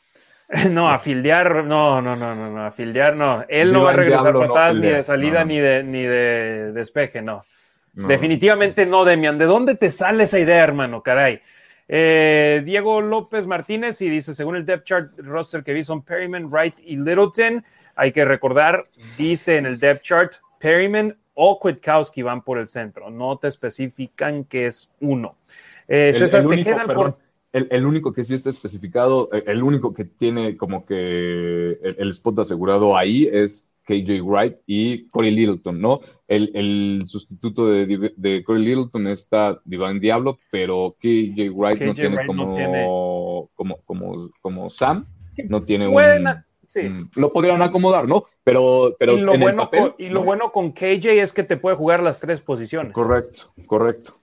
[0.70, 3.44] No, a fildear, no, no, no, no, no, a fildear no.
[3.48, 7.44] Él no va a regresar patadas ni de salida ni, de, ni de despeje, no.
[7.92, 9.38] Definitivamente no, Demian.
[9.38, 11.02] ¿De dónde te sale esa idea, hermano?
[11.02, 11.40] Caray.
[11.88, 16.48] Eh, Diego López Martínez y dice, según el depth chart roster que vi son Perryman,
[16.50, 17.64] Wright y Littleton.
[17.96, 18.84] Hay que recordar,
[19.18, 23.10] dice en el depth chart, Perryman o Kwiatkowski van por el centro.
[23.10, 25.36] No te especifican que es uno.
[25.88, 26.86] Eh, César Tejeda,
[27.52, 32.96] el, único que sí está especificado, el único que tiene como que el, spot asegurado
[32.96, 36.00] ahí es KJ Wright y Corey Littleton, ¿no?
[36.28, 43.48] El, sustituto de, de, Corey Littleton está Divine Diablo, pero KJ Wright no tiene, como,
[43.54, 45.06] Como, como, como Sam,
[45.48, 46.82] no tiene un, sí.
[47.16, 48.26] Lo podrían acomodar, ¿no?
[48.44, 51.74] Pero, pero y lo, bueno, con, y lo bueno con KJ es que te puede
[51.74, 52.92] jugar las tres posiciones.
[52.92, 54.19] Correcto, correcto.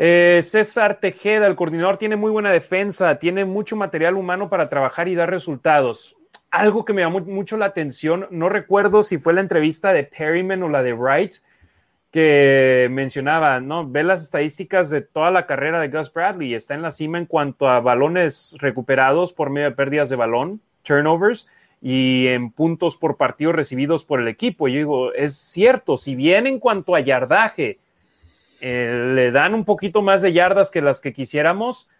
[0.00, 5.08] Eh, César Tejeda, el coordinador, tiene muy buena defensa, tiene mucho material humano para trabajar
[5.08, 6.16] y dar resultados.
[6.52, 10.62] Algo que me llamó mucho la atención, no recuerdo si fue la entrevista de Perryman
[10.62, 11.34] o la de Wright,
[12.12, 13.90] que mencionaba, ¿no?
[13.90, 17.26] Ve las estadísticas de toda la carrera de Gus Bradley, está en la cima en
[17.26, 21.50] cuanto a balones recuperados por medio de pérdidas de balón, turnovers,
[21.82, 24.68] y en puntos por partido recibidos por el equipo.
[24.68, 27.80] Yo digo, es cierto, si bien en cuanto a yardaje,
[28.60, 31.90] eh, le dan un poquito más de yardas que las que quisiéramos.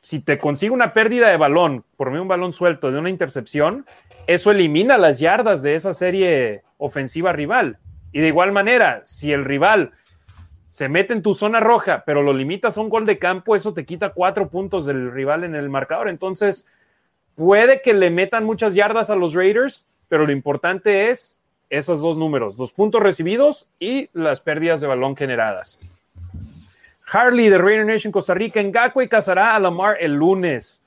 [0.00, 3.86] Si te consigue una pérdida de balón, por medio un balón suelto de una intercepción,
[4.26, 7.78] eso elimina las yardas de esa serie ofensiva rival.
[8.12, 9.92] Y de igual manera, si el rival
[10.68, 13.74] se mete en tu zona roja, pero lo limitas a un gol de campo, eso
[13.74, 16.08] te quita cuatro puntos del rival en el marcador.
[16.08, 16.68] Entonces,
[17.34, 21.37] puede que le metan muchas yardas a los Raiders, pero lo importante es
[21.70, 25.78] esos dos números, los puntos recibidos y las pérdidas de balón generadas.
[27.10, 30.82] Harley de Raider Nation Costa Rica, en y cazará a Lamar el lunes.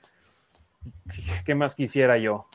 [1.44, 2.46] ¿Qué más quisiera yo?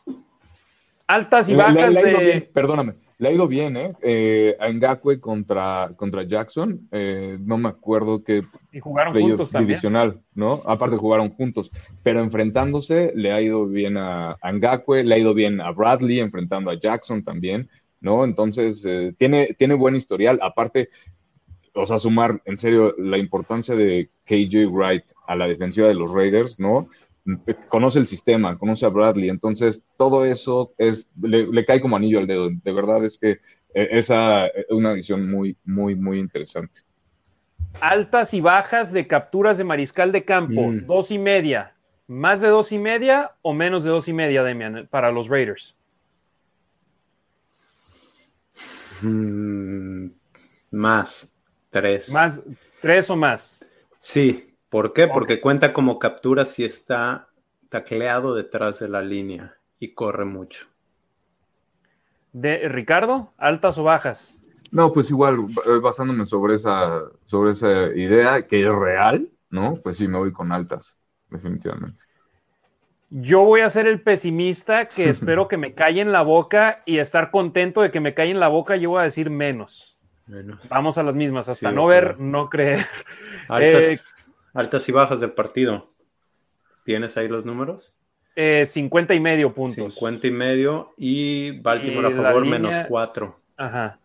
[1.06, 2.50] Altas y bajas de.
[2.54, 3.94] perdóname, le ha ido bien, ¿eh?
[4.02, 8.44] eh a Ngakwe contra, contra Jackson, eh, no me acuerdo qué.
[8.72, 10.62] Y jugaron juntos divisional, ¿no?
[10.66, 11.72] Aparte jugaron juntos,
[12.04, 16.20] pero enfrentándose le ha ido bien a, a Ngakwe, le ha ido bien a Bradley,
[16.20, 17.70] enfrentando a Jackson también,
[18.02, 18.24] ¿no?
[18.24, 20.40] Entonces, eh, tiene, tiene buen historial.
[20.42, 20.90] Aparte,
[21.74, 26.12] o sea, sumar en serio la importancia de KJ Wright a la defensiva de los
[26.12, 26.90] Raiders, ¿no?
[27.68, 32.28] conoce el sistema, conoce a Bradley, entonces todo eso es, le, cae como anillo al
[32.28, 32.50] dedo.
[32.50, 33.32] De verdad es que
[33.74, 36.82] eh, esa es una visión muy, muy, muy interesante.
[37.82, 40.86] Altas y bajas de capturas de mariscal de campo, mm.
[40.86, 41.74] dos y media.
[42.08, 45.76] ¿Más de dos y media o menos de dos y media, Demian, para los Raiders?
[49.02, 50.08] Mm,
[50.72, 51.40] más,
[51.70, 52.12] tres.
[52.12, 52.44] Más,
[52.82, 53.66] tres o más.
[53.98, 55.08] Sí, ¿Por qué?
[55.08, 57.30] Porque cuenta como captura si está
[57.70, 60.68] tacleado detrás de la línea y corre mucho.
[62.34, 64.40] De Ricardo, altas o bajas.
[64.72, 69.80] No, pues igual, eh, basándome sobre esa, sobre esa idea que es real, ¿no?
[69.82, 70.98] Pues sí, me voy con altas,
[71.30, 72.04] definitivamente.
[73.10, 76.98] Yo voy a ser el pesimista que espero que me calle en la boca y
[76.98, 79.98] estar contento de que me calle en la boca, yo voy a decir menos.
[80.26, 80.68] menos.
[80.70, 82.86] Vamos a las mismas, hasta no ver, no creer.
[83.48, 84.06] Altas,
[84.54, 85.94] Altas y bajas del partido.
[86.84, 87.98] ¿Tienes ahí los números?
[88.36, 89.96] 50 eh, y medio puntos.
[89.96, 93.40] 50 y medio y Baltimore a favor menos 4.
[93.58, 94.00] Ajá.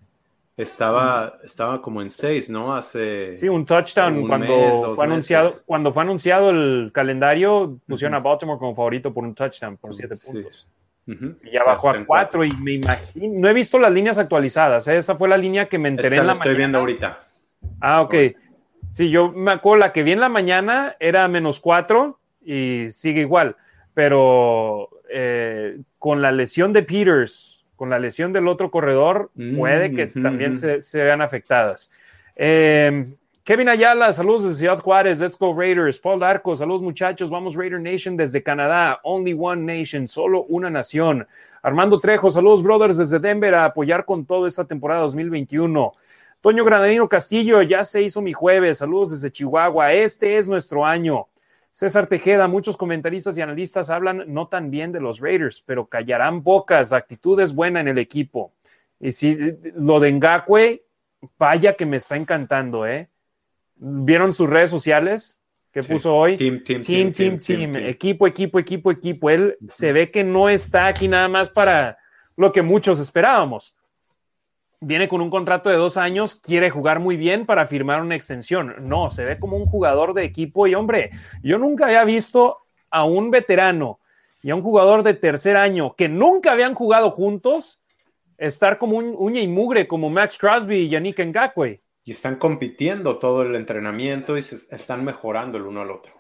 [0.57, 2.74] Estaba, estaba como en 6, ¿no?
[2.74, 3.38] Hace.
[3.38, 8.74] Sí, un touchdown cuando, fue anunciado, cuando fue anunciado el calendario, pusieron a Baltimore como
[8.74, 10.68] favorito por un touchdown, por 7 puntos.
[11.07, 13.40] Y ya bajó a 4 y me imagino.
[13.40, 14.86] No he visto las líneas actualizadas.
[14.88, 14.96] ¿eh?
[14.96, 17.26] Esa fue la línea que me enteré en la, estoy viendo ahorita.
[17.80, 18.14] Ah, ok.
[18.90, 23.22] Sí, yo me acuerdo la que vi en la mañana era menos cuatro y sigue
[23.22, 23.57] igual,
[23.94, 30.07] pero eh, con la lesión de Peters, con la lesión del otro corredor, puede que
[30.07, 31.91] también se, vean afectadas.
[32.37, 35.99] Em, Kevin Ayala, saludos desde Ciudad Juárez, Let's Go Raiders.
[35.99, 41.26] Paul Darco, saludos muchachos, vamos Raider Nation desde Canadá, Only One Nation, solo una nación.
[41.61, 45.93] Armando Trejo, saludos brothers desde Denver a apoyar con todo esta temporada 2021.
[46.41, 48.78] Toño Granadino Castillo, ya se hizo mi jueves.
[48.78, 49.93] Saludos desde Chihuahua.
[49.93, 51.26] Este es nuestro año.
[51.73, 56.43] César Tejeda, muchos comentaristas y analistas hablan no tan bien de los Raiders, pero callarán
[56.43, 56.93] bocas.
[56.93, 58.53] actitud es buena en el equipo.
[59.01, 60.83] Y si lo de Ngakwe,
[61.39, 63.09] vaya que me está encantando, ¿eh?
[63.77, 65.41] ¿Vieron sus redes sociales
[65.73, 66.37] que puso hoy?
[66.37, 69.31] Team, team, team, team, team, Equipo, equipo, equipo, equipo.
[69.31, 71.97] Él se ve que no está aquí nada más para
[72.37, 73.75] lo que muchos esperábamos
[74.83, 78.74] viene con un contrato de dos años, quiere jugar muy bien para firmar una extensión.
[78.80, 81.11] No, se ve como un jugador de equipo y hombre,
[81.43, 82.59] yo nunca había visto
[82.91, 84.01] a un veterano
[84.43, 87.80] y a un jugador de tercer año que nunca habían jugado juntos
[88.37, 91.80] estar como un uña y mugre como Max Crosby y Yannick Ngakwe.
[92.05, 96.12] Y están compitiendo todo el entrenamiento y se están mejorando el uno al otro.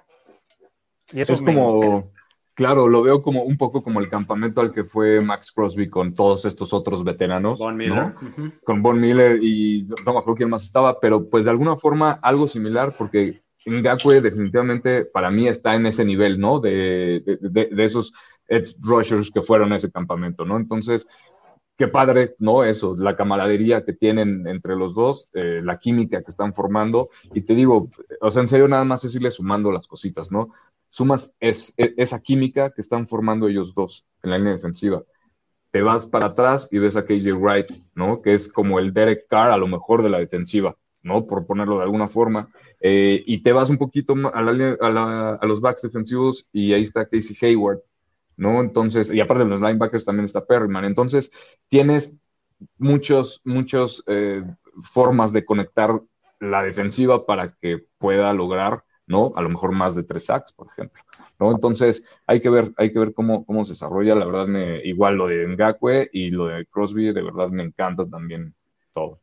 [1.12, 2.12] Y eso es como
[2.54, 6.14] Claro, lo veo como un poco como el campamento al que fue Max Crosby con
[6.14, 7.58] todos estos otros veteranos.
[7.58, 8.14] Von Miller.
[8.64, 12.12] Con Von Miller y no me acuerdo quién más estaba, pero pues de alguna forma
[12.22, 16.60] algo similar porque Ngakwe definitivamente para mí está en ese nivel, ¿no?
[16.60, 18.12] De, de, esos
[18.48, 20.56] edge rushers que fueron a ese campamento, ¿no?
[20.56, 21.06] Entonces,
[21.78, 22.64] qué padre, ¿no?
[22.64, 27.08] Eso, la camaradería que tienen entre los dos, eh, la química que están formando.
[27.32, 27.88] Y te digo,
[28.20, 30.50] o sea, en serio, nada más es irle sumando las cositas, ¿no?
[30.92, 35.02] Sumas es, e, esa química que están formando ellos dos en la línea defensiva.
[35.72, 38.22] Te vas para atrás y ves a KJ Wright, ¿no?
[38.22, 41.26] Que es como el Derek Carr a lo mejor de la defensiva, ¿no?
[41.26, 42.48] Por ponerlo de alguna forma.
[42.78, 47.36] Eh, y te vas un poquito a, a, los backs defensivos y ahí está Casey
[47.40, 47.80] Hayward,
[48.36, 48.60] ¿no?
[48.60, 50.84] Entonces, y aparte de los linebackers también está Perryman.
[50.84, 51.32] Entonces,
[51.68, 52.14] tienes
[52.76, 54.44] muchos, muchos eh,
[54.92, 56.02] formas de conectar
[56.38, 59.32] la defensiva para que pueda lograr ¿no?
[59.36, 61.02] A lo mejor más de tres sacks, por ejemplo,
[61.38, 61.52] ¿no?
[61.52, 65.16] Entonces, hay que ver, hay que ver cómo, cómo se desarrolla, la verdad, me, igual
[65.16, 68.54] lo de Ngakwe y lo de Crosby, de verdad me encanta también
[68.94, 69.20] todo.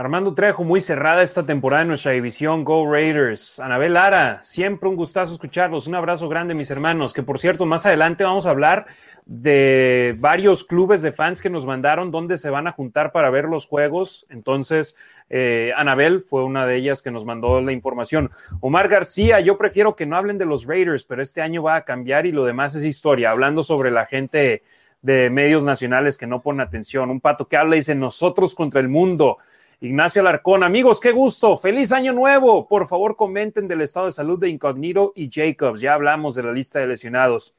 [0.00, 3.58] Armando Trejo, muy cerrada esta temporada en nuestra división Go Raiders.
[3.58, 5.88] Anabel Lara, siempre un gustazo escucharlos.
[5.88, 7.12] Un abrazo grande, mis hermanos.
[7.12, 8.86] Que por cierto, más adelante vamos a hablar
[9.26, 13.44] de varios clubes de fans que nos mandaron donde se van a juntar para ver
[13.44, 14.24] los juegos.
[14.30, 14.96] Entonces,
[15.30, 18.30] eh, Anabel fue una de ellas que nos mandó la información.
[18.60, 21.84] Omar García, yo prefiero que no hablen de los Raiders, pero este año va a
[21.84, 23.30] cambiar y lo demás es historia.
[23.30, 24.62] Hablando sobre la gente
[25.02, 27.10] de medios nacionales que no ponen atención.
[27.10, 29.38] Un pato que habla y dice nosotros contra el mundo.
[29.82, 32.68] Ignacio Alarcón, amigos, qué gusto, feliz año nuevo.
[32.68, 35.80] Por favor, comenten del estado de salud de Incognito y Jacobs.
[35.80, 37.54] Ya hablamos de la lista de lesionados.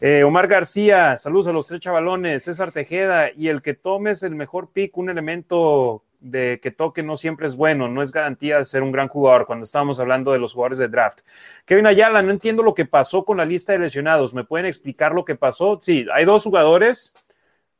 [0.00, 2.44] Eh, Omar García, saludos a los tres chavalones.
[2.44, 7.16] César Tejeda, y el que tomes el mejor pick, un elemento de que toque no
[7.16, 10.38] siempre es bueno, no es garantía de ser un gran jugador cuando estábamos hablando de
[10.38, 11.20] los jugadores de draft.
[11.64, 14.34] Kevin Ayala, no entiendo lo que pasó con la lista de lesionados.
[14.34, 15.78] ¿Me pueden explicar lo que pasó?
[15.80, 17.14] Sí, hay dos jugadores,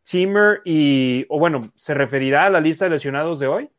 [0.03, 3.71] Timmer y, o bueno, ¿se referirá a la lista de lesionados de hoy?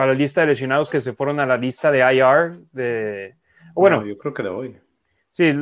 [0.00, 3.36] a la lista de lesionados que se fueron a la lista de IR de
[3.74, 4.80] bueno yo creo que de hoy
[5.30, 5.52] sí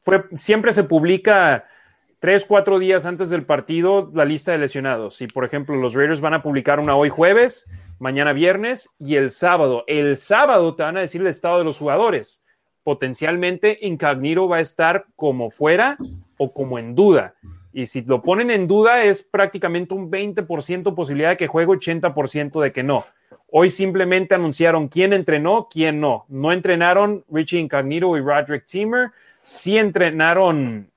[0.00, 1.66] fue siempre se publica
[2.24, 5.20] tres cuatro días antes del partido la lista de lesionados.
[5.20, 7.68] Y por ejemplo los Raiders van a publicar una hoy jueves
[7.98, 9.84] mañana viernes y el sábado.
[9.86, 12.42] El sábado te van a decir el estado de los jugadores.
[12.82, 15.98] Potencialmente Incognito va a estar como fuera
[16.38, 17.34] o como en duda.
[17.74, 22.58] Y si lo ponen en duda es prácticamente un 20% posibilidad de que juegue 80%
[22.62, 23.04] de que no.
[23.50, 26.24] Hoy simplemente anunciaron quién entrenó, quién no.
[26.28, 29.10] No entrenaron Richie Incognito y Roderick Teamer.
[29.42, 30.88] Sí entrenaron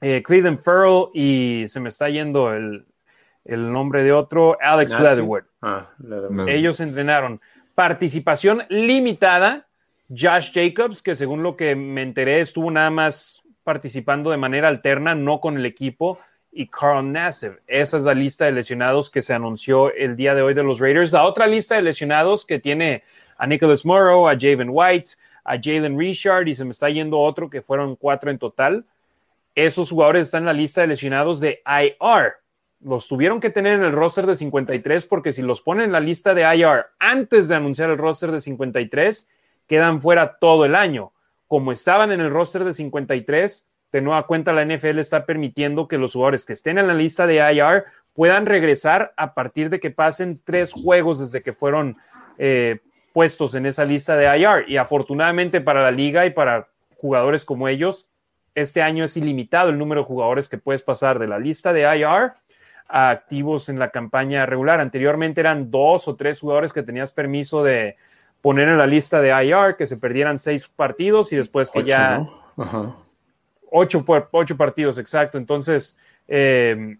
[0.00, 2.84] eh, Cleveland Farrell y se me está yendo el,
[3.44, 5.42] nombre de otro, Alex ah, Leatherwood.
[5.62, 5.90] Ah,
[6.48, 7.40] Ellos entrenaron.
[7.74, 9.66] Participación limitada.
[10.08, 15.14] Josh Jacobs, que según lo que me enteré, estuvo nada más participando de manera alterna,
[15.14, 16.18] no con el equipo
[16.54, 17.60] y Carl Nassib.
[17.66, 20.78] Esa es la lista de lesionados que se anunció el día de hoy de los
[20.78, 21.12] Raiders.
[21.12, 23.02] La otra lista de lesionados que tiene
[23.36, 25.10] a Nicholas Morrow, a Javen White,
[25.44, 28.84] a Jalen Richard y se me está yendo otro que fueron cuatro en total.
[29.54, 32.34] Esos jugadores están en la lista de lesionados de IR.
[32.80, 36.00] Los tuvieron que tener en el roster de 53 porque si los ponen en la
[36.00, 39.28] lista de IR antes de anunciar el roster de 53,
[39.66, 41.12] quedan fuera todo el año.
[41.46, 45.98] Como estaban en el roster de 53, de nueva cuenta la NFL está permitiendo que
[45.98, 49.90] los jugadores que estén en la lista de IR puedan regresar a partir de que
[49.90, 51.96] pasen tres juegos desde que fueron
[52.38, 52.80] eh,
[53.12, 54.68] puestos en esa lista de IR.
[54.68, 58.10] Y afortunadamente para la liga y para jugadores como ellos,
[58.54, 61.82] este año es ilimitado el número de jugadores que puedes pasar de la lista de
[61.82, 62.32] IR
[62.88, 64.80] a activos en la campaña regular.
[64.80, 67.96] Anteriormente eran dos o tres jugadores que tenías permiso de
[68.40, 72.26] poner en la lista de IR, que se perdieran seis partidos y después que ya...
[73.76, 75.36] Ocho, ocho partidos, exacto.
[75.36, 75.96] Entonces,
[76.28, 76.96] eh,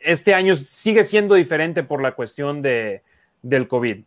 [0.00, 3.02] este año sigue siendo diferente por la cuestión de,
[3.42, 4.02] del COVID.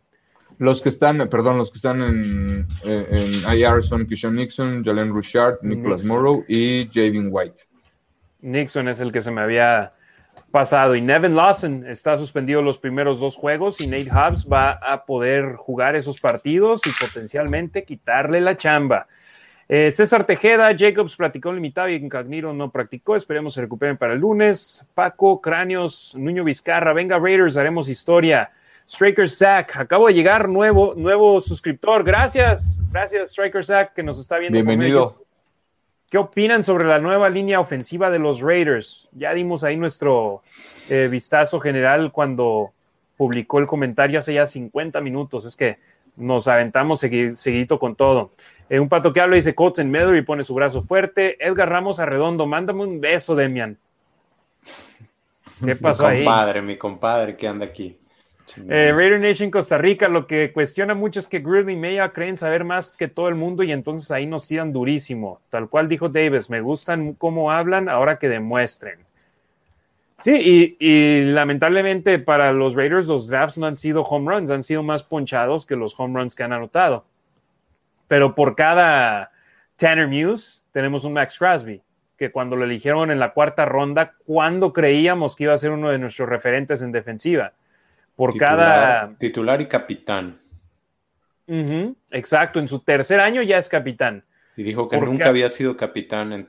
[0.58, 5.58] Los que están, perdón, los que están en, en IR son Kishon Nixon, Jalen Richard,
[5.62, 7.62] Nicholas Morrow y Jaden White.
[8.40, 9.92] Nixon es el que se me había
[10.50, 10.94] pasado.
[10.94, 15.54] Y Nevin Lawson está suspendido los primeros dos juegos y Nate Hobbs va a poder
[15.56, 19.06] jugar esos partidos y potencialmente quitarle la chamba.
[19.68, 23.16] Eh, César Tejeda, Jacobs practicó limitado y Incognito no practicó.
[23.16, 24.86] Esperemos se recuperen para el lunes.
[24.94, 28.50] Paco, Cráneos, Nuño Vizcarra, venga Raiders, haremos historia.
[28.88, 32.02] Striker Zack, acabo de llegar, nuevo, nuevo suscriptor.
[32.04, 34.54] Gracias, gracias Striker Zack, que nos está viendo.
[34.54, 35.26] Bienvenido.
[36.08, 39.10] ¿Qué opinan sobre la nueva línea ofensiva de los Raiders?
[39.12, 40.40] Ya dimos ahí nuestro
[40.88, 42.72] eh, vistazo general cuando
[43.18, 45.44] publicó el comentario hace ya 50 minutos.
[45.44, 45.76] Es que
[46.16, 48.30] nos aventamos seguidito con todo.
[48.70, 51.36] Eh, un pato que habla dice Colton y pone su brazo fuerte.
[51.46, 53.76] Edgar Ramos Arredondo, mándame un beso, Demian.
[55.62, 56.20] ¿Qué pasó ahí?
[56.20, 57.98] Mi compadre, mi compadre que anda aquí.
[58.68, 62.36] Eh, Raider Nation Costa Rica, lo que cuestiona mucho es que Gruden y Meya creen
[62.36, 65.40] saber más que todo el mundo y entonces ahí nos tiran durísimo.
[65.50, 69.00] Tal cual dijo Davis, me gustan cómo hablan, ahora que demuestren.
[70.20, 74.64] Sí, y, y, lamentablemente para los Raiders los drafts no han sido home runs, han
[74.64, 77.04] sido más ponchados que los home runs que han anotado
[78.08, 79.30] pero por cada
[79.76, 81.80] Tanner Muse tenemos un Max Crosby,
[82.16, 85.90] que cuando lo eligieron en la cuarta ronda, cuando creíamos que iba a ser uno
[85.90, 87.52] de nuestros referentes en defensiva.
[88.18, 89.16] Por cada.
[89.16, 90.40] Titular y capitán.
[92.10, 94.24] exacto, en su tercer año ya es capitán.
[94.56, 96.48] Y dijo que nunca había sido capitán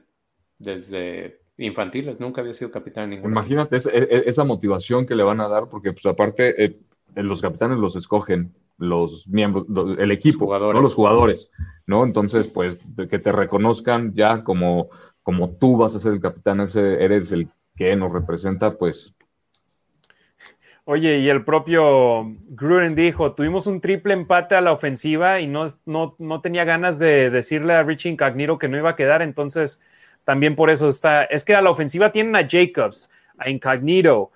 [0.58, 5.42] desde infantiles, nunca había sido capitán en Imagínate e, e, esa motivación que le van
[5.42, 6.80] a dar, porque pues aparte eh,
[7.14, 9.68] los capitanes los escogen los miembros,
[10.00, 10.82] el equipo, ¿no?
[10.82, 11.52] los jugadores,
[11.86, 12.04] ¿no?
[12.04, 12.80] Entonces, pues,
[13.10, 14.90] que te reconozcan ya como,
[15.22, 19.14] como tú vas a ser el capitán, ese eres el que nos representa, pues.
[20.92, 25.68] Oye, y el propio Gruden dijo, tuvimos un triple empate a la ofensiva y no,
[25.86, 29.80] no, no tenía ganas de decirle a Richie Incognito que no iba a quedar, entonces
[30.24, 34.32] también por eso está, es que a la ofensiva tienen a Jacobs, a Incognito,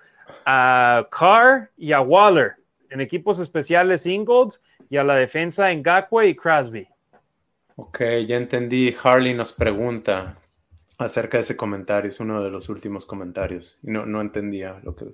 [0.46, 2.52] a Carr y a Waller,
[2.88, 4.52] en equipos especiales Ingold
[4.88, 6.86] y a la defensa en Gakwe y Crosby.
[7.74, 7.98] Ok,
[8.28, 8.94] ya entendí.
[9.02, 10.38] Harley nos pregunta
[10.98, 14.94] acerca de ese comentario, es uno de los últimos comentarios y no, no entendía lo
[14.94, 15.06] que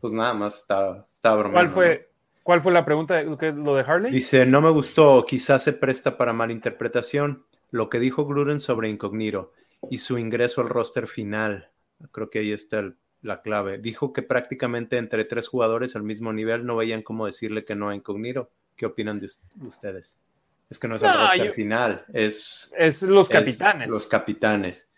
[0.00, 1.58] pues nada más estaba, estaba bromeando.
[1.58, 2.10] ¿Cuál fue,
[2.42, 3.22] ¿Cuál fue la pregunta?
[3.22, 4.12] ¿Lo de Harley?
[4.12, 9.52] Dice, no me gustó, quizás se presta para malinterpretación lo que dijo Gruden sobre Incognito
[9.90, 11.70] y su ingreso al roster final.
[12.10, 12.92] Creo que ahí está
[13.22, 13.78] la clave.
[13.78, 17.88] Dijo que prácticamente entre tres jugadores al mismo nivel no veían cómo decirle que no
[17.88, 18.50] a Incognito.
[18.76, 19.28] ¿Qué opinan de
[19.66, 20.20] ustedes?
[20.68, 22.72] Es que no es el roster final, es...
[22.76, 23.90] Es los capitanes.
[23.90, 24.90] los capitanes.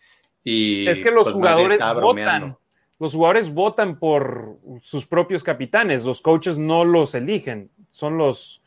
[0.44, 2.56] Y es que los pues, jugadores votan
[2.98, 8.62] los jugadores votan por sus propios capitanes, los coaches no los eligen, son los,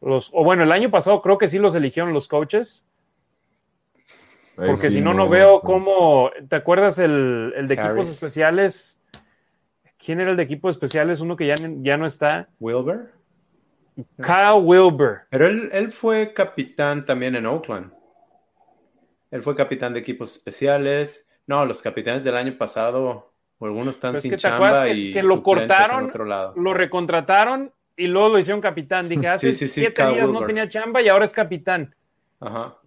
[0.00, 2.84] los o bueno, el año pasado creo que sí los eligieron los coaches,
[4.56, 8.98] porque si no, no veo cómo, ¿te acuerdas el, el de equipos especiales?
[9.96, 11.20] ¿Quién era el de equipos especiales?
[11.20, 12.48] Uno que ya, ya no está.
[12.58, 13.12] Wilber.
[14.16, 15.22] Kyle Wilber.
[15.30, 17.92] Pero él, él fue capitán también en Oakland.
[19.30, 21.26] Él fue capitán de equipos especiales.
[21.46, 23.29] No, los capitanes del año pasado
[23.60, 26.10] o algunos están sin chamba y que lo cortaron,
[26.56, 29.08] lo recontrataron y luego lo hicieron capitán.
[29.08, 31.94] Dije, hace siete días no tenía chamba y ahora es capitán.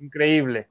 [0.01, 0.67] Increíble.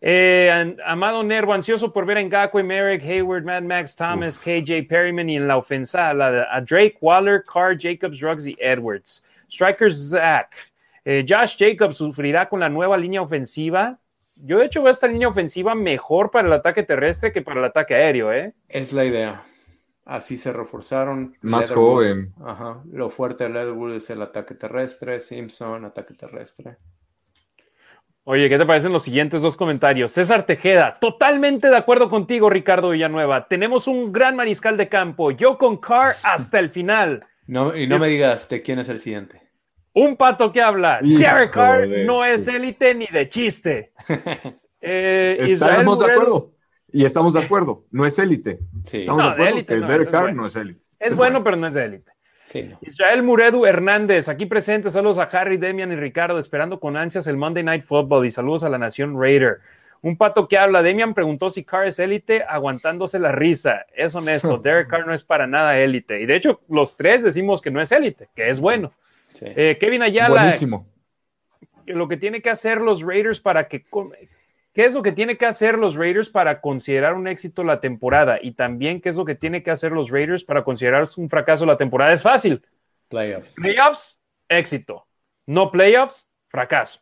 [0.00, 5.28] Eh, Amado Nervo, ansioso por ver a Ngakwe, Merrick, Hayward, Mad Max, Thomas, KJ Perryman
[5.28, 9.22] y en la ofensa a Drake, Waller, Carr, Jacobs, Ruggs y Edwards.
[9.50, 10.48] Strikers Zach.
[11.04, 13.98] Eh, Josh Jacobs sufrirá con la nueva línea ofensiva.
[14.42, 17.66] Yo, de hecho, veo esta línea ofensiva mejor para el ataque terrestre que para el
[17.66, 18.54] ataque aéreo, ¿eh?
[18.68, 19.44] Es la idea.
[20.04, 21.36] Así se reforzaron.
[21.40, 22.32] Más joven.
[22.44, 22.82] Ajá.
[22.90, 25.20] Lo fuerte de Leatherwood es el ataque terrestre.
[25.20, 26.78] Simpson, ataque terrestre.
[28.24, 30.12] Oye, ¿qué te parecen los siguientes dos comentarios?
[30.12, 33.48] César Tejeda, totalmente de acuerdo contigo, Ricardo Villanueva.
[33.48, 35.30] Tenemos un gran mariscal de campo.
[35.30, 37.26] Yo con Carr hasta el final.
[37.46, 39.49] No, y no me digas de quién es el siguiente.
[39.92, 41.00] Un pato que habla.
[41.02, 43.92] Derek Carr no es élite ni de chiste.
[44.82, 46.52] Eh, estamos de acuerdo.
[46.90, 47.84] Y estamos de acuerdo.
[47.90, 48.60] No es élite.
[48.90, 50.80] Estamos de acuerdo que Derek Carr no es élite.
[50.98, 52.12] Es, bueno, pero no es de élite.
[52.80, 54.90] Israel Muredu Hernández, aquí presente.
[54.90, 58.64] Saludos a Harry, Demian y Ricardo, esperando con ansias el Monday Night Football y saludos
[58.64, 59.58] a la Nación Raider.
[60.02, 60.82] Un pato que habla.
[60.82, 63.84] Demian preguntó si Carr es élite, aguantándose la risa.
[63.94, 66.20] Es honesto, Derek Carr no es para nada élite.
[66.22, 68.92] Y de hecho, los tres decimos que no es élite, que es bueno.
[69.40, 70.42] Eh, Kevin Ayala.
[70.42, 70.86] Buenísimo.
[71.86, 73.84] Lo que tiene que hacer los Raiders para que.
[74.72, 78.38] ¿Qué es lo que tiene que hacer los Raiders para considerar un éxito la temporada?
[78.40, 81.66] Y también, ¿qué es lo que tiene que hacer los Raiders para considerar un fracaso
[81.66, 82.12] la temporada?
[82.12, 82.62] Es fácil.
[83.08, 83.56] Playoffs.
[83.56, 85.06] Playoffs, éxito.
[85.46, 87.00] No playoffs, fracaso.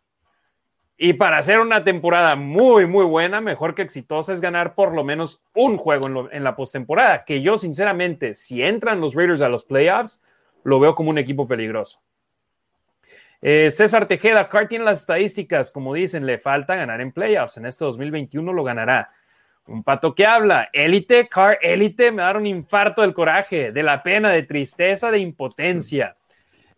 [0.97, 5.05] Y para hacer una temporada muy, muy buena, mejor que exitosa, es ganar por lo
[5.05, 7.25] menos un juego en, en la postemporada.
[7.25, 10.23] Que yo, sinceramente, si entran los Raiders a los playoffs,
[10.65, 12.01] lo veo como un equipo peligroso.
[13.41, 17.57] Eh, César Tejeda, Carr tiene las estadísticas, como dicen, le falta ganar en playoffs.
[17.57, 19.13] En este 2021 lo ganará.
[19.67, 24.03] Un pato que habla, élite, Carr, élite, me da un infarto del coraje, de la
[24.03, 26.17] pena, de tristeza, de impotencia.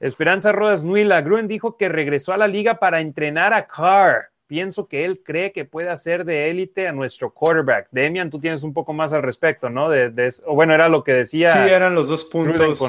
[0.00, 4.30] Esperanza Rodas Nuila, Gruen dijo que regresó a la liga para entrenar a Carr.
[4.46, 7.86] Pienso que él cree que puede hacer de élite a nuestro quarterback.
[7.92, 9.88] Demian, tú tienes un poco más al respecto, ¿no?
[9.88, 11.52] De, o bueno, era lo que decía.
[11.52, 12.82] Sí, eran los dos puntos.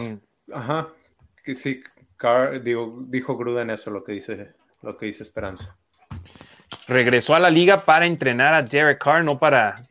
[0.52, 0.88] Ajá.
[1.44, 1.84] Que sí,
[2.64, 5.76] dijo Gruden eso, lo que dice, lo que dice Esperanza.
[6.88, 9.82] Regresó a la liga para entrenar a Derek Carr, no para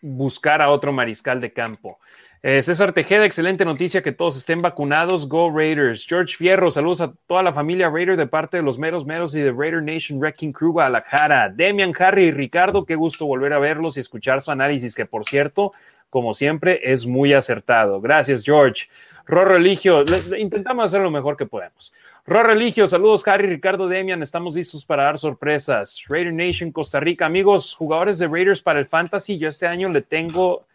[0.00, 1.98] buscar a otro mariscal de campo.
[2.42, 5.28] Eh, César Tejeda, excelente noticia que todos estén vacunados.
[5.28, 6.06] Go Raiders.
[6.06, 9.40] George Fierro, saludos a toda la familia Raider de parte de los meros meros y
[9.40, 11.50] de Raider Nation Wrecking Crew Guadalajara.
[11.50, 15.26] Demian, Harry y Ricardo, qué gusto volver a verlos y escuchar su análisis, que por
[15.26, 15.72] cierto,
[16.10, 18.00] como siempre, es muy acertado.
[18.00, 18.88] Gracias, George.
[19.26, 20.04] Ro Religio,
[20.36, 21.92] intentamos hacer lo mejor que podemos.
[22.26, 26.04] Ro Religio, saludos, Harry, Ricardo, Demian, estamos listos para dar sorpresas.
[26.08, 30.02] Raider Nation, Costa Rica, amigos, jugadores de Raiders para el Fantasy, yo este año le
[30.02, 30.66] tengo,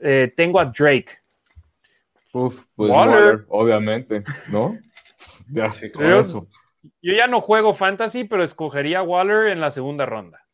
[0.00, 1.08] eh, tengo a Drake.
[2.32, 4.78] Uf, pues Waller, obviamente, ¿no?
[5.50, 6.46] Ya, yo, eso.
[7.02, 10.44] yo ya no juego Fantasy, pero escogería a Waller en la segunda ronda.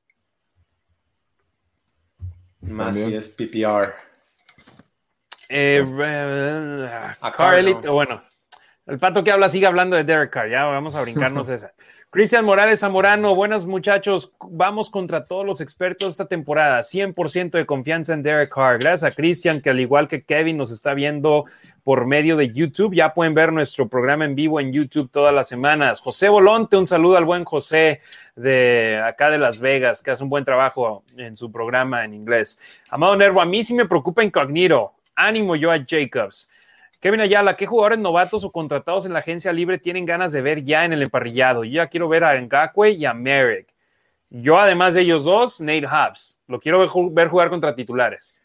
[2.62, 3.92] Más si es PPR.
[5.49, 5.85] Eh,
[7.37, 8.23] Car Elite, bueno,
[8.87, 10.49] El pato que habla sigue hablando de Derek Carr.
[10.49, 11.73] Ya vamos a brincarnos esa.
[12.15, 14.33] Cristian Morales Zamorano, buenos muchachos.
[14.49, 16.79] Vamos contra todos los expertos esta temporada.
[16.79, 18.79] 100% de confianza en Derek Carr.
[18.79, 21.47] Gracias a Cristian, que al igual que Kevin nos está viendo
[21.83, 22.95] por medio de YouTube.
[22.95, 26.01] Ya pueden ver nuestro programa en vivo en YouTube todas las semanas.
[26.01, 28.01] José Bolonte, un saludo al buen José
[28.37, 32.61] de acá de Las Vegas, que hace un buen trabajo en su programa en inglés.
[32.91, 34.93] Amado Nervo, a mí sí me preocupa Incognito.
[35.15, 36.49] Ánimo yo a Jacobs.
[37.01, 40.62] Kevin Ayala, ¿qué jugadores novatos o contratados en la agencia libre tienen ganas de ver
[40.62, 41.62] ya en el emparrillado?
[41.62, 43.69] Yo ya quiero ver a Ngakwe y a Merrick.
[44.31, 46.39] Yo, además de ellos dos, Nate Hobbs.
[46.49, 46.78] Lo quiero
[47.12, 48.43] ver jugar contra titulares.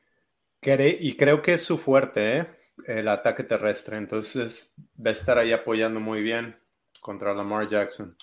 [0.62, 2.46] Y creo que es su fuerte, ¿eh?
[2.86, 3.98] el ataque terrestre.
[3.98, 6.56] Entonces va a estar ahí apoyando muy bien
[7.00, 8.16] contra Lamar Jackson.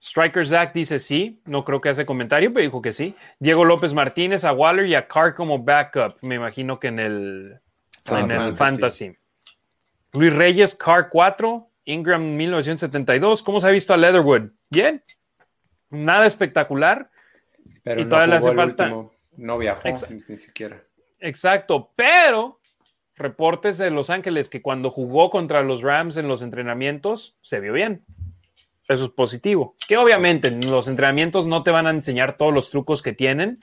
[0.00, 3.14] Striker Zach dice sí, no creo que hace comentario, pero dijo que sí.
[3.40, 6.16] Diego López Martínez, a Waller y a Carr como backup.
[6.22, 7.60] Me imagino que en el
[8.10, 9.16] en el fantasy.
[10.12, 13.42] Luis Reyes, Car 4, Ingram 1972.
[13.42, 14.50] ¿Cómo se ha visto a Leatherwood?
[14.70, 15.02] Bien.
[15.90, 17.10] Nada espectacular.
[17.82, 18.92] Pero y no todavía le hace falta.
[19.36, 19.88] No viajó
[20.28, 20.82] ni siquiera.
[21.20, 22.60] Exacto, pero
[23.16, 27.72] reportes de Los Ángeles que cuando jugó contra los Rams en los entrenamientos se vio
[27.72, 28.04] bien.
[28.88, 29.76] Eso es positivo.
[29.86, 33.62] Que obviamente en los entrenamientos no te van a enseñar todos los trucos que tienen,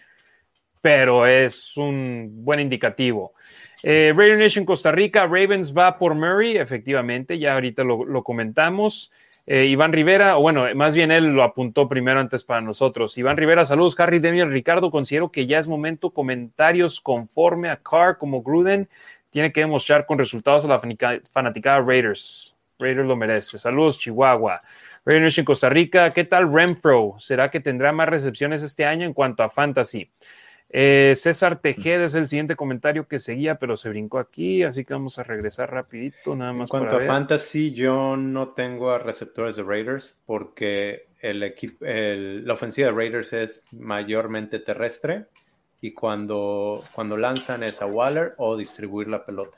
[0.82, 3.34] pero es un buen indicativo.
[3.82, 9.12] Eh, Raider Nation Costa Rica, Ravens va por Murray, efectivamente, ya ahorita lo, comentamos.
[9.48, 13.18] Eh, Iván Rivera, o bueno, más bien él lo apuntó primero antes para nosotros.
[13.18, 14.92] Iván Rivera, saludos, Harry, Demian, Ricardo.
[14.92, 18.88] Considero que ya es momento comentarios conforme a Carr como Gruden.
[19.32, 20.82] Tiene que demostrar con resultados a la
[21.32, 22.56] fanaticada Raiders.
[22.80, 23.58] Raiders lo merece.
[23.58, 24.62] Saludos, Chihuahua.
[25.06, 27.16] Raider Nation Costa Rica, ¿qué tal Renfro?
[27.20, 30.10] ¿Será que tendrá más recepciones este año en cuanto a fantasy?
[30.68, 34.96] Eh, César Tejeda es el siguiente comentario que seguía, pero se brincó aquí, así que
[34.96, 36.68] vamos a regresar rapidito, nada más.
[36.68, 42.54] En cuanto a fantasy, yo no tengo a receptores de Raiders porque el equipo, la
[42.54, 45.26] ofensiva de Raiders es mayormente terrestre
[45.82, 49.58] y cuando, cuando lanzan es a Waller o distribuir la pelota.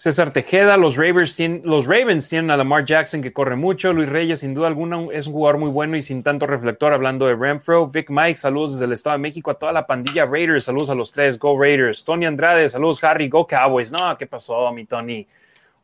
[0.00, 3.92] César Tejeda, los Ravens, tienen, a Lamar Jackson que corre mucho.
[3.92, 6.94] Luis Reyes, sin duda alguna, es un jugador muy bueno y sin tanto reflector.
[6.94, 10.24] Hablando de Renfro, Vic Mike, saludos desde el Estado de México a toda la pandilla
[10.24, 10.64] Raiders.
[10.64, 12.02] Saludos a los tres, Go Raiders.
[12.02, 13.92] Tony Andrade, saludos Harry, Go Cowboys.
[13.92, 15.28] No, ¿qué pasó, mi Tony?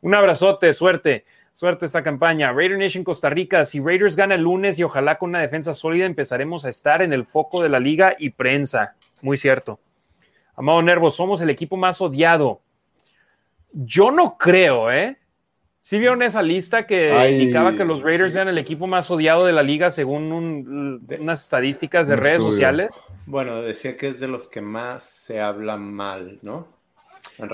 [0.00, 2.50] Un abrazote, suerte, suerte esta campaña.
[2.52, 6.06] Raider Nation Costa Rica, si Raiders gana el lunes y ojalá con una defensa sólida,
[6.06, 8.94] empezaremos a estar en el foco de la liga y prensa.
[9.20, 9.78] Muy cierto.
[10.54, 12.62] Amado Nervo, somos el equipo más odiado
[13.84, 15.18] yo no creo, ¿eh?
[15.80, 19.52] ¿Sí vieron esa lista que indicaba que los Raiders eran el equipo más odiado de
[19.52, 20.32] la liga según
[21.20, 22.92] unas estadísticas de redes sociales?
[23.26, 26.66] Bueno, decía que es de los que más se habla mal, ¿no?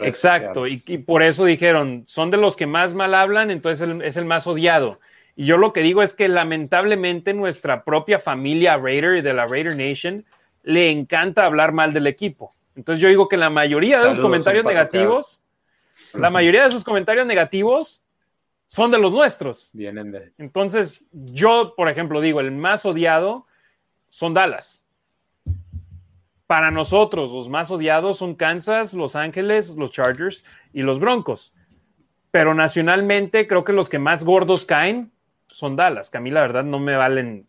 [0.03, 4.25] Exacto, y, por eso dijeron, son de los que más mal hablan, entonces es el
[4.25, 5.01] más odiado.
[5.35, 9.47] Y yo lo que digo es que lamentablemente nuestra propia familia Raider y de la
[9.47, 10.25] Raider Nation
[10.63, 12.55] le encanta hablar mal del equipo.
[12.77, 15.42] Entonces yo digo que la mayoría de los comentarios negativos
[16.15, 18.03] la mayoría de sus comentarios negativos
[18.67, 19.71] son de los nuestros.
[19.73, 20.33] Vienen de.
[20.39, 23.47] Entonces, yo, por ejemplo, digo, el más odiado
[24.09, 24.87] son Dallas.
[26.47, 31.55] Para nosotros, los más odiados son Kansas, Los Ángeles, los Chargers y los Broncos.
[32.31, 35.13] Pero nacionalmente, creo que los que más gordos caen
[35.49, 37.47] son Dallas, que a mí la verdad no me valen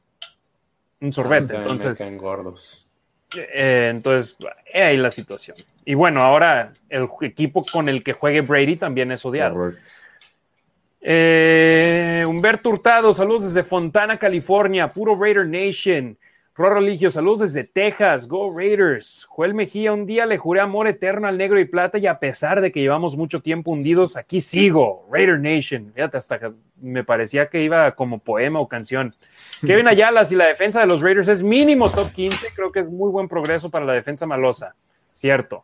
[1.00, 1.56] un sorbete.
[1.56, 2.90] entonces, me caen gordos.
[3.38, 4.38] Eh, entonces,
[4.74, 5.58] ahí la situación.
[5.86, 9.74] Y bueno, ahora el equipo con el que juegue Brady también es odiado.
[11.02, 16.18] Eh, Humberto Hurtado, saludos desde Fontana, California, puro Raider Nation.
[16.56, 19.26] Roro Religio, saludos desde Texas, Go Raiders.
[19.28, 22.62] Joel Mejía, un día le juré amor eterno al negro y plata y a pesar
[22.62, 25.92] de que llevamos mucho tiempo hundidos, aquí sigo, Raider Nation.
[25.96, 26.40] Fíjate, hasta
[26.80, 29.16] me parecía que iba como poema o canción.
[29.68, 32.90] Kevin Ayala, si la defensa de los Raiders es mínimo top 15, creo que es
[32.90, 34.76] muy buen progreso para la defensa malosa.
[35.12, 35.64] Cierto.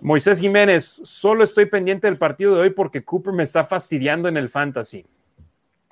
[0.00, 4.36] Moisés Jiménez, solo estoy pendiente del partido de hoy porque Cooper me está fastidiando en
[4.36, 5.04] el fantasy.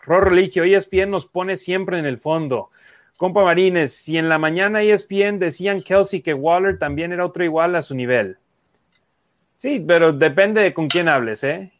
[0.02, 2.70] Ror Religio, ESPN nos pone siempre en el fondo.
[3.16, 7.76] Compa Marines, si en la mañana ESPN decían Kelsey que Waller también era otro igual
[7.76, 8.38] a su nivel.
[9.58, 11.72] Sí, pero depende de con quién hables, ¿eh?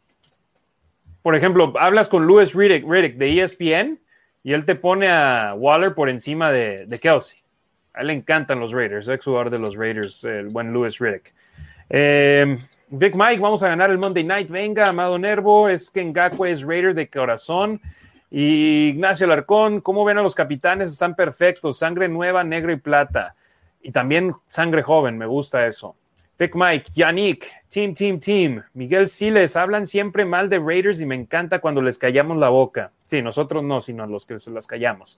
[1.21, 3.99] Por ejemplo, hablas con Louis Riddick, de ESPN
[4.45, 7.39] y él te pone a Waller por encima de, de Kelsey.
[7.95, 11.33] A él le encantan los Raiders, ex jugador de los Raiders, el buen Louis Riddick.
[11.89, 12.55] Eh,
[12.89, 14.47] Vic Mike, vamos a ganar el Monday Night.
[14.51, 17.81] Venga, Amado Nervo, es que Ngakwe es Raider de corazón.
[18.29, 20.91] Y Ignacio Larcón, ¿cómo ven a los capitanes?
[20.91, 23.33] Están perfectos, sangre nueva, negro y plata.
[23.81, 25.95] Y también sangre joven, me gusta eso.
[26.37, 28.63] Vic Mike, Yannick, Team, Team, Team.
[28.73, 32.91] Miguel Siles, hablan siempre mal de Raiders y me encanta cuando les callamos la boca.
[33.05, 35.17] Sí, nosotros no, sino los que se las callamos.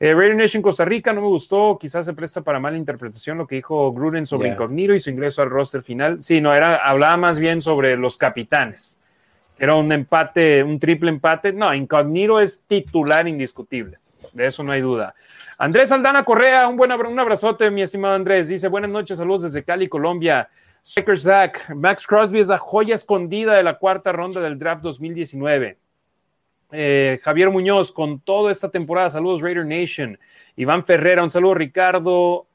[0.00, 3.46] Eh, Raider Nation Costa Rica no me gustó, quizás se presta para mala interpretación lo
[3.46, 6.22] que dijo Gruden sobre Incognito y su ingreso al roster final.
[6.22, 9.00] Sí, no, era, hablaba más bien sobre los capitanes.
[9.58, 11.52] Era un empate, un triple empate.
[11.52, 13.98] No, Incognito es titular indiscutible,
[14.32, 15.14] de eso no hay duda.
[15.58, 18.48] Andrés Aldana Correa, un, buen abrazote, mi estimado Andrés.
[18.48, 20.48] Dice, buenas noches, saludos desde Cali, Colombia.
[20.82, 25.78] Zach, Max Crosby es la joya escondida de la cuarta ronda del draft 2019.
[26.72, 30.18] Eh, Javier Muñoz, con toda esta temporada, saludos Raider Nation.
[30.56, 32.46] Iván Ferrera, un saludo Ricardo.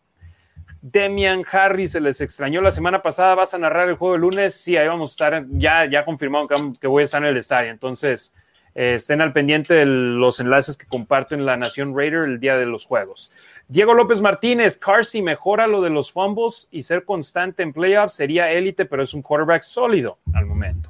[0.82, 4.56] Demian Harris, se les extrañó la semana pasada, vas a narrar el juego el lunes.
[4.56, 6.48] Sí, ahí vamos a estar, ya, ya confirmado
[6.80, 7.72] que voy a estar en el estadio.
[7.72, 8.36] Entonces,
[8.80, 12.66] eh, estén al pendiente de los enlaces que comparten la Nación Raider el día de
[12.66, 13.30] los juegos.
[13.68, 18.50] Diego López Martínez, Carsey mejora lo de los fumbles y ser constante en playoffs sería
[18.52, 20.90] élite, pero es un quarterback sólido al momento.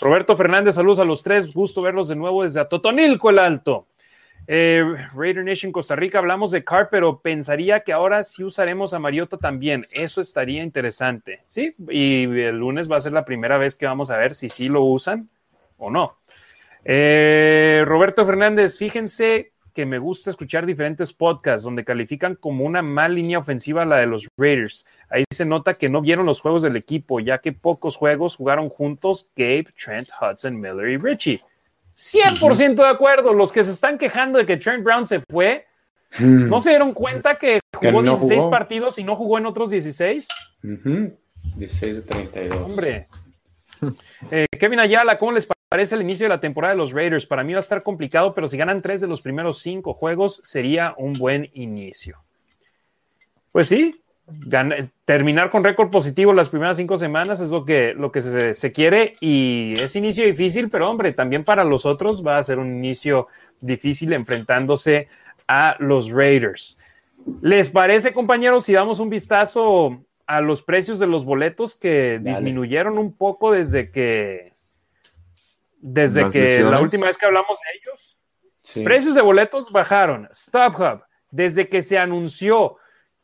[0.00, 3.86] Roberto Fernández, saludos a los tres, gusto verlos de nuevo desde Atotonilco el Alto.
[4.48, 4.82] Eh,
[5.14, 9.36] Raider Nation Costa Rica, hablamos de Carr, pero pensaría que ahora sí usaremos a Mariota
[9.36, 9.84] también.
[9.92, 11.76] Eso estaría interesante, ¿sí?
[11.88, 14.68] Y el lunes va a ser la primera vez que vamos a ver si sí
[14.68, 15.28] lo usan
[15.76, 16.16] o no.
[16.90, 23.14] Eh, Roberto Fernández, fíjense que me gusta escuchar diferentes podcasts donde califican como una mal
[23.14, 24.86] línea ofensiva la de los Raiders.
[25.10, 28.70] Ahí se nota que no vieron los juegos del equipo, ya que pocos juegos jugaron
[28.70, 31.42] juntos Gabe, Trent, Hudson, Miller y Richie.
[31.94, 33.34] 100% de acuerdo.
[33.34, 35.66] Los que se están quejando de que Trent Brown se fue,
[36.18, 36.48] hmm.
[36.48, 40.26] ¿no se dieron cuenta que jugó 16 partidos y no jugó en otros 16?
[40.62, 42.60] 16 de 32.
[42.62, 43.08] Hombre.
[44.30, 47.26] Eh, Kevin Ayala, ¿cómo les parece el inicio de la temporada de los Raiders?
[47.26, 50.40] Para mí va a estar complicado, pero si ganan tres de los primeros cinco juegos,
[50.44, 52.18] sería un buen inicio.
[53.52, 54.00] Pues sí,
[55.04, 58.72] terminar con récord positivo las primeras cinco semanas es lo que, lo que se, se,
[58.72, 62.76] quiere y es inicio difícil, pero hombre, también para los otros va a ser un
[62.76, 63.28] inicio
[63.60, 65.08] difícil enfrentándose
[65.46, 66.78] a los Raiders.
[67.40, 72.98] ¿Les parece, compañeros, si damos un vistazo a los precios de los boletos que disminuyeron
[72.98, 74.52] un poco desde que
[75.80, 78.18] desde que la última vez que hablamos de ellos?
[78.84, 80.28] Precios de boletos bajaron.
[80.32, 82.76] StubHub, desde que se anunció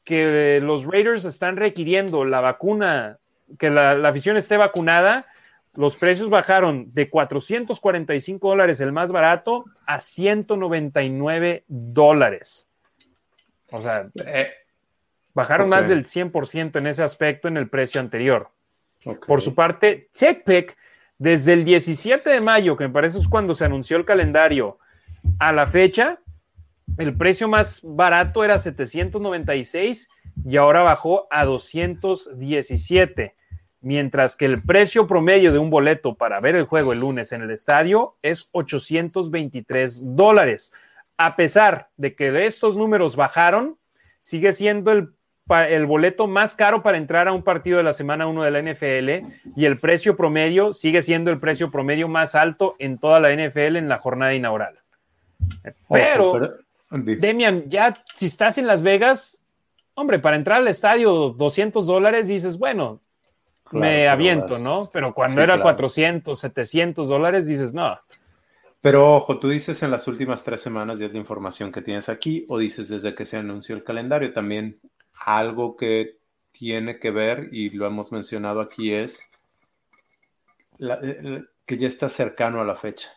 [0.04, 3.18] que los Raiders están requiriendo la vacuna,
[3.58, 5.26] que la, afición esté vacunada,
[5.74, 12.70] los precios bajaron de 445 dólares el más barato a 199 dólares.
[13.70, 14.52] O sea, eh,
[15.34, 18.50] bajaron más del 100% en ese aspecto en el precio anterior.
[19.26, 20.76] Por su parte, TechPick,
[21.18, 24.78] desde el 17 de mayo, que me parece es cuando se anunció el calendario,
[25.38, 26.20] a la fecha,
[26.98, 30.08] el precio más barato era 796
[30.44, 33.34] y ahora bajó a 217,
[33.80, 37.42] mientras que el precio promedio de un boleto para ver el juego el lunes en
[37.42, 40.72] el estadio es 823 dólares.
[41.16, 43.78] A pesar de que estos números bajaron,
[44.20, 45.14] sigue siendo el,
[45.48, 48.62] el boleto más caro para entrar a un partido de la semana 1 de la
[48.62, 49.26] NFL
[49.56, 53.76] y el precio promedio sigue siendo el precio promedio más alto en toda la NFL
[53.76, 54.78] en la jornada inaugural.
[55.88, 56.58] pero
[56.90, 59.42] Demian, ya si estás en Las Vegas,
[59.94, 63.00] hombre, para entrar al estadio 200 dólares dices, bueno,
[63.72, 64.88] me aviento, ¿no?
[64.92, 67.98] Pero cuando era 400, 700 dólares dices, no.
[68.80, 72.44] Pero ojo, tú dices en las últimas tres semanas ya de información que tienes aquí
[72.48, 74.78] o dices desde que se anunció el calendario también
[75.14, 76.18] algo que
[76.52, 79.28] tiene que ver y lo hemos mencionado aquí es
[80.78, 83.10] que ya está cercano a la fecha.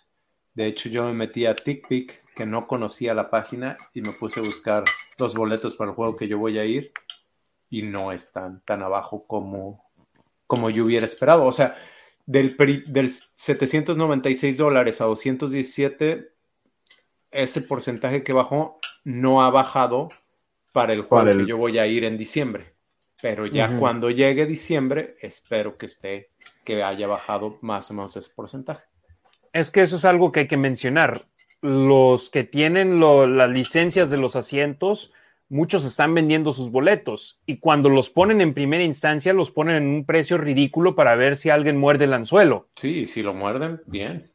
[0.54, 4.40] De hecho, yo me metí a TickPick que no conocía la página y me puse
[4.40, 4.84] a buscar
[5.18, 6.92] los boletos para el juego que yo voy a ir
[7.70, 9.84] y no están tan abajo como,
[10.48, 11.46] como yo hubiera esperado.
[11.46, 11.76] O sea,
[12.26, 12.56] del,
[12.88, 16.32] del 796 dólares a 217,
[17.32, 20.08] ese porcentaje que bajó no ha bajado
[20.78, 22.76] para el juego que yo voy a ir en diciembre.
[23.20, 26.30] Pero ya cuando llegue diciembre, espero que esté,
[26.64, 28.86] que haya bajado más o menos ese porcentaje.
[29.52, 31.24] Es que eso es algo que hay que mencionar
[31.62, 35.12] los que tienen las licencias de los asientos,
[35.50, 39.88] muchos están vendiendo sus boletos y cuando los ponen en primera instancia los ponen en
[39.88, 42.68] un precio ridículo para ver si alguien muerde el anzuelo.
[42.76, 44.30] Sí, si lo muerden, bien.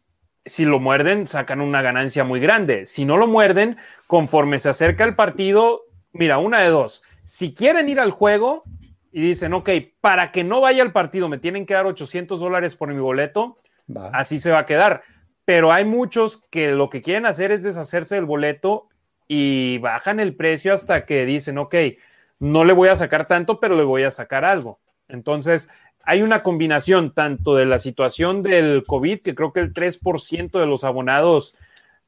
[0.44, 2.84] Si lo muerden, sacan una ganancia muy grande.
[2.86, 3.76] Si no lo muerden,
[4.08, 5.82] conforme se acerca el partido,
[6.12, 7.02] mira, una de dos.
[7.24, 8.64] Si quieren ir al juego
[9.12, 9.70] y dicen, ok,
[10.00, 13.58] para que no vaya al partido me tienen que dar 800 dólares por mi boleto,
[14.12, 15.02] así se va a quedar
[15.44, 18.88] pero hay muchos que lo que quieren hacer es deshacerse del boleto
[19.26, 21.74] y bajan el precio hasta que dicen, ok,
[22.38, 24.80] no le voy a sacar tanto, pero le voy a sacar algo.
[25.08, 25.68] Entonces,
[26.04, 30.66] hay una combinación tanto de la situación del COVID, que creo que el 3% de
[30.66, 31.56] los abonados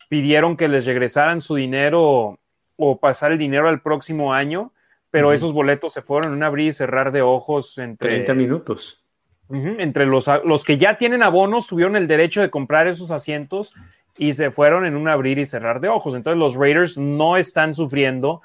[0.09, 2.39] pidieron que les regresaran su dinero
[2.77, 4.73] o pasar el dinero al próximo año,
[5.11, 9.05] pero esos boletos se fueron en un abrir y cerrar de ojos entre 30 minutos.
[9.49, 13.75] entre los, los que ya tienen abonos, tuvieron el derecho de comprar esos asientos
[14.19, 16.15] y se fueron en un abrir y cerrar de ojos.
[16.15, 18.43] Entonces los Raiders no están sufriendo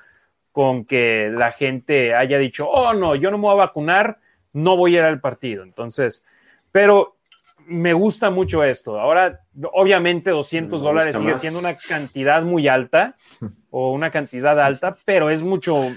[0.52, 4.20] con que la gente haya dicho, oh no, yo no me voy a vacunar,
[4.54, 5.64] no voy a ir al partido.
[5.64, 6.26] Entonces,
[6.72, 7.18] pero
[7.66, 9.00] me gusta mucho esto.
[9.00, 9.42] Ahora,
[9.74, 13.16] obviamente 200 dólares sigue siendo una cantidad muy alta
[13.72, 15.88] o una cantidad alta, pero es mucho,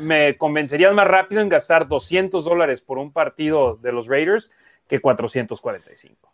[0.00, 4.50] me convencería más rápido en gastar 200 dólares por un partido de los Raiders
[4.88, 6.32] que 445.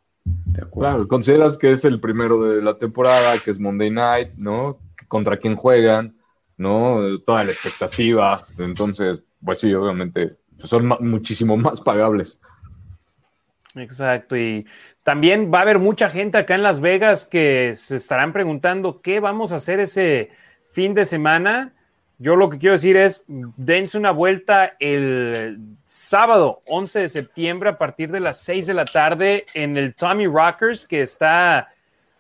[0.73, 4.79] Claro, consideras que es el primero de la temporada, que es Monday Night, ¿no?
[5.09, 6.17] Contra quién juegan,
[6.57, 7.19] ¿no?
[7.27, 8.47] Toda la expectativa.
[8.59, 12.41] Entonces, pues sí, obviamente son muchísimo más pagables.
[13.75, 14.67] Exacto, y
[15.03, 19.21] también va a haber mucha gente acá en Las Vegas que se estarán preguntando qué
[19.21, 20.31] vamos a hacer ese
[20.75, 21.73] fin de semana.
[22.19, 27.79] Yo lo que quiero decir es, dense una vuelta el sábado 11 de septiembre a
[27.79, 31.69] partir de las 6 de la tarde en el Tommy Rockers, que está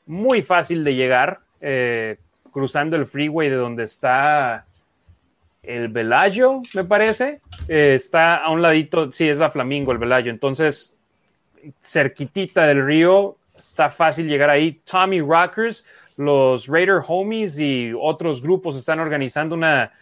[0.06, 2.18] muy fácil de llegar, eh,
[2.52, 4.66] cruzando el freeway de donde está
[5.62, 7.40] el Velayo, me parece.
[7.68, 10.30] Eh, está a un ladito, sí, es la Flamingo, el Velayo.
[10.30, 10.96] Entonces,
[11.82, 14.80] cerquitita del río, está fácil llegar ahí.
[14.88, 15.86] Tommy Rockers,
[16.16, 19.92] los Raider Homies y otros grupos están organizando una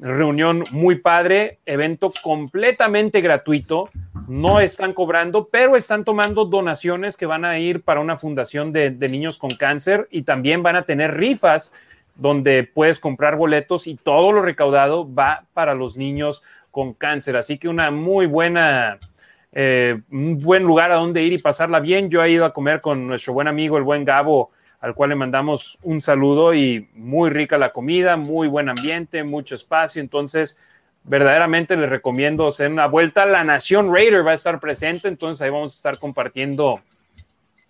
[0.00, 3.90] reunión muy padre, evento completamente gratuito,
[4.28, 8.90] no están cobrando, pero están tomando donaciones que van a ir para una fundación de,
[8.92, 11.72] niños con cáncer y también van a tener rifas
[12.14, 17.36] donde puedes comprar boletos y todo lo recaudado va para los niños con cáncer.
[17.36, 18.98] Así que una muy buena
[19.52, 22.08] eh, un buen lugar a donde ir y pasarla bien.
[22.08, 25.16] Yo he ido a comer con nuestro buen amigo, el buen Gabo, al cual le
[25.16, 30.00] mandamos un saludo y muy rica la comida, muy buen ambiente, mucho espacio.
[30.00, 30.58] Entonces,
[31.04, 33.26] verdaderamente les recomiendo hacer una vuelta.
[33.26, 36.80] La Nación Raider va a estar presente, entonces ahí vamos a estar compartiendo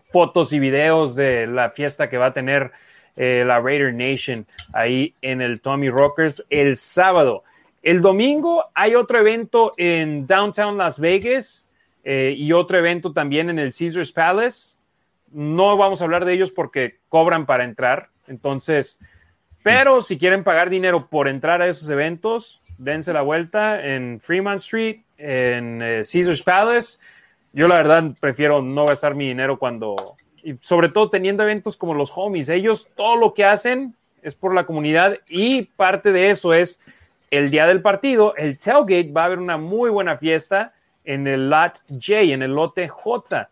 [0.04, 2.72] fotos y videos de la fiesta que va a tener
[3.16, 7.44] eh, la Raider Nation ahí en el Tommy Rockers el sábado.
[7.82, 11.68] El domingo hay otro evento en Downtown Las Vegas
[12.04, 14.76] eh, y otro evento también en el Caesars Palace.
[15.30, 18.08] No vamos a hablar de ellos porque cobran para entrar.
[18.26, 19.00] Entonces,
[19.62, 24.60] pero si quieren pagar dinero por entrar a esos eventos, dense la vuelta en Fremont
[24.60, 26.98] Street, en eh, Caesars Palace.
[27.52, 31.94] Yo la verdad prefiero no gastar mi dinero cuando, y sobre todo teniendo eventos como
[31.94, 36.54] los homies, ellos todo lo que hacen es por la comunidad y parte de eso
[36.54, 36.80] es
[37.30, 40.72] el día del partido, el tailgate va a haber una muy buena fiesta
[41.04, 43.48] en el lot J, en el lote J,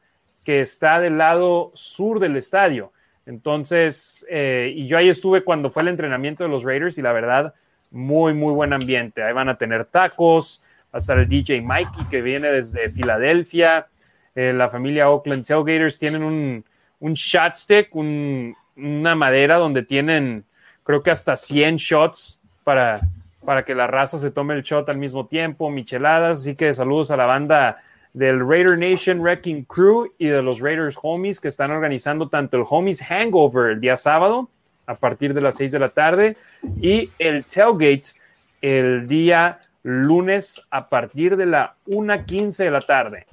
[0.48, 2.90] que está del lado sur del estadio.
[3.26, 7.12] Entonces, eh, y yo ahí estuve cuando fue el entrenamiento de los Raiders y la
[7.12, 7.52] verdad,
[7.90, 9.22] muy, muy buen ambiente.
[9.22, 13.88] Ahí van a tener tacos, va a estar el DJ Mikey que viene desde Filadelfia.
[14.34, 16.64] Eh, la familia Oakland Tailgaters tienen un,
[17.00, 20.46] un shot stick, una madera donde tienen
[20.82, 23.02] creo que hasta 100 shots para,
[23.44, 26.38] para que la raza se tome el shot al mismo tiempo, micheladas.
[26.38, 27.76] Así que saludos a la banda
[28.12, 32.64] del Raider Nation Wrecking Crew y de los Raiders Homies que están organizando tanto el
[32.68, 34.48] Homies Hangover el día sábado
[34.86, 36.36] a partir de las 6 de la tarde
[36.80, 38.18] y el Tailgate
[38.62, 43.26] el día lunes a partir de la 1.15 de la tarde.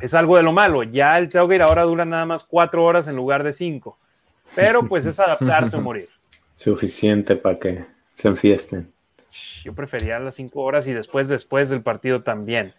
[0.00, 3.16] Es algo de lo malo, ya el Tailgate ahora dura nada más 4 horas en
[3.16, 3.96] lugar de 5,
[4.56, 6.08] pero pues es adaptarse o morir.
[6.54, 8.92] Suficiente para que se enfiesten.
[9.64, 12.74] Yo prefería las cinco horas y después, después del partido también.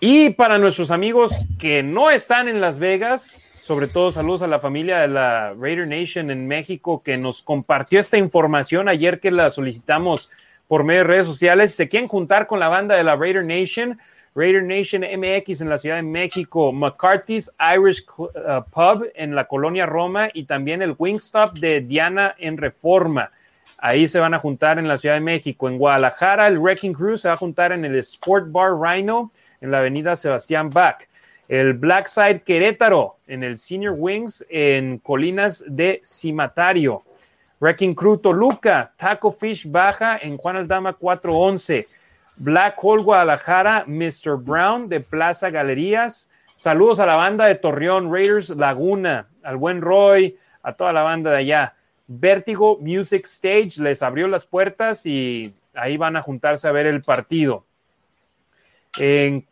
[0.00, 4.58] Y para nuestros amigos que no están en Las Vegas, sobre todo saludos a la
[4.58, 9.50] familia de la Raider Nation en México que nos compartió esta información ayer que la
[9.50, 10.30] solicitamos
[10.68, 11.74] por medio de redes sociales.
[11.74, 13.98] Se quieren juntar con la banda de la Raider Nation,
[14.34, 18.28] Raider Nation MX en la Ciudad de México, McCarthy's Irish uh,
[18.70, 23.30] Pub en la colonia Roma y también el Wingstop de Diana en Reforma.
[23.78, 25.68] Ahí se van a juntar en la Ciudad de México.
[25.68, 29.30] En Guadalajara, el Wrecking Crew se va a juntar en el Sport Bar Rhino
[29.64, 31.08] en la avenida Sebastián Bach.
[31.48, 37.02] El Blackside Querétaro en el Senior Wings en Colinas de Cimatario.
[37.60, 41.88] Wrecking Crew Toluca, Taco Fish Baja en Juan Aldama 411.
[42.36, 44.36] Black Hole Guadalajara, Mr.
[44.36, 46.30] Brown de Plaza Galerías.
[46.44, 51.30] Saludos a la banda de Torreón Raiders Laguna, al buen Roy, a toda la banda
[51.30, 51.74] de allá.
[52.06, 57.00] Vertigo Music Stage les abrió las puertas y ahí van a juntarse a ver el
[57.00, 57.64] partido.
[58.98, 59.46] En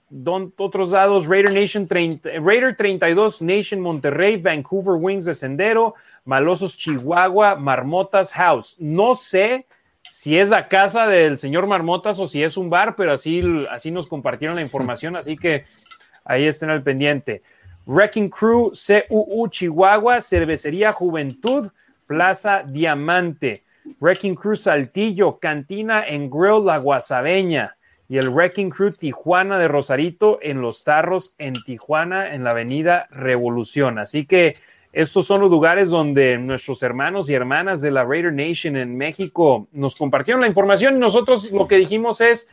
[0.57, 5.95] otros dados, Raider Nation Raider 32, Nation Monterrey, Vancouver Wings de Sendero,
[6.25, 8.77] Malosos Chihuahua, Marmotas House.
[8.79, 9.67] No sé
[10.03, 13.91] si es la casa del señor Marmotas o si es un bar, pero así, así
[13.91, 15.65] nos compartieron la información, así que
[16.25, 17.43] ahí estén al pendiente.
[17.87, 18.71] Wrecking Crew,
[19.09, 21.71] CUU Chihuahua, Cervecería Juventud,
[22.07, 23.65] Plaza Diamante.
[23.99, 27.77] Wrecking Crew Saltillo, Cantina en Grill La Guasabeña
[28.13, 33.07] y el Wrecking Crew Tijuana de Rosarito en Los Tarros en Tijuana en la Avenida
[33.11, 33.99] Revolución.
[33.99, 34.55] Así que
[34.93, 39.67] estos son los lugares donde nuestros hermanos y hermanas de la Raider Nation en México
[39.73, 40.97] nos compartieron la información.
[40.97, 42.51] Y nosotros lo que dijimos es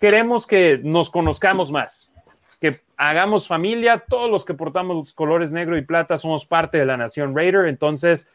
[0.00, 2.10] queremos que nos conozcamos más,
[2.58, 6.86] que hagamos familia, todos los que portamos los colores negro y plata somos parte de
[6.86, 8.30] la nación Raider, entonces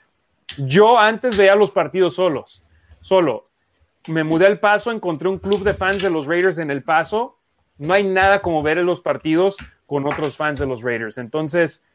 [0.60, 2.62] yo antes veía los partidos solos,
[3.02, 3.49] solo
[4.10, 7.38] me mudé al Paso, encontré un club de fans de los Raiders en El Paso.
[7.78, 11.18] No hay nada como ver los partidos con otros fans de los Raiders.
[11.18, 11.86] Entonces,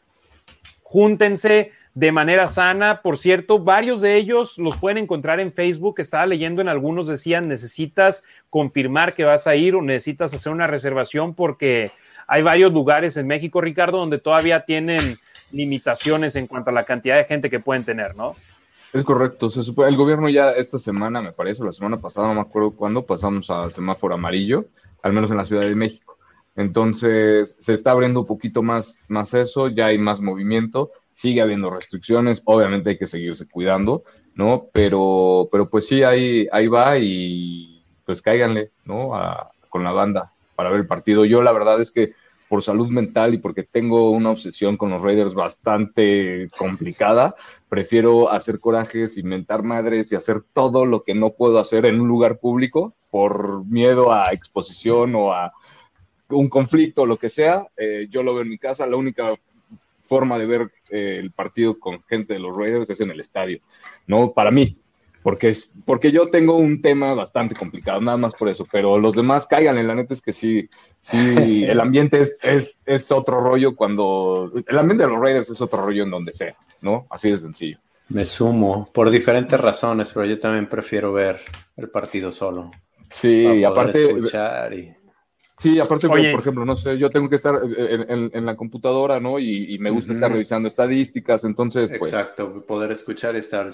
[0.82, 3.02] júntense de manera sana.
[3.02, 5.96] Por cierto, varios de ellos los pueden encontrar en Facebook.
[5.98, 10.66] Estaba leyendo en algunos, decían, necesitas confirmar que vas a ir o necesitas hacer una
[10.66, 11.92] reservación porque
[12.26, 15.18] hay varios lugares en México, Ricardo, donde todavía tienen
[15.52, 18.34] limitaciones en cuanto a la cantidad de gente que pueden tener, ¿no?
[18.94, 19.50] Es correcto.
[19.50, 22.70] Se supone, el gobierno ya esta semana, me parece, la semana pasada, no me acuerdo
[22.70, 24.66] cuándo, pasamos a semáforo amarillo,
[25.02, 26.16] al menos en la Ciudad de México.
[26.54, 31.70] Entonces, se está abriendo un poquito más, más eso, ya hay más movimiento, sigue habiendo
[31.70, 34.04] restricciones, obviamente hay que seguirse cuidando,
[34.36, 34.66] ¿no?
[34.72, 39.10] Pero, pero pues sí, ahí, ahí va y pues cáiganle, ¿no?
[39.70, 41.24] con la banda para ver el partido.
[41.24, 42.12] Yo la verdad es que
[42.48, 47.34] por salud mental y porque tengo una obsesión con los Raiders bastante complicada,
[47.74, 52.06] prefiero hacer corajes, inventar madres y hacer todo lo que no puedo hacer en un
[52.06, 55.52] lugar público por miedo a exposición o a
[56.28, 57.66] un conflicto o lo que sea.
[57.76, 59.26] Eh, yo lo veo en mi casa, la única
[60.06, 63.58] forma de ver eh, el partido con gente de los Raiders es en el estadio,
[64.06, 64.30] ¿no?
[64.30, 64.76] Para mí,
[65.24, 69.14] porque, es, porque yo tengo un tema bastante complicado, nada más por eso, pero los
[69.14, 70.68] demás caigan, la neta es que sí,
[71.00, 71.16] sí,
[71.66, 75.80] el ambiente es, es, es, otro rollo cuando, el ambiente de los Raiders es otro
[75.80, 77.06] rollo en donde sea, ¿no?
[77.08, 77.78] Así de sencillo.
[78.10, 81.40] Me sumo, por diferentes razones, pero yo también prefiero ver
[81.78, 82.70] el partido solo.
[83.08, 84.04] Sí, y aparte...
[84.04, 84.94] Escuchar y...
[85.58, 89.38] Sí, aparte, por ejemplo, no sé, yo tengo que estar en, en, la computadora, ¿no?
[89.38, 91.90] Y, me gusta estar revisando estadísticas, entonces...
[91.98, 93.72] Pues Exacto, poder escuchar y estar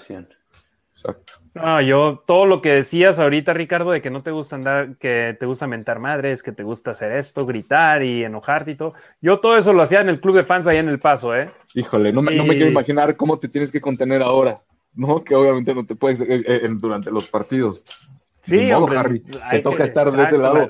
[1.01, 1.23] siempre.
[1.53, 5.35] No, yo todo lo que decías ahorita, Ricardo, de que no te gusta andar, que
[5.37, 8.93] te gusta mentar madres, que te gusta hacer esto, gritar y enojarte y todo.
[9.19, 11.51] Yo todo eso lo hacía en el club de fans ahí en El Paso, ¿eh?
[11.73, 14.61] Híjole, no me, no me quiero imaginar cómo te tienes que contener ahora,
[14.95, 15.23] ¿no?
[15.23, 17.83] Que obviamente no te puedes eh, eh, durante los partidos.
[18.41, 19.21] Sí, hombre,
[19.51, 20.69] te toca estar de ese lado.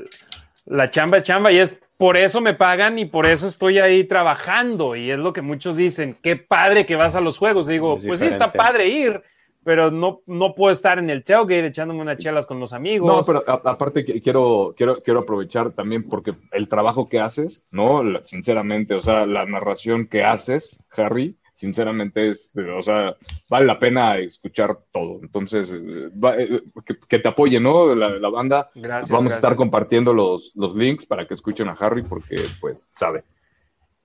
[0.66, 4.04] La, chamba es chamba y es por eso me pagan y por eso estoy ahí
[4.04, 4.96] trabajando.
[4.96, 7.68] Y es lo que muchos dicen, qué padre que vas a los juegos.
[7.68, 9.22] Digo, pues sí, está padre ir,
[9.64, 13.08] pero no, no puedo estar en el tailgate echándome unas chelas con los amigos.
[13.08, 18.02] No, pero aparte quiero, quiero, quiero aprovechar también porque el trabajo que haces, ¿no?
[18.24, 23.16] Sinceramente, o sea, la narración que haces, Harry, sinceramente es, o sea,
[23.48, 25.20] vale la pena escuchar todo.
[25.22, 26.62] Entonces, eh,
[27.08, 27.94] que, te apoye, ¿no?
[27.94, 28.72] La, banda.
[28.74, 32.88] Gracias, Vamos a estar compartiendo los, los links para que escuchen a Harry porque, pues,
[32.94, 33.24] sabe.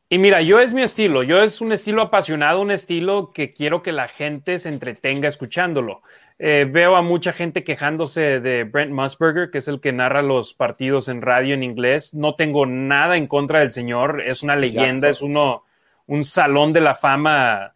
[0.08, 3.82] Y mira, yo es mi estilo, yo es un estilo apasionado, un estilo que quiero
[3.82, 6.02] que la gente se entretenga escuchándolo.
[6.38, 10.54] Eh, veo a mucha gente quejándose de Brent Musburger, que es el que narra los
[10.54, 12.14] partidos en radio en inglés.
[12.14, 15.64] No tengo nada en contra del señor, es una leyenda, es uno,
[16.06, 17.72] un salón de la fama,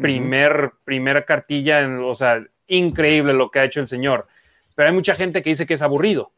[0.00, 4.28] primer, primera cartilla, o sea, increíble lo que ha hecho el señor.
[4.74, 6.30] Pero hay mucha gente que dice que es aburrido.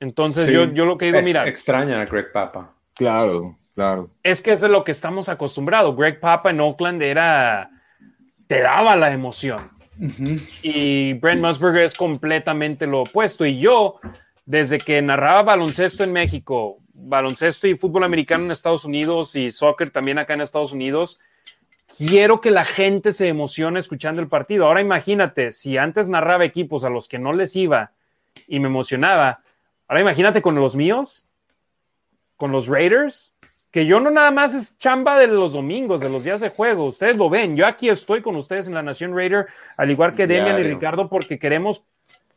[0.00, 1.48] Entonces yo, yo lo que digo, mira.
[1.48, 2.74] Extraña a Greg Papa.
[2.94, 3.56] Claro.
[3.76, 4.08] Claro.
[4.22, 5.94] Es que es de lo que estamos acostumbrados.
[5.94, 7.70] Greg Papa en Oakland era.
[8.46, 9.70] te daba la emoción.
[10.62, 13.44] Y Brent Musburger es completamente lo opuesto.
[13.44, 14.00] Y yo,
[14.46, 19.90] desde que narraba baloncesto en México, baloncesto y fútbol americano en Estados Unidos y soccer
[19.90, 21.20] también acá en Estados Unidos,
[21.98, 24.66] quiero que la gente se emocione escuchando el partido.
[24.66, 27.92] Ahora imagínate, si antes narraba equipos a los que no les iba
[28.48, 29.42] y me emocionaba,
[29.86, 31.28] ahora imagínate con los míos,
[32.38, 33.35] con los Raiders
[33.76, 36.86] que yo no nada más es chamba de los domingos, de los días de juego.
[36.86, 37.56] Ustedes lo ven.
[37.56, 41.10] Yo aquí estoy con ustedes en la Nación Raider, al igual que Demian y Ricardo,
[41.10, 41.84] porque queremos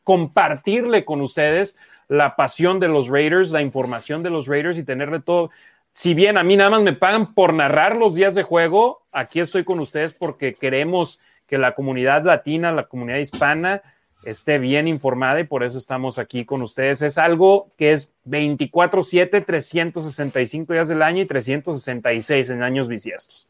[0.04, 1.78] compartirle con ustedes
[2.10, 5.50] la pasión de los Raiders, la información de los Raiders y tenerle todo.
[5.94, 9.40] Si bien a mí nada más me pagan por narrar los días de juego, aquí
[9.40, 13.82] estoy con ustedes porque queremos que la comunidad latina, la comunidad hispana,
[14.24, 17.02] esté bien informada y por eso estamos aquí con ustedes.
[17.02, 23.48] Es algo que es 24/7, 365 días del año y 366 en años bisiestos.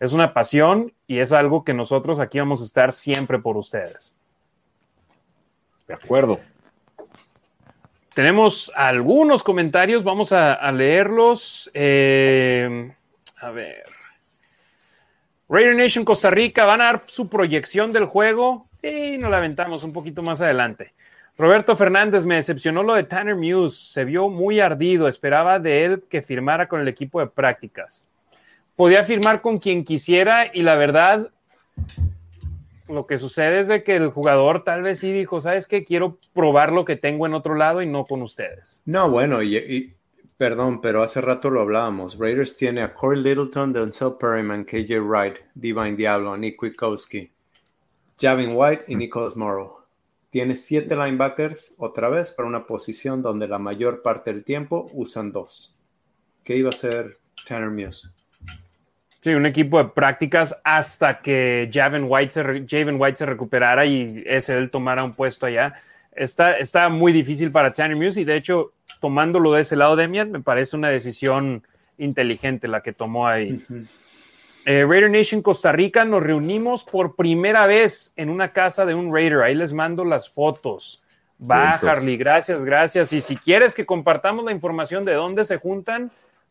[0.00, 4.16] Es una pasión y es algo que nosotros aquí vamos a estar siempre por ustedes.
[5.86, 6.38] De acuerdo.
[8.14, 11.70] Tenemos algunos comentarios, vamos a, leerlos.
[11.72, 12.92] Eh,
[13.40, 13.84] a ver.
[15.48, 18.67] Raider Nation Costa Rica van a dar su proyección del juego.
[18.80, 20.94] Sí, nos la aventamos un poquito más adelante.
[21.36, 23.92] Roberto Fernández me decepcionó lo de Tanner Muse.
[23.92, 25.06] Se vio muy ardido.
[25.06, 28.08] Esperaba de él que firmara con el equipo de prácticas.
[28.74, 31.30] Podía firmar con quien quisiera y la verdad,
[32.88, 35.84] lo que sucede es de que el jugador tal vez sí dijo, ¿sabes qué?
[35.84, 38.82] Quiero probar lo que tengo en otro lado y no con ustedes.
[38.84, 39.94] No, bueno, y
[40.38, 42.16] Perdón, pero hace rato lo hablábamos.
[42.16, 47.28] Raiders tiene a Corey Littleton, Denzel Perryman, KJ Wright, Divine Diablo, Nick Witkowski,
[48.20, 49.78] Javin White y Nicholas Morrow.
[50.30, 55.32] Tiene siete linebackers otra vez para una posición donde la mayor parte del tiempo usan
[55.32, 55.78] dos.
[56.44, 58.08] ¿Qué iba a ser Tanner Muse?
[59.20, 62.42] Sí, un equipo de prácticas hasta que Javin White se,
[62.92, 65.74] White se recuperara y ese él tomara un puesto allá.
[66.12, 70.30] Está, está muy difícil para Tanner Muse y de hecho tomándolo de ese lado, Demian,
[70.30, 71.62] me parece una decisión
[71.98, 73.60] inteligente la que tomó ahí.
[74.70, 79.10] Eh, Raider Nation Costa Rica, nos reunimos por primera vez en una casa de un
[79.10, 79.40] Raider.
[79.40, 81.02] Ahí les mando las fotos.
[81.40, 83.14] Va, Harley, gracias, gracias.
[83.14, 86.10] Y si quieres que compartamos la información de dónde se juntan,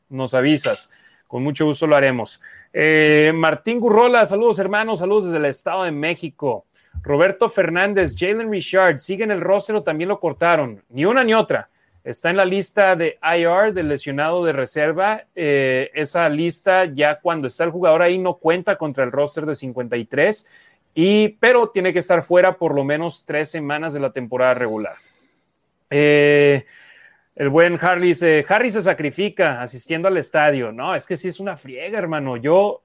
[0.10, 0.92] nos avisas.
[1.28, 2.42] Con mucho gusto lo haremos.
[2.74, 6.66] Eh, Martín Gurrola, saludos hermanos, saludos desde el Estado de México.
[7.04, 10.82] Roberto Fernández, Jalen Richard, siguen el rostro, también lo cortaron.
[10.90, 11.70] Ni una ni otra.
[12.08, 15.26] Está en la lista de IR, del lesionado de reserva.
[15.36, 19.56] Eh, esa lista ya cuando está el jugador ahí no cuenta contra el roster de
[19.56, 20.48] 53,
[20.96, 24.96] y, pero tiene que estar fuera por lo menos tres semanas de la temporada regular.
[25.90, 26.66] Eh,
[27.36, 30.72] el buen Harley dice, Harry se sacrifica asistiendo al estadio.
[30.72, 32.38] No, es que sí es una friega, hermano.
[32.38, 32.84] Yo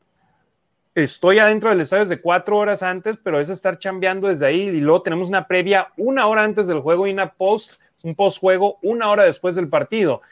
[0.96, 4.80] estoy adentro del estadio desde cuatro horas antes, pero es estar chambeando desde ahí y
[4.80, 9.10] luego tenemos una previa una hora antes del juego y una post un postjuego una
[9.10, 10.22] hora después del partido.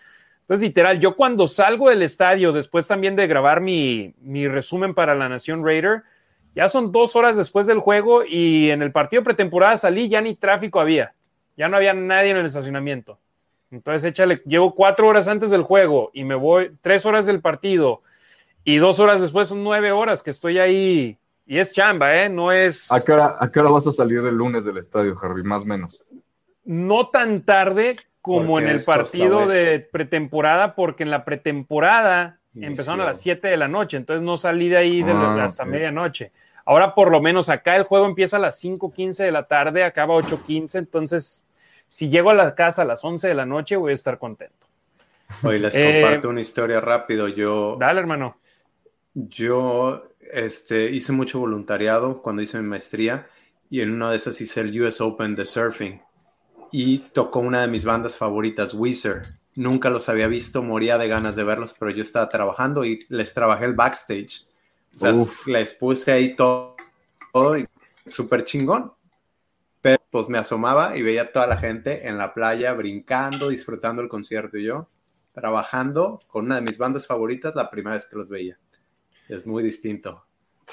[0.51, 4.13] Entonces, literal, yo cuando salgo del estadio, después también de grabar mi,
[4.49, 6.03] resumen para la Nación Raider,
[6.57, 10.35] ya son dos horas después del juego y en el partido pretemporada salí, ya ni
[10.35, 11.15] tráfico había,
[11.57, 13.21] ya no había nadie en el estacionamiento.
[13.71, 18.03] Entonces, échale, llevo cuatro horas antes del juego y me voy tres horas del partido
[18.65, 21.17] y dos horas después son nueve horas que estoy ahí
[21.47, 22.29] y es chamba, ¿eh?
[22.29, 22.91] No es...
[22.91, 25.45] ¿A qué hora, vas a salir el lunes del estadio, Harry?
[25.45, 26.03] Más o menos
[26.71, 33.07] no tan tarde como en el partido de pretemporada, porque en la pretemporada empezaron a
[33.07, 36.31] las 7 de la noche, entonces no salí de ahí ah, hasta medianoche.
[36.65, 40.15] Ahora por lo menos acá el juego empieza a las 5.15 de la tarde, acaba
[40.15, 41.45] a 8.15, entonces
[41.89, 44.69] si llego a la casa a las 11 de la noche voy a estar contento.
[45.43, 47.27] Hoy les eh, comparto una historia rápido.
[47.27, 48.37] Yo, dale, hermano.
[49.15, 53.27] Yo este, hice mucho voluntariado cuando hice mi maestría
[53.69, 56.01] y en una de esas hice el US Open de surfing
[56.73, 59.23] y tocó una de mis bandas favoritas, Weezer.
[59.57, 63.35] Nunca los había visto, moría de ganas de verlos, pero yo estaba trabajando y les
[63.35, 64.47] trabajé el backstage.
[64.95, 65.15] O sea,
[65.47, 66.77] les puse ahí todo,
[68.07, 68.93] súper chingón.
[69.83, 74.03] Pero pues me asomaba y veía a toda la gente en la playa brincando, disfrutando
[74.03, 74.89] el concierto y yo
[75.33, 78.59] trabajando con una de mis bandas favoritas la primera vez que los veía.
[79.29, 80.25] Es muy distinto.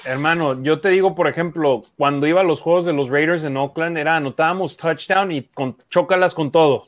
[0.04, 3.56] Hermano, yo te digo, por ejemplo, cuando iba a los juegos de los Raiders en
[3.56, 6.86] Oakland, era anotábamos touchdown y con, chócalas con todo.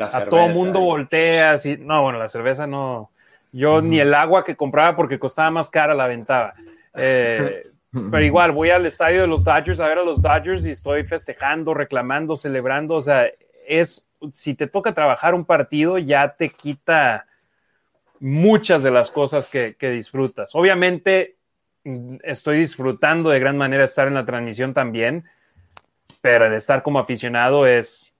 [0.00, 3.10] a todo mundo volteas y no, bueno, la cerveza no.
[3.52, 6.54] Yo ni el agua que compraba porque costaba más cara la aventaba.
[6.94, 7.66] Eh,
[8.10, 11.04] pero igual, voy al estadio de los Dodgers a ver a los Dodgers y estoy
[11.04, 12.96] festejando, reclamando, celebrando.
[12.96, 13.26] O sea,
[13.66, 17.26] es si te toca trabajar un partido, ya te quita
[18.20, 20.54] muchas de las cosas que, que disfrutas.
[20.54, 21.35] Obviamente,
[22.22, 25.24] estoy disfrutando de gran manera estar en la transmisión también,
[26.20, 28.12] pero el estar como aficionado es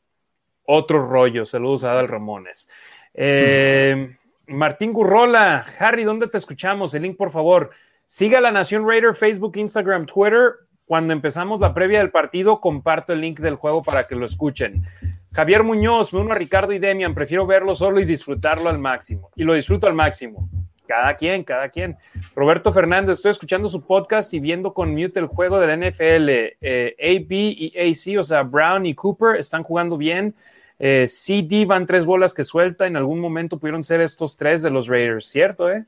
[0.64, 1.44] otro rollo.
[1.44, 2.68] Saludos a Adal Ramones.
[3.14, 4.16] Eh,
[4.48, 6.94] Martín Gurrola, Harry, ¿dónde te escuchamos?
[6.94, 7.70] El link, por favor.
[8.06, 10.52] Siga la Nación Raider, Facebook, Instagram, Twitter.
[10.84, 14.86] Cuando empezamos la previa del partido, comparto el link del juego para que lo escuchen.
[15.32, 19.30] Javier Muñoz, me uno a Ricardo y Demian, prefiero verlo solo y disfrutarlo al máximo.
[19.34, 20.48] Y lo disfruto al máximo.
[20.86, 21.96] Cada quien, cada quien.
[22.34, 26.28] Roberto Fernández, estoy escuchando su podcast y viendo con mute el juego de la NFL.
[26.60, 30.34] Eh, AB y AC, o sea, Brown y Cooper están jugando bien.
[30.78, 32.86] Eh, CD van tres bolas que suelta.
[32.86, 35.70] En algún momento pudieron ser estos tres de los Raiders, ¿cierto?
[35.70, 35.84] Eh?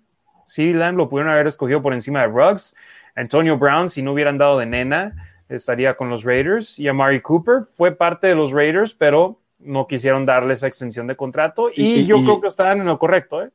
[0.46, 2.74] CD Lamb lo pudieron haber escogido por encima de Ruggs.
[3.14, 5.14] Antonio Brown, si no hubieran dado de nena.
[5.48, 6.78] estaría con los Raiders.
[6.78, 11.16] Y Amari Cooper fue parte de los Raiders, pero no quisieron darle esa extensión de
[11.16, 11.70] contrato.
[11.74, 13.42] Y, yo creo que estaban en lo correcto.
[13.42, 13.50] ¿eh?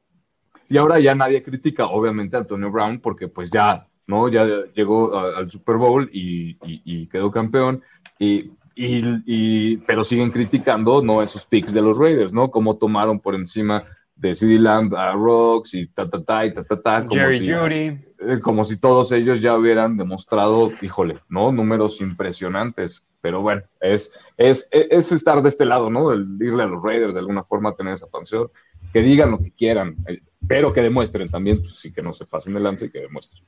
[0.73, 4.27] Y ahora ya nadie critica, obviamente, a Antonio Brown, porque pues ya, ¿no?
[4.27, 4.43] Ya
[4.73, 7.83] llegó al Super Bowl y, quedó campeón.
[8.17, 11.21] Y, y, pero siguen criticando, ¿no?
[11.21, 12.49] Esos picks de los Raiders, ¿no?
[12.49, 13.83] Cómo tomaron por encima
[14.15, 17.05] de CD Lamb a Rocks y ta, ta, ta, y ta, ta, ta.
[17.05, 17.75] Como Jerry si, Judy.
[17.77, 21.51] eh, como si todos ellos ya hubieran demostrado, híjole, ¿no?
[21.51, 23.05] Números impresionantes.
[23.21, 26.11] Pero bueno, es, es, es estar de este lado, ¿no?
[26.11, 28.49] El irle a los Raiders de alguna forma, tener esa pensión.
[28.93, 32.25] Que digan lo que quieran, eh, pero que demuestren también, pues sí que no se
[32.25, 33.43] pasen de lance y que demuestren.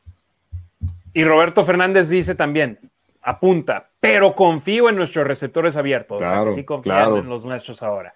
[1.14, 2.80] Y Roberto Fernández dice también,
[3.22, 6.18] apunta, pero confío en nuestros receptores abiertos.
[6.18, 7.18] Claro, o sea, que sí confían claro.
[7.20, 8.14] en los nuestros ahora.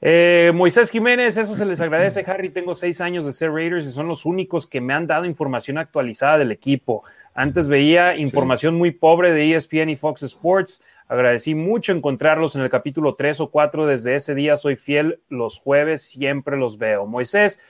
[0.00, 2.48] Eh, Moisés Jiménez, eso se les agradece, Harry.
[2.48, 5.76] Tengo seis años de ser Raiders y son los únicos que me han dado información
[5.76, 7.04] actualizada del equipo.
[7.34, 10.82] Antes veía información muy pobre de ESPN y Fox Sports.
[11.10, 13.84] Agradecí mucho encontrarlos en el capítulo 3 o 4.
[13.84, 15.20] Desde ese día soy fiel.
[15.28, 17.04] Los jueves siempre los veo.
[17.04, 17.60] Moisés,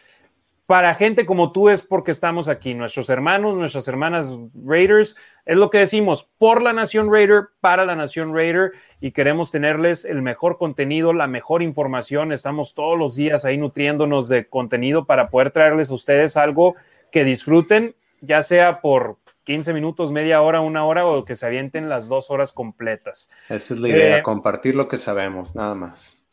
[0.67, 2.75] para gente como tú es porque estamos aquí.
[2.75, 7.97] Nuestros hermanos, nuestras hermanas Raiders, es lo que decimos, por la Nación Raider, para la
[7.97, 12.33] Nación Raider, y queremos tenerles el mejor contenido, la mejor información.
[12.33, 16.75] Estamos todos los días ahí nutriéndonos de contenido para poder traerles a ustedes algo
[17.11, 19.17] que disfruten, ya sea por
[19.51, 23.29] 15 minutos, media hora, una hora, o que se avienten las dos horas completas.
[23.49, 26.25] Esa es la idea, Eh, compartir lo que sabemos, nada más.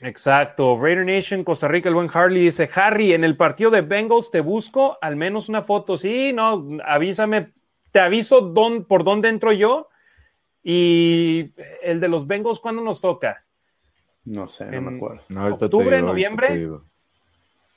[0.00, 0.78] Exacto.
[0.80, 4.40] Raider Nation, Costa Rica, el buen Harley dice, Harry, en el partido de Bengals te
[4.40, 5.94] busco al menos una foto.
[5.96, 7.52] Sí, no, avísame,
[7.92, 8.54] te aviso
[8.88, 9.88] por dónde entro yo.
[10.62, 11.50] Y
[11.82, 13.44] el de los Bengals, ¿cuándo nos toca?
[14.24, 15.22] No sé, no en- me acuerdo.
[15.28, 16.66] No, ¿Octubre, digo, noviembre?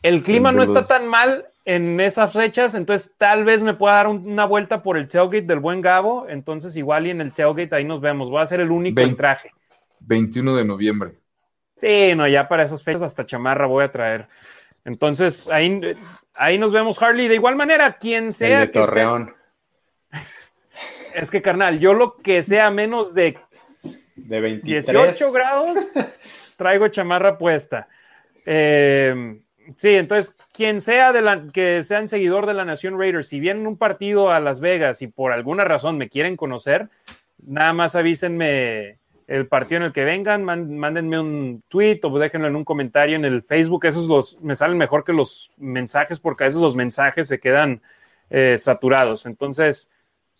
[0.01, 4.07] El clima no está tan mal en esas fechas, entonces tal vez me pueda dar
[4.07, 6.27] un- una vuelta por el tailgate del buen Gabo.
[6.29, 8.29] Entonces igual y en el tailgate ahí nos vemos.
[8.29, 9.51] Voy a ser el único en Vein- traje.
[9.99, 11.11] 21 de noviembre.
[11.77, 14.27] Sí, no, ya para esas fechas hasta chamarra voy a traer.
[14.85, 15.79] Entonces, ahí,
[16.33, 17.27] ahí nos vemos, Harley.
[17.27, 19.33] De igual manera, quien El sea de que esté- Torreón,
[21.13, 23.37] es que, carnal, yo lo que sea menos de
[24.15, 24.85] de 23.
[24.87, 25.77] 18 grados,
[26.57, 27.87] traigo chamarra puesta.
[28.45, 29.39] Eh,
[29.75, 33.77] sí, entonces, quien sea de la, que seguidor de la Nación Raiders, si vienen un
[33.77, 36.89] partido a Las Vegas y por alguna razón me quieren conocer,
[37.45, 42.55] nada más avísenme el partido en el que vengan, mándenme un tweet o déjenlo en
[42.55, 43.85] un comentario en el Facebook.
[43.85, 47.81] Esos los, me salen mejor que los mensajes porque a veces los mensajes se quedan
[48.29, 49.25] eh, saturados.
[49.25, 49.89] Entonces,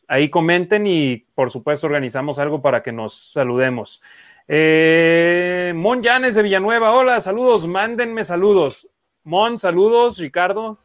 [0.09, 4.01] ahí comenten y por supuesto organizamos algo para que nos saludemos.
[4.47, 8.89] Eh, Mon Llanes de Villanueva, hola, saludos, mándenme saludos.
[9.23, 10.77] Mon, saludos, Ricardo.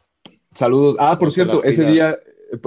[0.53, 0.95] Saludos.
[0.99, 2.17] Ah, por cierto, ese día,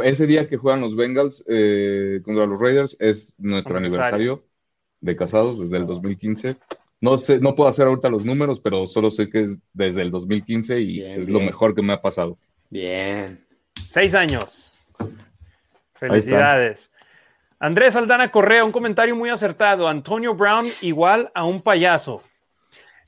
[0.05, 4.15] ese día que juegan los Bengals eh, contra los Raiders es nuestro Aniversario.
[4.15, 4.51] aniversario
[5.01, 6.57] de casados desde el 2015.
[7.01, 10.11] No sé, no puedo hacer ahorita los números, pero solo sé que es desde el
[10.11, 12.37] 2015 y Bien, es lo mejor que me ha pasado.
[12.69, 13.45] Bien.
[13.87, 14.87] Seis años.
[15.95, 16.93] Felicidades.
[17.59, 19.89] Andrés Aldana Correa, un comentario muy acertado.
[19.89, 22.23] Antonio Brown igual a un payaso.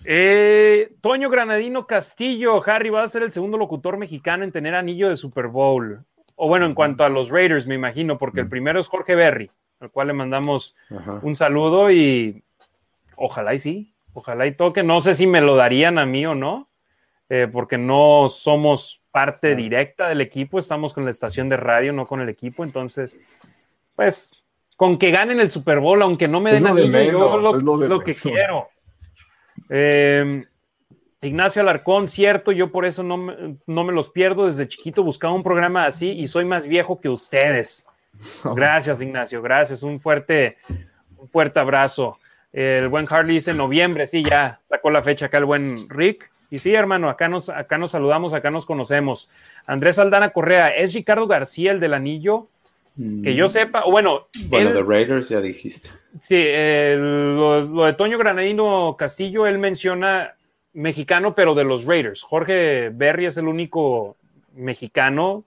[0.04, 5.08] Eh, Toño Granadino Castillo, Harry va a ser el segundo locutor mexicano en tener anillo
[5.08, 6.04] de Super Bowl.
[6.36, 9.50] O bueno, en cuanto a los Raiders, me imagino, porque el primero es Jorge Berry,
[9.80, 11.20] al cual le mandamos Ajá.
[11.22, 12.42] un saludo y
[13.16, 14.82] ojalá y sí, ojalá y toque.
[14.82, 16.68] No sé si me lo darían a mí o no,
[17.28, 22.06] eh, porque no somos parte directa del equipo, estamos con la estación de radio, no
[22.06, 22.64] con el equipo.
[22.64, 23.18] Entonces,
[23.94, 24.46] pues,
[24.76, 27.62] con que ganen el Super Bowl, aunque no me Es den de anillo, yo menos,
[27.62, 28.68] lo, que quiero.
[29.68, 30.44] Eh,
[31.22, 34.46] Ignacio Alarcón, cierto, yo por eso no me, no me los pierdo.
[34.46, 37.86] Desde chiquito buscaba un programa así y soy más viejo que ustedes.
[38.44, 39.82] Gracias, Ignacio, gracias.
[39.82, 40.58] Un fuerte,
[41.16, 42.18] un fuerte abrazo.
[42.52, 46.30] El buen Harley dice noviembre, sí, ya sacó la fecha acá el buen Rick.
[46.50, 49.30] Y sí, hermano, acá nos, acá nos saludamos, acá nos conocemos.
[49.64, 52.48] Andrés Aldana Correa, ¿es Ricardo García el del anillo?
[52.96, 55.90] Que yo sepa, o bueno, Bueno, él- de Raiders ya dijiste.
[56.20, 60.34] Sí, eh, lo, lo de Toño Granadino Castillo, él menciona
[60.74, 62.22] mexicano, pero de los Raiders.
[62.22, 64.16] Jorge Berry es el único
[64.54, 65.44] mexicano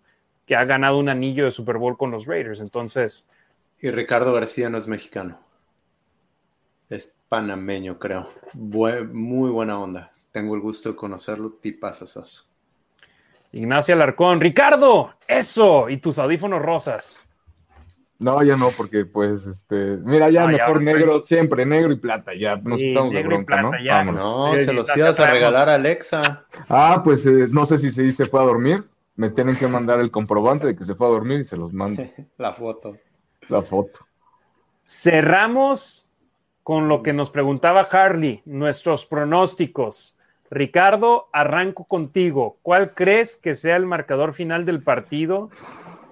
[0.48, 2.62] que ha ganado un anillo de Super Bowl con los Raiders.
[2.62, 3.28] Entonces,
[3.82, 5.38] Y Ricardo García no es mexicano.
[6.90, 8.30] Es panameño, creo.
[8.54, 10.12] Muy buena onda.
[10.32, 11.52] Tengo el gusto de conocerlo.
[11.62, 12.48] Tipazas.
[13.52, 17.18] Ignacio Alarcón, Ricardo, eso, y tus audífonos rosas.
[18.18, 22.32] No, ya no, porque pues, este, mira, ya No, mejor negro, siempre negro y plata,
[22.34, 23.84] ya nos Sí, quitamos de bronca, plata, ¿no?
[23.84, 23.94] ya.
[23.96, 24.24] Vámonos.
[24.24, 26.46] No, se los ibas a regalar a Alexa.
[26.70, 28.86] Ah, pues eh, no sé si se, se fue a dormir,
[29.18, 31.74] me tienen que mandar el comprobante de que se fue a dormir y se los
[31.74, 32.04] mando
[32.38, 32.96] La foto.
[33.50, 34.00] la foto.
[34.86, 36.08] Cerramos
[36.64, 40.16] con lo que nos preguntaba Harley, nuestros pronósticos.
[40.50, 42.58] Ricardo, arranco contigo.
[42.62, 45.50] ¿Cuál crees que sea el marcador final del partido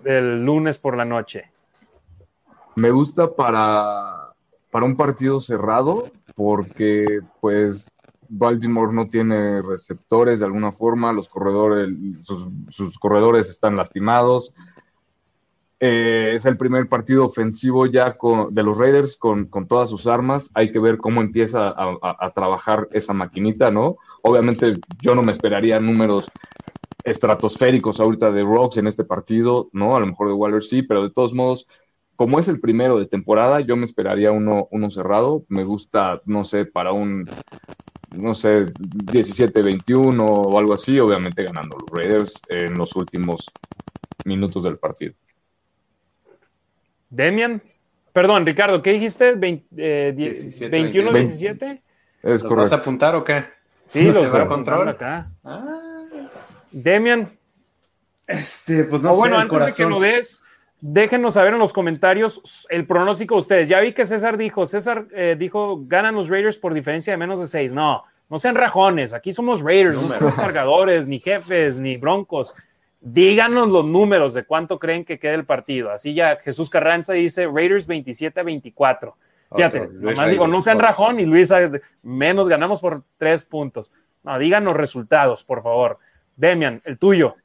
[0.04, 1.53] del lunes por la noche?
[2.76, 4.34] Me gusta para,
[4.72, 7.88] para un partido cerrado porque pues
[8.30, 11.90] Baltimore no tiene receptores de alguna forma, los corredores,
[12.70, 14.54] sus, corredores están lastimados.
[15.80, 18.16] Eh, es el primer partido ofensivo ya
[18.50, 20.50] de los Raiders con, todas sus armas.
[20.54, 23.98] Hay que ver cómo empieza a, trabajar esa maquinita, ¿no?
[24.22, 26.26] Obviamente yo no me esperaría números
[27.04, 29.95] estratosféricos ahorita de Rocks en este partido, ¿no?
[29.95, 31.68] A lo mejor de Waller sí, pero de todos modos,
[32.24, 35.44] como es el primero de temporada, yo me esperaría uno, uno cerrado.
[35.50, 37.30] Me gusta, no sé, para un
[38.16, 43.52] no sé, 17-21 o algo así, obviamente ganando los Raiders en los últimos
[44.24, 45.16] minutos del partido.
[47.10, 47.62] Demian,
[48.14, 49.36] perdón, Ricardo, ¿qué dijiste?
[49.36, 51.62] ¿21-17?
[51.62, 51.82] Eh,
[52.22, 52.56] es correcto.
[52.56, 53.44] ¿Vas a apuntar o qué?
[53.88, 55.30] Sí, los voy a control acá.
[55.44, 56.06] Ah.
[56.72, 57.34] Demian.
[58.26, 60.41] Este, pues no sé, bueno, antes de que lo des,
[60.85, 63.69] déjenos saber en los comentarios el pronóstico de ustedes.
[63.69, 67.39] Ya vi que César dijo, César eh, dijo, ganan los Raiders por diferencia de menos
[67.39, 67.73] de seis.
[67.73, 69.14] No, no sean rajones.
[69.14, 72.53] Aquí somos Raiders, no somos cargadores, ni jefes, ni broncos.
[72.99, 75.89] Díganos los números de cuánto creen que quede el partido.
[75.89, 79.15] Así ya Jesús Carranza dice Raiders 27 a 24.
[79.55, 81.53] Fíjate, nomás digo, no sean rajón y Luis,
[82.01, 83.93] menos ganamos por tres puntos.
[84.23, 85.99] No, díganos resultados, por favor.
[86.35, 87.35] Demian, el tuyo.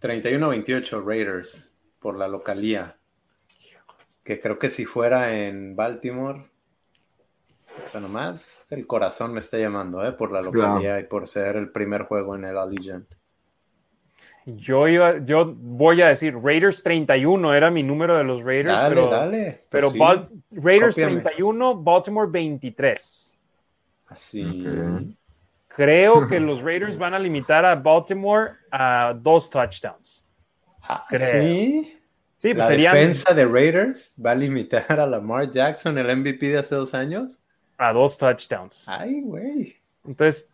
[0.00, 1.73] 31-28 Raiders
[2.04, 2.98] por la localía.
[4.22, 6.44] Que creo que si fuera en Baltimore,
[7.82, 10.12] o sea, nomás el corazón me está llamando, ¿eh?
[10.12, 13.06] Por la localidad y por ser el primer juego en el Allegiant.
[14.44, 18.94] Yo iba, yo voy a decir Raiders 31 era mi número de los Raiders, dale,
[18.94, 19.64] pero, dale.
[19.70, 20.20] pero pues
[20.50, 23.40] Raiders 31, Baltimore 23.
[24.08, 25.16] Así.
[25.68, 30.23] Creo que los Raiders van a limitar a Baltimore a dos touchdowns.
[30.88, 31.98] Ah, ¿Sí?
[32.36, 36.58] Sí, pues ¿La defensa de Raiders va a limitar a Lamar Jackson, el MVP de
[36.58, 37.38] hace dos años?
[37.78, 38.88] a dos touchdowns.
[38.88, 39.76] Ay, güey.
[40.04, 40.50] Entonces,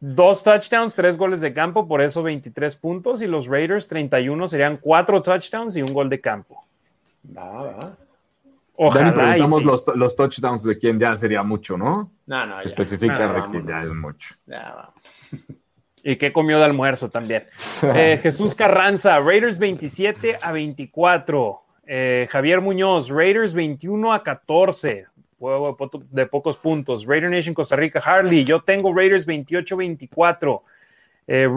[0.00, 3.22] dos touchdowns, tres goles de campo, por eso 23 puntos.
[3.22, 6.64] Y los Raiders, 31, serían cuatro touchdowns y un gol de campo.
[7.36, 7.96] Va, va.
[8.76, 9.36] Ojalá.
[9.36, 12.10] los, los, touchdowns de quien ya sería mucho, ¿no?
[12.26, 12.68] No, no, ya.
[12.68, 14.34] Especifica de quien ya es mucho.
[14.46, 15.54] Ya vamos.
[16.04, 17.46] Y qué comió de almuerzo también.
[17.96, 21.60] Eh, Jesús Carranza, Raiders 27 a 24.
[21.86, 25.06] Eh, Javier Muñoz, Raiders 21 a 14
[25.44, 25.76] juego
[26.10, 27.04] de pocos puntos.
[27.06, 30.62] Raider Nation Costa Rica, Harley, yo tengo Raiders 28-24.
[31.26, 31.48] Eh,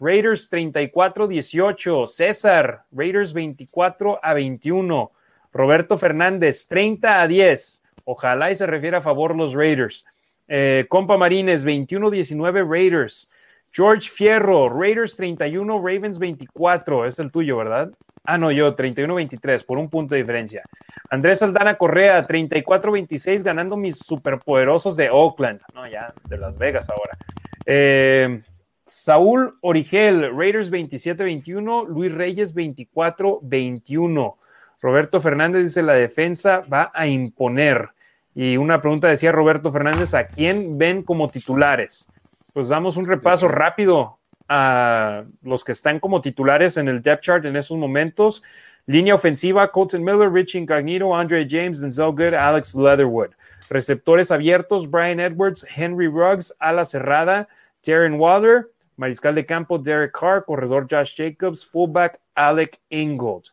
[0.00, 2.06] Raiders 34-18.
[2.06, 5.10] César, Raiders 24 a 21.
[5.52, 7.82] Roberto Fernández, 30 a 10.
[8.04, 10.04] Ojalá y se refiere a favor los Raiders.
[10.46, 13.30] Eh, Compa Marines, 21-19 Raiders.
[13.72, 17.06] George Fierro, Raiders 31, Ravens 24.
[17.06, 17.92] Es el tuyo, ¿verdad?
[18.24, 20.62] Ah, no, yo, 31-23, por un punto de diferencia.
[21.10, 25.60] Andrés Aldana Correa, 34-26, ganando mis superpoderosos de Oakland.
[25.74, 27.16] No, ya, de Las Vegas ahora.
[27.64, 28.42] Eh,
[28.86, 34.36] Saúl Origel, Raiders 27-21, Luis Reyes 24-21.
[34.80, 37.90] Roberto Fernández dice, la defensa va a imponer.
[38.34, 42.12] Y una pregunta decía Roberto Fernández, ¿a quién ven como titulares?
[42.56, 44.18] Pues damos un repaso rápido
[44.48, 48.42] a los que están como titulares en el depth chart en esos momentos.
[48.86, 53.32] Línea ofensiva, Colton Miller, Rich Incognito, Andre James, Denzel Good, Alex Leatherwood.
[53.68, 57.46] Receptores abiertos, Brian Edwards, Henry Ruggs, ala cerrada,
[57.86, 63.48] Darren Waller, mariscal de campo, Derek Carr, corredor Josh Jacobs, fullback, Alec Ingold.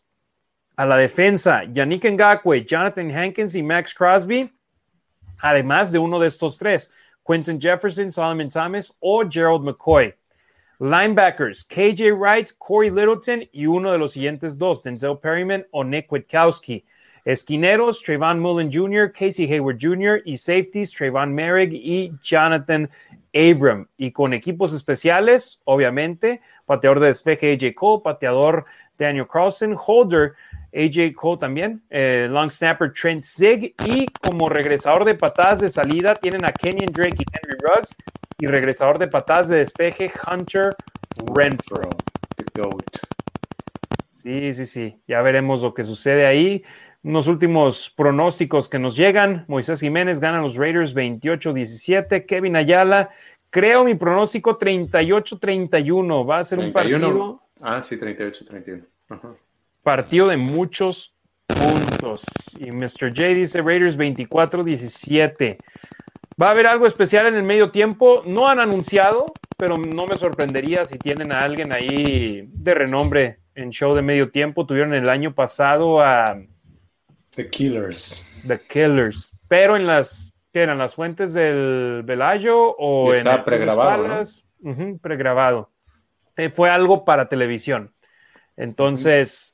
[0.78, 4.50] A la defensa, Yannick Ngakwe, Jonathan Hankins y Max Crosby,
[5.40, 6.90] además de uno de estos tres,
[7.24, 10.14] Quentin Jefferson, Solomon Thomas o Gerald McCoy.
[10.80, 16.12] Linebackers, KJ Wright, Corey Littleton y uno de los siguientes dos, Denzel Perryman o Nick
[16.12, 16.84] Witkowski.
[17.26, 20.22] Esquineros, Trayvon Mullen Jr., Casey Hayward Jr.
[20.26, 22.90] y safeties, Trayvon Merrick y Jonathan
[23.34, 23.88] Abram.
[23.98, 28.66] Y con equipos especiales, obviamente, pateador de despeje AJ Cole, pateador
[28.98, 30.34] Daniel Carlson, holder
[30.74, 36.16] AJ Cole también, eh, long snapper Trent Zig y como regresador de patadas de salida
[36.16, 37.96] tienen a Kenyon Drake y Henry Ruggs
[38.40, 40.76] y regresador de patadas de despeje, Hunter
[41.36, 41.90] Renfro.
[42.36, 42.98] The GOAT.
[44.12, 45.02] Sí, sí, sí.
[45.08, 46.64] Ya veremos lo que sucede ahí.
[47.04, 49.46] Unos últimos pronósticos que nos llegan.
[49.48, 52.26] Moisés Jiménez gana los Raiders 28-17.
[52.26, 53.10] Kevin Ayala,
[53.50, 56.30] creo mi pronóstico 38-31.
[56.30, 57.42] Va a ser un partido.
[57.60, 58.86] Ah, sí, 38-31.
[59.84, 61.16] Partido de muchos
[61.48, 62.24] puntos.
[62.58, 63.10] Y Mr.
[63.10, 65.58] J dice Raiders 24-17.
[66.42, 68.22] Va a haber algo especial en el medio tiempo.
[68.26, 69.26] No han anunciado,
[69.58, 74.32] pero no me sorprendería si tienen a alguien ahí de renombre en show de medio
[74.32, 74.66] tiempo.
[74.66, 76.42] Tuvieron el año pasado a
[77.36, 78.28] The Killers.
[78.48, 79.32] The Killers.
[79.48, 80.78] Pero en las, ¿qué eran?
[80.78, 84.22] ¿Las fuentes del Velayo o en está Access pregrabado,
[85.02, 85.70] pregrabado.
[86.38, 87.94] Eh, fue algo para televisión.
[88.58, 89.53] Entonces,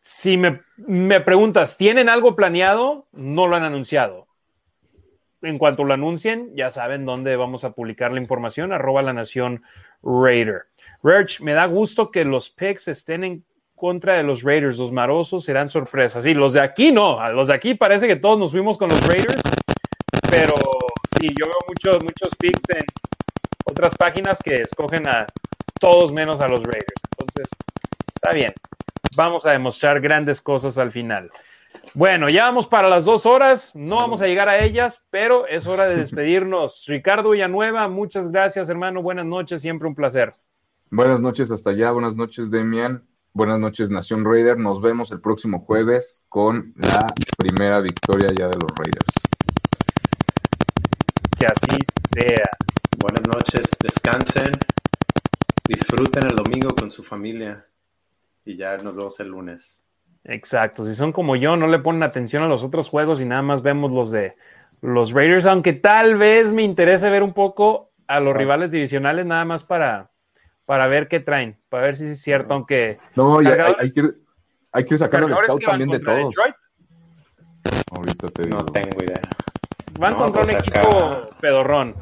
[0.00, 3.08] si me, preguntas, ¿tienen algo planeado?
[3.12, 4.28] No lo han anunciado.
[5.42, 9.62] En cuanto lo anuncien, ya saben dónde vamos a publicar la información, arroba la nación
[10.02, 10.62] Raider.
[11.02, 13.44] Rich, me da gusto que los picks estén en
[13.76, 14.78] contra de los Raiders.
[14.78, 16.24] Los marosos serán sorpresas.
[16.24, 17.20] Sí, los de aquí no.
[17.20, 19.42] A los de aquí parece que todos nos fuimos con los Raiders.
[20.30, 20.54] Pero
[21.20, 22.84] sí, yo veo muchos, muchos picks en
[23.64, 25.26] otras páginas que escogen a
[25.78, 27.02] todos menos a los Raiders.
[27.10, 27.48] Entonces,
[28.14, 28.52] está bien.
[29.14, 31.30] Vamos a demostrar grandes cosas al final.
[31.94, 33.74] Bueno, ya vamos para las dos horas.
[33.74, 36.84] No vamos a llegar a ellas, pero es hora de despedirnos.
[36.88, 39.02] Ricardo Villanueva, muchas gracias, hermano.
[39.02, 40.34] Buenas noches, siempre un placer.
[40.90, 43.02] Buenas noches hasta allá, buenas noches Demian,
[43.32, 48.56] buenas noches Nación Raider, nos vemos el próximo jueves con la primera victoria ya de
[48.56, 49.12] los Raiders.
[51.36, 51.76] Que así
[52.14, 52.50] sea.
[52.98, 54.52] Buenas noches, descansen,
[55.68, 57.66] disfruten el domingo con su familia
[58.46, 59.84] y ya nos vemos el lunes.
[60.24, 63.42] Exacto, si son como yo, no le ponen atención a los otros juegos y nada
[63.42, 64.34] más vemos los de
[64.80, 69.44] los Raiders, aunque tal vez me interese ver un poco a los rivales divisionales nada
[69.44, 70.10] más para,
[70.64, 73.92] para ver qué traen, para ver si es cierto, aunque No, ya hay, Cargadores- hay
[73.92, 74.10] que,
[74.72, 76.34] hay que sacar el scout también de contra todos.
[76.34, 76.56] Detroit,
[77.90, 78.58] Ahorita te digo.
[78.58, 79.20] No tengo idea.
[79.98, 81.94] van No, contra pues un acá- equipo pedorrón.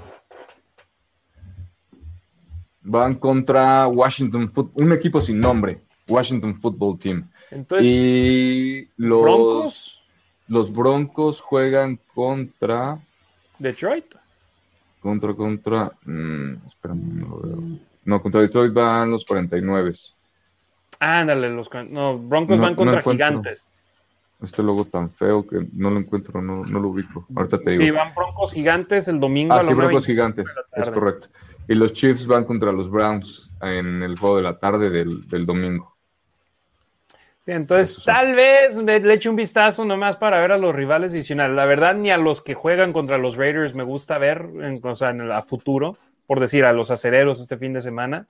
[2.83, 7.29] Van contra Washington, Foot- un equipo sin nombre, Washington Football Team.
[7.51, 10.01] Entonces, y los Broncos,
[10.49, 12.99] los Broncos juegan contra,
[13.59, 14.15] Detroit.
[15.01, 17.63] contra, contra, mm, espérame, no lo veo.
[18.05, 19.93] No, contra Detroit van los 49.
[21.01, 23.11] Ándale, los no, Broncos No- van contra no.
[23.11, 23.67] Gigantes.
[24.43, 27.27] Este logo tan feo que no lo encuentro, no, no lo ubico.
[27.35, 27.83] Ahorita te digo.
[27.83, 31.29] Sí, van Broncos Gigantes el domingo Ah, a sí, Broncos 9:25 Gigantes, es correcto.
[31.67, 35.47] Y los Chiefs van contra los Browns en el juego de la tarde del, del
[35.47, 35.94] domingo.
[37.47, 38.07] Entonces, Eso sí.
[38.07, 41.55] tal vez le, le eche un vistazo nomás para ver a los rivales adicionales.
[41.55, 44.95] La verdad, ni a los que juegan contra los Raiders me gusta ver, en, o
[44.95, 48.27] sea, en el- a futuro, por decir, a los acereros este fin de semana.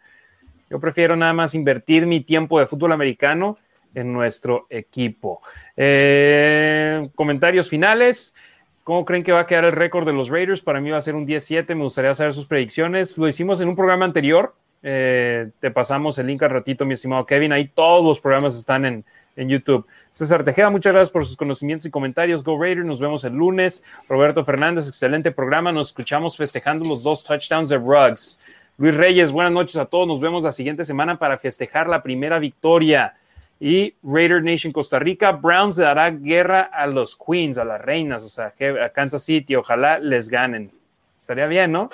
[0.68, 3.56] Yo prefiero nada más invertir mi tiempo de fútbol americano
[3.94, 5.40] en nuestro equipo.
[5.76, 8.34] Eh, comentarios finales.
[8.82, 10.60] ¿Cómo creen que va a quedar el récord de los Raiders?
[10.60, 11.74] Para mí va a ser un 10-7.
[11.76, 13.16] Me gustaría saber sus predicciones.
[13.16, 14.54] Lo hicimos en un programa anterior.
[14.86, 17.52] Eh, te pasamos el link al ratito, mi estimado Kevin.
[17.52, 19.04] Ahí todos los programas están en,
[19.34, 19.86] en YouTube.
[20.10, 22.44] César Tejeda, muchas gracias por sus conocimientos y comentarios.
[22.44, 23.82] Go Raiders, nos vemos el lunes.
[24.10, 25.72] Roberto Fernández, excelente programa.
[25.72, 28.38] Nos escuchamos festejando los dos touchdowns de Ruggs.
[28.76, 30.06] Luis Reyes, buenas noches a todos.
[30.06, 33.14] Nos vemos la siguiente semana para festejar la primera victoria.
[33.58, 38.22] Y Raider Nation Costa Rica, Browns le dará guerra a los Queens, a las reinas,
[38.22, 38.52] o sea,
[38.84, 39.54] a Kansas City.
[39.54, 40.70] Ojalá les ganen.
[41.18, 41.88] Estaría bien, ¿no?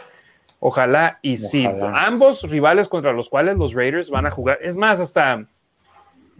[0.60, 1.66] Ojalá y sí.
[1.94, 4.58] Ambos rivales contra los cuales los Raiders van a jugar.
[4.62, 5.46] Es más, hasta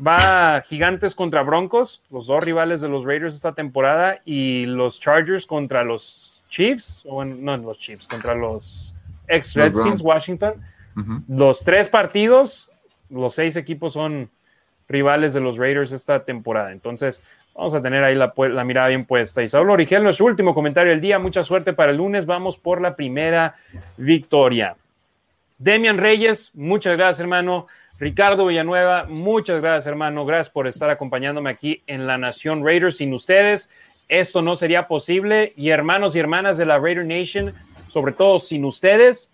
[0.06, 5.46] va Gigantes contra Broncos, los dos rivales de los Raiders esta temporada, y los Chargers
[5.46, 8.94] contra los Chiefs, o bueno, no los Chiefs, contra los
[9.26, 10.02] ex Redskins.
[10.02, 10.54] Washington.
[11.28, 12.70] Los tres partidos,
[13.08, 14.28] los seis equipos son
[14.90, 16.72] rivales de los Raiders esta temporada.
[16.72, 17.22] Entonces,
[17.54, 19.42] vamos a tener ahí la, mirada bien puesta.
[19.42, 21.18] Y Saulo Origel, nuestro último comentario del día.
[21.18, 22.26] Mucha suerte para el lunes.
[22.26, 23.56] Vamos por la primera
[23.96, 24.76] victoria.
[25.58, 27.66] Demian Reyes, muchas gracias, hermano.
[27.98, 30.24] Ricardo Villanueva, muchas gracias, hermano.
[30.24, 32.96] Gracias por estar acompañándome aquí en La Nación Raiders.
[32.96, 33.70] Sin ustedes,
[34.08, 35.52] esto no sería posible.
[35.56, 37.52] Y hermanos y hermanas de la Raider Nation,
[37.88, 39.32] sobre todo sin ustedes,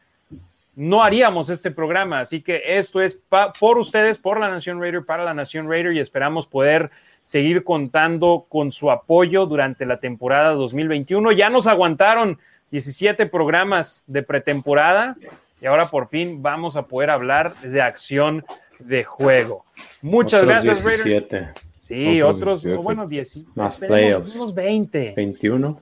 [0.76, 2.20] no haríamos este programa.
[2.20, 5.92] Así que esto es pa- por ustedes, por la Nación Raider, para la Nación Raider
[5.94, 6.90] y esperamos poder
[7.22, 11.32] seguir contando con su apoyo durante la temporada 2021.
[11.32, 12.38] Ya nos aguantaron
[12.70, 15.16] 17 programas de pretemporada
[15.60, 18.44] y ahora por fin vamos a poder hablar de acción
[18.78, 19.64] de juego.
[20.02, 21.04] Muchas Otros gracias, Raider.
[21.28, 21.48] 17,
[21.80, 22.82] Sí, Otros otros, 17.
[22.82, 24.34] bueno, 10, Más playoffs.
[24.36, 25.14] unos 20.
[25.16, 25.80] 21.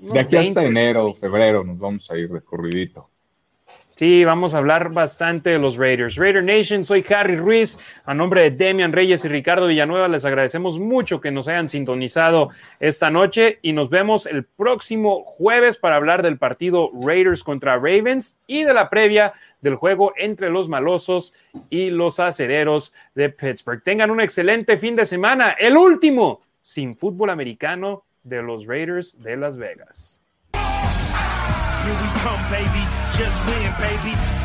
[0.00, 0.66] unos De aquí hasta 20.
[0.66, 3.08] enero, febrero, nos vamos a ir de corridito.
[4.02, 6.16] Sí, vamos a hablar bastante de los Raiders.
[6.16, 7.78] Raider Nation, soy Harry Ruiz.
[8.04, 12.50] A nombre de Demian Reyes y Ricardo Villanueva, les agradecemos mucho que nos hayan sintonizado
[12.80, 18.40] esta noche y nos vemos el próximo jueves para hablar del partido Raiders contra Ravens
[18.48, 21.32] y de la previa del juego entre los malosos
[21.70, 23.84] y los acereros de Pittsburgh.
[23.84, 29.36] Tengan un excelente fin de semana, el último sin fútbol americano de los Raiders de
[29.36, 30.18] Las Vegas.
[30.54, 33.01] Here we come, baby.
[33.14, 34.42] Just win, baby.